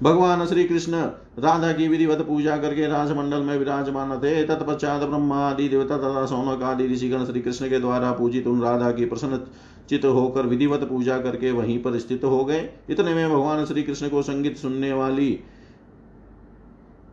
भगवान 0.03 0.45
श्री 0.47 0.65
कृष्ण 0.65 1.01
राधा 1.39 1.73
की 1.73 1.87
विधिवत 1.89 2.21
पूजा 2.21 2.57
करके 2.57 2.87
राजमंडल 2.87 3.43
में 3.43 3.57
विराजमान 3.59 4.17
थे। 4.19 4.43
तत्पश्चात 4.45 5.03
ब्रह्मा 5.03 5.37
आदि 5.51 5.69
देवता 5.69 5.99
तथा 5.99 6.25
सोनक 6.27 6.63
आदि 6.63 6.87
ऋषिगण 6.87 7.25
श्री 7.25 7.41
कृष्ण 7.41 7.69
के 7.69 7.79
द्वारा 7.79 8.11
पूजित 8.13 8.47
उन 8.47 8.61
राधा 8.61 8.91
की 8.91 9.05
प्रसन्न 9.05 9.41
चित 9.89 10.05
होकर 10.05 10.47
विधिवत 10.47 10.81
पूजा 10.81 11.19
करके 11.19 11.51
वहीं 11.51 11.79
पर 11.83 11.99
स्थित 11.99 12.25
हो 12.25 12.45
गए। 12.45 12.69
इतने 12.91 13.15
में 13.15 13.29
भगवान 13.31 13.65
श्री 13.65 13.83
कृष्ण 13.83 14.09
को 14.09 14.23
संगीत 14.23 14.57
सुनने 14.57 14.93
वाली 14.93 15.39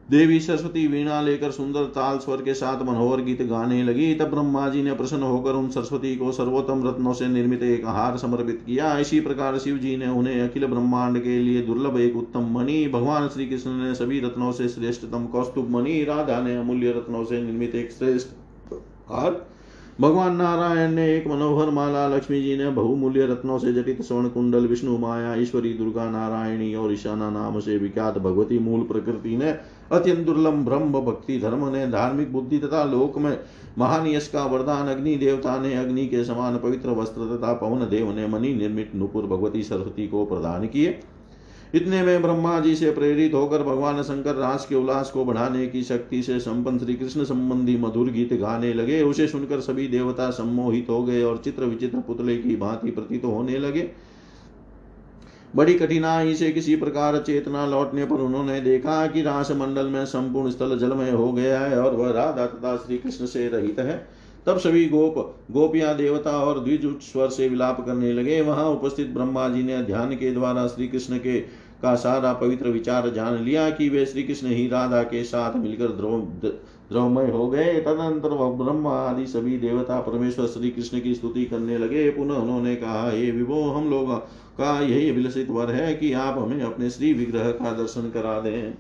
देवी 0.10 0.39
सरस्वती 0.39 0.86
वीणा 0.88 1.22
लेकर 1.22 1.52
सुंदर 1.52 1.84
ताल 1.86 2.18
स्वर 2.18 2.41
के 2.41 2.54
साथ 2.54 2.82
मनोहर 2.82 3.22
गीत 3.22 3.41
गाने 3.41 3.84
लगी, 3.84 4.14
तब 4.16 4.30
ब्रह्मा 4.30 4.68
जी 4.70 4.82
ने 4.84 4.93
प्रसन्न 4.93 5.24
होकर 5.24 5.52
उन 5.52 5.70
सरस्वती 5.70 6.16
को 6.16 6.32
सर्वोत्तम 6.32 6.88
रत्नों 6.88 7.14
से 7.14 7.28
निर्मित 7.28 7.64
एक 7.64 7.86
हार 7.86 8.18
समर्पित 8.18 8.62
किया। 8.66 8.97
इसी 8.97 9.20
प्रकार 9.20 9.58
शिव 9.60 9.78
जी 9.78 9.95
ने 9.97 10.08
उन्हें 10.08 10.41
अखिल 10.41 10.66
ब्रह्मांड 10.66 11.22
के 11.24 11.38
लिए 11.39 11.62
दुर्लभ 11.62 11.97
एक 11.99 12.18
उत्तम 12.18 12.52
मणि, 12.52 12.86
भगवान 12.88 13.28
श्री 13.28 13.45
कृष्ण 13.45 13.72
ने 13.74 13.93
सभी 13.95 14.20
रत्नों 14.20 14.52
से 14.52 14.68
श्रेष्ठतम 14.70 15.26
कौस्तुभ 15.28 15.70
मणि, 15.70 16.04
राधा 16.04 16.39
ने 16.41 16.56
अमूल्य 16.56 16.91
रत्नों 16.91 17.24
से 17.26 17.41
निर्मित 17.41 17.76
एक 17.76 17.91
श्रेष्ठ 17.91 18.28
हार 19.10 19.45
भगवान 19.99 20.35
नारायण 20.35 20.91
ने 20.91 21.05
एक 21.15 21.25
मनोहर 21.27 21.69
माला 21.69 22.07
लक्ष्मी 22.07 22.41
जी 22.41 22.55
ने 22.57 22.69
बहुमूल्य 22.69 23.25
रत्नों 23.25 23.57
से 23.59 23.73
जटित 23.73 24.01
स्वर्ण 24.01 24.29
कुंडल, 24.29 24.67
विष्णु 24.67 24.97
माया, 24.97 25.33
ईश्वरी, 25.35 25.73
दुर्गा 25.73 26.09
नारायणी 26.09 26.73
और 26.75 26.93
ईशाना 26.93 27.29
नाम 27.29 27.59
से 27.59 27.77
विख्यात 27.77 28.17
भगवती 28.17 28.59
मूल 28.59 28.83
प्रकृति 28.83 29.35
ने 29.37 29.51
अत्यंत 29.91 30.25
दुर्लभ 30.25 30.53
ब्रह्म 30.65 31.01
भक्ति 31.01 31.39
धर्म 31.39 31.67
ने, 31.67 31.85
धार्मिक 31.87 32.31
बुद्धि 32.33 32.57
तथा 32.57 32.83
लोक 32.83 33.17
में 33.17 33.37
महान 33.77 34.07
यश 34.07 34.27
का 34.27 34.45
वरदान 34.45 34.87
अग्नि 34.87 35.15
देवता 35.15 35.59
ने, 35.59 35.75
अग्नि 35.75 36.07
के 36.07 36.23
समान 36.23 36.57
पवित्र 36.57 36.89
वस्त्र 36.91 37.35
तथा 37.35 37.53
पवन 37.53 37.87
देव 37.89 38.11
ने 38.15 38.27
मणि 38.27 38.53
निर्मित 38.53 38.91
नुपुर 38.95 39.25
भगवती 39.25 39.63
सरस्वती 39.63 40.07
को 40.07 40.25
प्रदान 40.25 40.67
किए। 40.67 40.99
इतने 41.74 42.01
में 42.01 42.22
ब्रह्मा 42.22 42.59
जी 42.59 42.76
से 42.76 42.91
प्रेरित 42.91 43.34
होकर 43.34 43.63
भगवान 43.63 44.01
शंकर 44.03 44.36
रास 44.36 44.65
के 44.69 44.76
उल्लास 44.76 45.11
को 45.11 45.26
बढ़ाने 45.26 45.67
की 45.67 45.84
शक्ति 45.84 46.22
से 46.24 46.39
संपन्न 46.39 46.80
श्री 46.80 46.95
कृष्ण 46.95 47.24
संबंधी 47.24 47.78
मधुर 47.78 48.09
गीत 48.09 48.34
गाने 48.34 48.74
लगे। 48.74 49.01
उसे 49.01 49.28
सुनकर 49.28 49.59
सभी 49.59 49.88
देवता 49.88 50.30
सम्मोहित 50.30 50.89
हो 50.89 51.03
गए 51.03 51.24
और 51.24 51.38
चित्र 51.38 51.65
विचित्र 51.65 51.97
पुतले 51.97 52.38
की 52.38 52.55
भांति 52.55 52.91
प्रतीत 52.91 53.26
होने 53.26 53.57
लगे। 53.57 53.89
बड़ी 55.55 55.74
कठिनाई 55.74 56.36
से 56.36 56.51
किसी 56.51 56.76
प्रकार 56.76 57.17
चेतना 57.17 57.65
लौटने 57.65 58.05
पर 58.05 58.15
उन्होंने 58.15 58.59
देखा 58.61 59.05
कि 59.07 59.22
रास 59.22 59.51
मंडल 59.51 59.88
में 59.88 60.05
संपूर्ण 60.05 60.51
स्थल 60.51 60.78
जलमय 60.80 61.11
हो 61.11 61.32
गया 61.32 61.59
है 61.59 61.82
और 61.82 61.95
वह 61.95 62.11
राधा 62.11 62.45
तथा 62.45 62.76
श्री 62.78 62.97
कृष्ण 62.97 63.26
से 63.26 63.47
रहित 63.47 63.80
है। 63.80 64.20
तब 64.45 64.57
सभी 64.57 64.85
गोप, 64.89 65.15
गोपियाँ, 65.51 65.95
देवता 65.97 66.31
और 66.37 66.59
द्विज 66.59 66.85
उच्च 66.85 67.03
स्वर 67.03 67.29
से 67.29 67.47
विलाप 67.49 67.85
करने 67.85 68.11
लगे। 68.13 68.39
वहाँ 68.41 68.65
उपस्थित 68.65 69.09
ब्रह्मा 69.09 69.47
जी 69.49 69.63
ने 69.63 69.81
ध्यान 69.83 70.15
के 70.15 70.31
द्वारा 70.31 70.67
श्री 70.67 70.87
कृष्ण 70.87 71.17
के 71.17 71.39
का 71.81 71.93
सारा 71.95 72.31
पवित्र 72.33 72.69
विचार 72.69 73.09
जान 73.09 73.37
लिया 73.43 73.69
कि 73.69 73.89
वे 73.89 74.05
श्री 74.05 74.23
कृष्ण 74.23 74.47
ही 74.47 74.67
राधा 74.67 75.01
के 75.03 75.23
साथ 75.23 75.55
मिलकर 75.57 75.87
द्रवमय 76.91 77.29
हो 77.31 77.47
गए। 77.49 77.73
तदनंतर 77.81 78.29
वह 78.29 78.51
ब्रह्मा 78.57 78.95
आदि 78.99 79.25
सभी 79.25 79.57
देवता 79.57 79.99
परमेश्वर 80.01 80.47
श्री 80.47 80.69
कृष्ण 80.69 80.99
की 81.01 81.13
स्तुति 81.15 81.45
करने 81.45 81.77
लगे। 81.77 82.09
पुनः 82.09 82.35
उन्होंने 82.35 82.75
कहा, 82.75 83.09
हे 83.11 83.31
विभो, 83.31 83.61
हम 83.63 83.89
लोग 83.89 84.13
का 84.57 84.79
यही 84.81 85.09
अभिलषित 85.09 85.49
वर 85.49 85.71
है 85.71 85.93
कि 85.95 86.11
आप 86.13 86.37
हमें 86.37 86.61
अपने 86.63 86.89
श्री 86.89 87.13
विग्रह 87.13 87.51
का 87.51 87.71
दर्शन 87.73 88.09
करा 88.09 88.39
दें। 88.39 88.73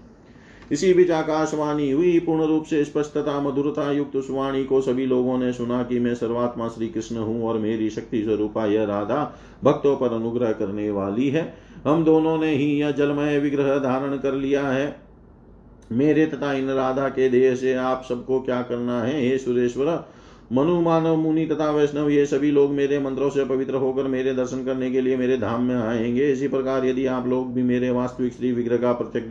इसी 0.71 0.93
बीच 0.93 1.11
आकाशवाणी 1.11 1.91
हुई 1.91 2.19
पूर्ण 2.19 2.45
रूप 2.45 2.63
से 2.63 2.85
स्पष्टता 2.85 3.41
मधुरता 3.41 3.91
युक्त 3.91 4.15
उस 4.15 4.27
वाणी 4.29 4.63
को 4.63 4.81
सभी 4.81 5.05
लोगों 5.05 5.37
ने 5.37 5.53
सुना 5.53 5.83
कि 5.83 5.99
मैं 5.99 6.15
सर्वात्मा 6.15 6.67
श्री 6.67 6.87
कृष्ण 6.87 7.15
हूँ 7.15 7.43
और 7.43 7.57
मेरी 7.57 7.89
शक्ति 7.89 8.23
स्वरूपा 8.23 8.65
यह 8.65 8.83
राधा 8.83 9.35
भक्तों 9.63 9.97
पर 9.97 10.13
अनुग्रह 10.13 10.51
करने 10.51 10.91
वाली 10.91 11.29
है। 11.29 11.53
हम 11.85 12.03
दोनों 12.03 12.37
ने 12.37 12.55
ही 12.55 12.81
यह 12.81 12.91
जलमय 12.91 13.39
विग्रह 13.39 13.77
धारण 13.77 14.17
कर 14.17 14.33
लिया 14.33 14.67
है। 14.67 14.95
मेरे 15.91 16.25
तथा 16.25 16.53
इन 16.53 16.69
राधा 16.69 17.09
के 17.09 17.29
देह 17.29 17.55
से 17.55 17.73
आप 17.73 18.05
सबको 18.09 18.41
क्या 18.41 18.61
करना 18.61 19.03
है? 19.03 19.21
हे 19.21 19.37
सुरेश्वर, 19.37 20.09
मनु, 20.53 20.81
मानव, 20.81 21.15
मुनि 21.15 21.45
तथा 21.45 21.71
वैष्णव, 21.71 22.09
ये 22.09 22.25
सभी 22.25 22.51
लोग 22.51 22.71
मेरे 22.71 22.99
मंत्रों 22.99 23.29
से 23.29 23.45
पवित्र 23.45 23.75
होकर 23.75 24.03
मेरे 24.03 24.33
दर्शन 24.33 24.63
करने 24.65 24.91
के 24.91 25.01
लिए 25.01 25.17
मेरे 25.17 25.37
धाम 25.37 25.63
में 25.63 25.75
आएँगे। 25.75 26.31
इसी 26.31 26.47
प्रकार 26.47 26.85
यदि 26.85 27.05
आप 27.05 27.27
लोग 27.27 27.53
भी 27.53 27.63
मेरे 27.63 27.89
वास्तविक 27.89 28.33
श्री 28.33 28.51
विग्रह 28.51 28.77
का 28.77 28.91
प्रत्यक्ष 28.93 29.27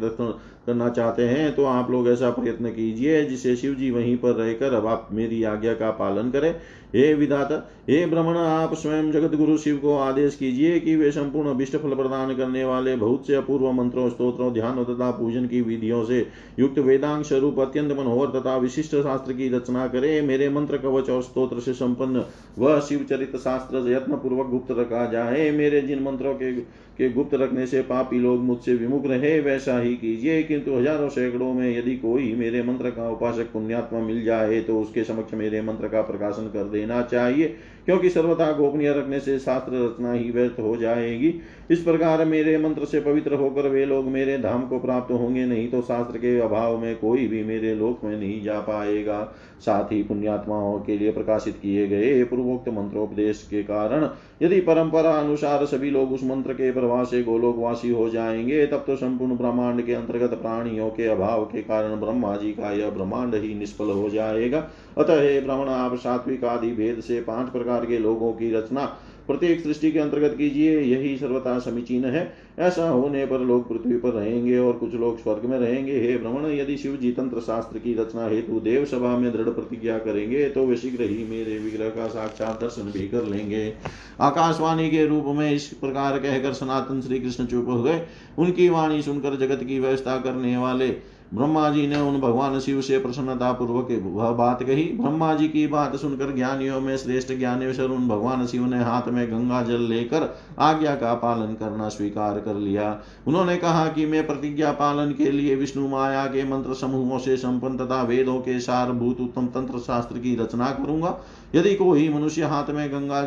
करना 0.67 0.89
चाहते 0.89 1.23
हैं 1.23 1.55
तो 1.55 1.65
आप 1.65 1.91
लोग 1.91 2.09
ऐसा 2.09 2.31
प्रयत्न 2.31 2.69
कीजिए, 2.69 3.25
जिसे 3.25 3.55
शिव 3.57 3.75
जी 3.75 3.91
वहीं 3.91 4.17
पर 4.17 4.33
रहकर 4.33 4.75
अब 4.75 4.87
आप 4.87 5.09
मेरी 5.13 5.43
आज्ञा 5.45 5.75
का 5.75 5.91
पालन 5.93 6.31
करें। 6.31 6.51
हे 6.95 7.13
विधाता, 7.15 7.57
हे 7.91 8.05
ब्रह्मण, 8.07 8.37
आप 8.37 8.75
स्वयं 8.75 9.11
जगत 9.13 9.35
गुरु 9.35 9.57
शिव 9.59 9.77
को 9.77 9.97
आदेश 9.99 10.35
कीजिए 10.37 10.79
कि 10.81 10.95
वे 10.97 11.11
संपूर्ण 11.11 11.51
अभिष्ट 11.51 11.77
फल 11.77 11.95
प्रदान 11.95 12.35
करने 12.37 12.65
वाले 12.65 12.95
बहुत 12.97 13.27
से 13.27 13.35
अपूर्व 13.35 13.71
मंत्रों 13.73 14.09
स्त्रोत्रों 14.11 14.53
ध्यान 14.53 14.83
तथा 14.85 15.11
पूजन 15.11 15.47
की 15.47 15.61
विधियों 15.61 16.05
से 16.05 16.27
युक्त 16.59 16.79
वेदांग 16.79 17.23
स्वरूप 17.25 17.61
अत्यंत 17.61 17.93
मनोहर 17.93 18.39
तथा 18.39 18.57
विशिष्ट 18.57 18.97
शास्त्र 18.97 19.33
की 19.33 19.49
रचना 19.49 19.87
करे। 19.87 20.21
मेरे 20.23 20.49
मंत्र, 20.49 20.79
कवच 20.79 21.11
और 21.11 21.23
स्त्रोत्र 21.23 21.61
से 21.61 21.73
संपन्न 21.75 22.25
वह 22.59 22.81
शिव 22.81 23.07
चरित 23.11 23.37
शास्त्र 23.37 23.91
यत्न 23.93 24.17
पूर्वक 24.17 24.47
गुप्त 24.47 24.71
रखा 24.71 25.07
जाए। 25.07 25.51
मेरे 25.51 25.81
जिन 25.81 26.03
मंत्रों 26.03 26.35
के 26.35 26.53
के 27.01 27.09
गुप्त 27.11 27.35
रखने 27.35 27.67
से 27.67 27.81
पापी 27.83 28.19
लोग 28.19 28.41
मुझसे 28.41 28.75
विमुख 28.75 29.07
रहे, 29.07 29.39
वैसा 29.41 29.79
ही 29.79 29.95
कीजिए, 29.97 30.43
किंतु 30.43 30.75
हज़ारों 30.75 31.09
सैकड़ों 31.09 31.53
में 31.55 31.79
यदि 31.79 31.97
कोई 31.97 32.33
मेरे 32.35 32.63
मंत्र 32.63 32.91
का 32.91 33.09
उपासक 33.11 33.53
पुण्यात्मा 33.53 34.01
मिल 34.01 34.23
जाए 34.25 34.61
तो 34.61 34.81
उसके 34.81 35.05
समक्ष 35.05 35.35
मेरे 35.35 35.63
मंत्र 35.63 35.89
का 35.89 36.03
प्रकाशन 36.03 36.51
कर 36.51 36.69
देना 36.71 37.03
चाहिए। 37.05 37.55
क्योंकि 37.87 38.11
सर्वथा 38.11 38.51
गोपनीय 38.53 38.93
रखने 38.93 39.21
से 39.21 39.39
शास्त्र 39.39 39.85
रचना 39.85 40.13
ही 40.13 40.31
व्यर्थ 40.31 40.61
हो 40.61 40.77
जाएगी। 40.77 41.35
इस 41.71 41.83
प्रकार 41.83 42.25
मेरे 42.25 42.57
मंत्र 42.59 42.85
से 42.85 43.01
पवित्र 43.01 43.35
होकर 43.35 43.69
वे 43.69 43.85
लोग 43.87 44.05
मेरे 44.05 44.39
धाम 44.39 44.67
को 44.67 44.79
प्राप्त 44.79 45.13
होंगे, 45.13 45.45
नहीं 45.47 45.69
तो 45.69 45.81
शास्त्र 45.81 46.19
के 46.19 46.39
अभाव 46.41 46.79
में 46.79 46.97
कोई 46.97 47.27
भी 47.27 47.43
मेरे 47.45 47.75
लोक 47.75 48.05
में 48.05 48.17
नहीं 48.21 48.43
जा 48.43 48.59
पाएगा। 48.61 49.23
साथ 49.61 49.93
ही 49.93 50.03
पुण्यात्माओं 50.03 50.79
के 50.81 50.99
लिए 50.99 51.13
प्रकाशित 51.13 51.57
किए 51.63 51.87
गए 51.87 52.23
पूर्वोक्त 52.25 52.69
मंत्रोपदेश 52.69 53.47
के 53.51 53.63
कारण 53.63 54.09
यदि 54.43 54.61
परंपरा 54.61 55.11
अनुसार 55.11 55.65
सभी 55.67 55.91
लोग 55.91 56.13
उस 56.13 56.25
मंत्र 56.25 56.53
के 56.53 56.71
प्रभाव 56.73 57.05
से 57.05 57.23
गोलोकवासी 57.23 57.91
हो 57.91 58.09
जाएँगे, 58.11 58.67
तब 58.67 58.85
तो 58.87 58.97
संपूर्ण 58.97 59.37
ब्रह्मांड 59.37 59.85
के 59.87 59.95
अंतर्गत 59.95 60.35
प्राणियों 60.35 60.89
के 60.91 61.07
अभाव 61.07 61.45
के 61.45 61.63
कारण 61.63 61.97
ब्रह्मा 61.97 62.37
जी 62.37 62.53
का 62.53 62.73
यह 62.73 62.91
ब्रह्मांड 62.91 63.35
ही 63.35 63.55
निष्फल 63.55 63.91
हो 63.91 64.09
जाएगा। 64.11 64.59
अतः 64.99 65.41
ब्राह्मण, 65.41 65.69
आप 65.69 65.95
सात्विक 65.95 66.45
आदि 66.45 66.71
भेद 66.71 67.01
से 67.01 67.21
पाँच 67.21 67.49
प्रकार 67.49 67.80
के 67.85 67.99
लोगों 67.99 68.33
की 68.33 68.53
रचना। 68.53 68.85
प्रत्येक 69.27 69.61
सृष्टि 69.61 69.91
के 69.93 69.99
अंतर्गत 69.99 70.35
कीजिए, 70.37 70.81
यही 70.81 71.17
सर्वथा 71.17 71.59
समीचीन 71.59 72.05
है। 72.05 72.33
ऐसा 72.59 72.89
होने 72.89 73.25
पर 73.27 73.41
लोग 73.41 73.69
पृथ्वी 73.69 73.97
पर 73.97 74.11
रहेंगे 74.11 74.57
और 74.59 74.73
कुछ 74.73 74.95
लोग 74.95 75.19
स्वर्ग 75.23 75.45
में 75.45 75.59
रहेंगे। 75.59 75.99
हे 76.01 76.17
भ्रमण, 76.19 76.47
यदि 76.47 76.77
शिव 76.77 76.97
जी 76.97 77.11
तंत्र 77.13 77.41
शास्त्र 77.41 77.79
की 77.79 77.95
रचना 77.95 78.27
हेतु 78.27 78.61
देव 78.61 78.85
सभा 78.85 79.17
में 79.17 79.31
दृढ़ 79.33 79.49
प्रतिज्ञा 79.49 79.99
करेंगे 79.99 80.49
तो 80.49 80.67
वे 80.67 80.77
शीघ्र 80.77 81.03
ही 81.03 81.25
मेरे 81.25 81.59
विग्रह 81.59 81.89
का 81.89 82.07
साक्षात 82.09 82.61
दर्शन 82.61 82.91
भी 82.91 83.07
कर 83.09 83.25
लेंगे। 83.25 83.73
आकाशवाणी 84.21 84.91
के 84.91 85.07
रूप 85.07 85.25
में 85.27 85.51
इस 85.53 85.67
प्रकार 85.77 86.19
कहकर 86.19 86.53
सनातन 86.53 87.01
श्री 87.01 87.21
कृष्ण 87.21 87.47
चुप 87.47 87.69
हो 87.69 87.83
गए। 87.83 88.03
उनकी 88.39 88.69
वाणी 88.69 89.03
सुनकर 89.03 89.37
जगत 89.37 89.65
की 89.65 89.79
व्यवस्था 89.81 90.17
करने 90.21 90.57
वाले 90.57 90.89
ब्रह्मा 91.35 91.69
जी 91.71 91.87
ने 91.87 92.01
उन 92.01 92.21
भगवान 92.21 92.59
शिव 92.61 92.81
से 92.81 92.99
प्रसन्नता 92.99 93.53
पूर्वक 93.53 93.89
वह 94.05 94.31
बात 94.31 94.63
कही। 94.63 94.85
ब्रह्मा 94.85 95.35
जी 95.35 95.49
की 95.49 95.67
बात 95.67 95.97
सुनकर 95.97 96.35
ज्ञानियों 96.35 96.81
में 96.81 96.97
श्रेष्ठ 96.97 97.33
ज्ञानेश्वर 97.33 97.87
उन 97.87 98.09
भगवान 98.09 98.47
शिव 98.47 98.67
ने 98.67 98.79
हाथ 98.79 99.09
में 99.09 99.27
गंगा 99.31 99.63
जल 99.63 99.81
लेकर 99.81 100.29
आज्ञा 100.59 100.95
का 100.95 101.15
पालन 101.15 101.55
करना 101.55 101.89
स्वीकार 101.89 102.41
कर 102.41 102.55
लिया। 102.55 103.01
उन्होंने 103.27 103.57
कहा 103.57 103.87
कि 103.89 104.07
मैं 104.07 104.27
प्रतिज्ञा 104.27 104.73
पालन 104.73 105.13
के 105.13 105.31
लिए 105.31 105.55
विष्णु 105.57 105.89
माया 105.89 106.25
के 106.27 106.45
मंत्र 106.45 106.75
समूहों 106.75 107.19
से 107.19 107.37
संपन्न 107.37 107.77
तथा 107.77 108.03
वेदों 108.03 108.39
के 108.41 108.59
सारभूत 108.61 109.21
उत्तम 109.21 109.47
तंत्र 109.47 109.79
शास्त्र 109.79 110.19
की 110.19 110.37
रचना 110.37 110.71
करूँगा। 110.71 111.19
यदि 111.55 111.75
कोई 111.75 112.09
मनुष्य 112.09 112.43
हाथ 112.43 112.71
में 112.71 112.89
गंगा 112.91 113.23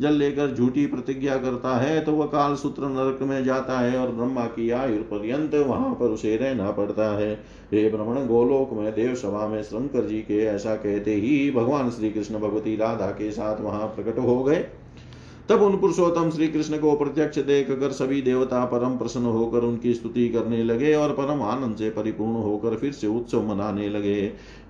जल 0.00 0.12
लेकर 0.12 0.54
झूठी 0.54 0.86
प्रतिज्ञा 0.86 1.36
करता 1.36 1.76
है 1.76 2.00
तो 2.04 2.12
वह 2.12 2.26
काल 2.26 2.54
सूत्र 2.54 2.88
नरक 2.88 3.18
में 3.22 3.44
जाता 3.44 3.78
है 3.78 3.98
और 3.98 4.12
ब्रह्मा 4.12 4.44
की 4.46 4.70
आयु 4.70 5.02
पर्यंत 5.02 5.54
वहाँ 5.56 5.94
पर 5.94 6.04
उसे 6.06 6.36
रहना 6.36 6.70
पड़ता 6.70 7.10
है। 7.18 7.32
हे 7.72 7.88
भ्रमण 7.90 8.26
गोलोक 8.26 8.72
में 8.72 8.92
देव 8.94 9.14
सभा 9.14 9.46
में 9.48 9.62
शंकर 9.62 10.06
जी 10.06 10.20
के 10.20 10.42
ऐसा 10.44 10.74
कहते 10.76 11.14
ही 11.14 11.50
भगवान 11.50 11.90
श्री 11.90 12.10
कृष्ण 12.10 12.38
भगवती 12.38 12.76
राधा 12.76 13.10
के 13.10 13.30
साथ 13.30 13.60
वहाँ 13.60 13.86
प्रकट 13.86 14.18
हो 14.18 14.42
गए। 14.44 14.66
तब 15.48 15.62
उन 15.62 15.76
पुरुषोत्तम 15.76 16.30
श्री 16.30 16.46
कृष्ण 16.48 16.78
को 16.78 16.94
प्रत्यक्ष 16.96 17.38
देख 17.38 17.70
कर 17.70 17.90
सभी 17.92 18.20
देवता 18.22 18.64
परम 18.64 18.96
प्रसन्न 18.98 19.26
होकर 19.26 19.58
उनकी 19.58 19.92
स्तुति 19.94 20.28
करने 20.28 20.62
लगे 20.64 20.94
और 20.94 21.12
परम 21.12 21.42
आनंद 21.42 21.76
से 21.76 21.90
परिपूर्ण 21.90 22.42
होकर 22.42 22.76
फिर 22.76 22.92
से 22.92 23.06
उत्सव 23.06 23.42
मनाने 23.48 23.88
लगे। 23.88 24.20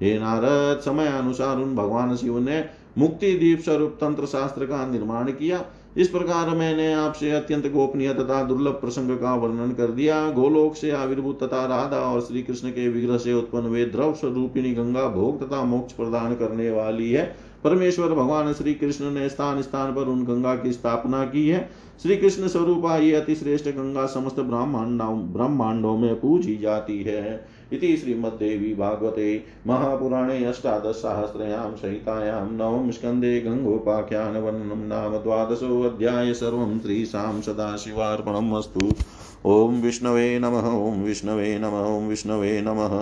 हे 0.00 0.18
नारद, 0.18 0.80
समय 0.80 1.06
अनुसार 1.08 1.56
उन 1.56 1.74
भगवान 1.76 2.14
शिव 2.16 2.38
ने 2.38 2.60
मुक्ति 2.96 3.32
दीप 3.34 3.60
स्वरूप 3.60 3.96
तंत्र 4.00 4.26
शास्त्र 4.26 4.66
का 4.66 4.86
निर्माण 4.86 5.30
किया। 5.30 5.64
इस 5.96 6.08
प्रकार 6.08 6.48
मैंने 6.50 6.92
आपसे 6.92 7.30
अत्यंत 7.30 7.66
गोपनीय 7.72 8.12
तथा 8.14 8.42
दुर्लभ 8.42 8.72
प्रसंग 8.72 9.10
का 9.18 9.34
वर्णन 9.34 9.72
कर 9.72 9.90
दिया। 9.90 10.30
गोलोक 10.30 10.76
से 10.76 10.90
आविर्भूत 10.90 11.42
तथा 11.42 11.64
राधा 11.66 11.98
और 11.98 12.20
श्री 12.20 12.42
कृष्ण 12.42 12.70
के 12.70 12.88
विग्रह 12.88 13.18
से 13.18 13.32
उत्पन्न 13.32 13.66
वे 13.66 13.84
द्रव 13.86 14.12
स्वरूपिणी 14.14 14.72
गंगा 14.74 15.08
भोग 15.08 15.42
तथा 15.42 15.62
मोक्ष 15.64 15.92
प्रदान 15.92 16.34
करने 16.34 16.70
वाली 16.70 17.10
है। 17.12 17.24
परमेश्वर 17.64 18.08
भगवान 18.08 18.52
श्री 18.52 18.74
कृष्ण 18.74 19.10
ने 19.10 19.28
स्थान 19.28 19.60
स्थान 19.62 19.94
पर 19.94 20.08
उन 20.08 20.24
गंगा 20.24 20.54
की 20.54 20.72
स्थापना 20.72 21.24
की 21.24 21.48
है। 21.48 21.68
श्री 22.02 22.16
कृष्ण 22.16 22.48
स्वरूपा 22.48 22.96
ये 22.96 23.14
अति 23.14 23.34
श्रेष्ठ 23.34 23.68
गंगा 23.68 24.06
समस्त 24.06 24.40
ब्रह्मांडों 24.40 25.96
में 25.96 26.14
पूजी 26.14 26.56
जाती 26.56 27.02
है। 27.02 27.46
इति 27.72 27.96
श्रीमद्देवी 27.96 28.74
भागवते 28.74 29.44
महापुराणे 29.66 30.44
अष्टादशसहस्रयां 30.44 31.76
संहितायां 31.76 32.50
नवम 32.52 32.90
स्कन्दे 32.90 33.40
गङ्गोपाख्यानवर्णनं 33.40 34.86
नाम 34.86 35.16
द्वादशोऽध्याय 35.16 36.34
सर्वं 36.34 36.80
श्रीशां 36.80 37.40
सदाशिवार्पणम् 37.40 38.54
अस्तु 38.54 38.90
ॐ 39.46 39.80
विष्णवे 39.82 40.38
नमः, 40.38 40.70
ॐ 40.70 41.02
विष्णवे 41.02 41.58
नमः, 41.58 41.84
ॐ 41.96 42.08
विष्णवे 42.08 42.60
नमः। 42.60 42.96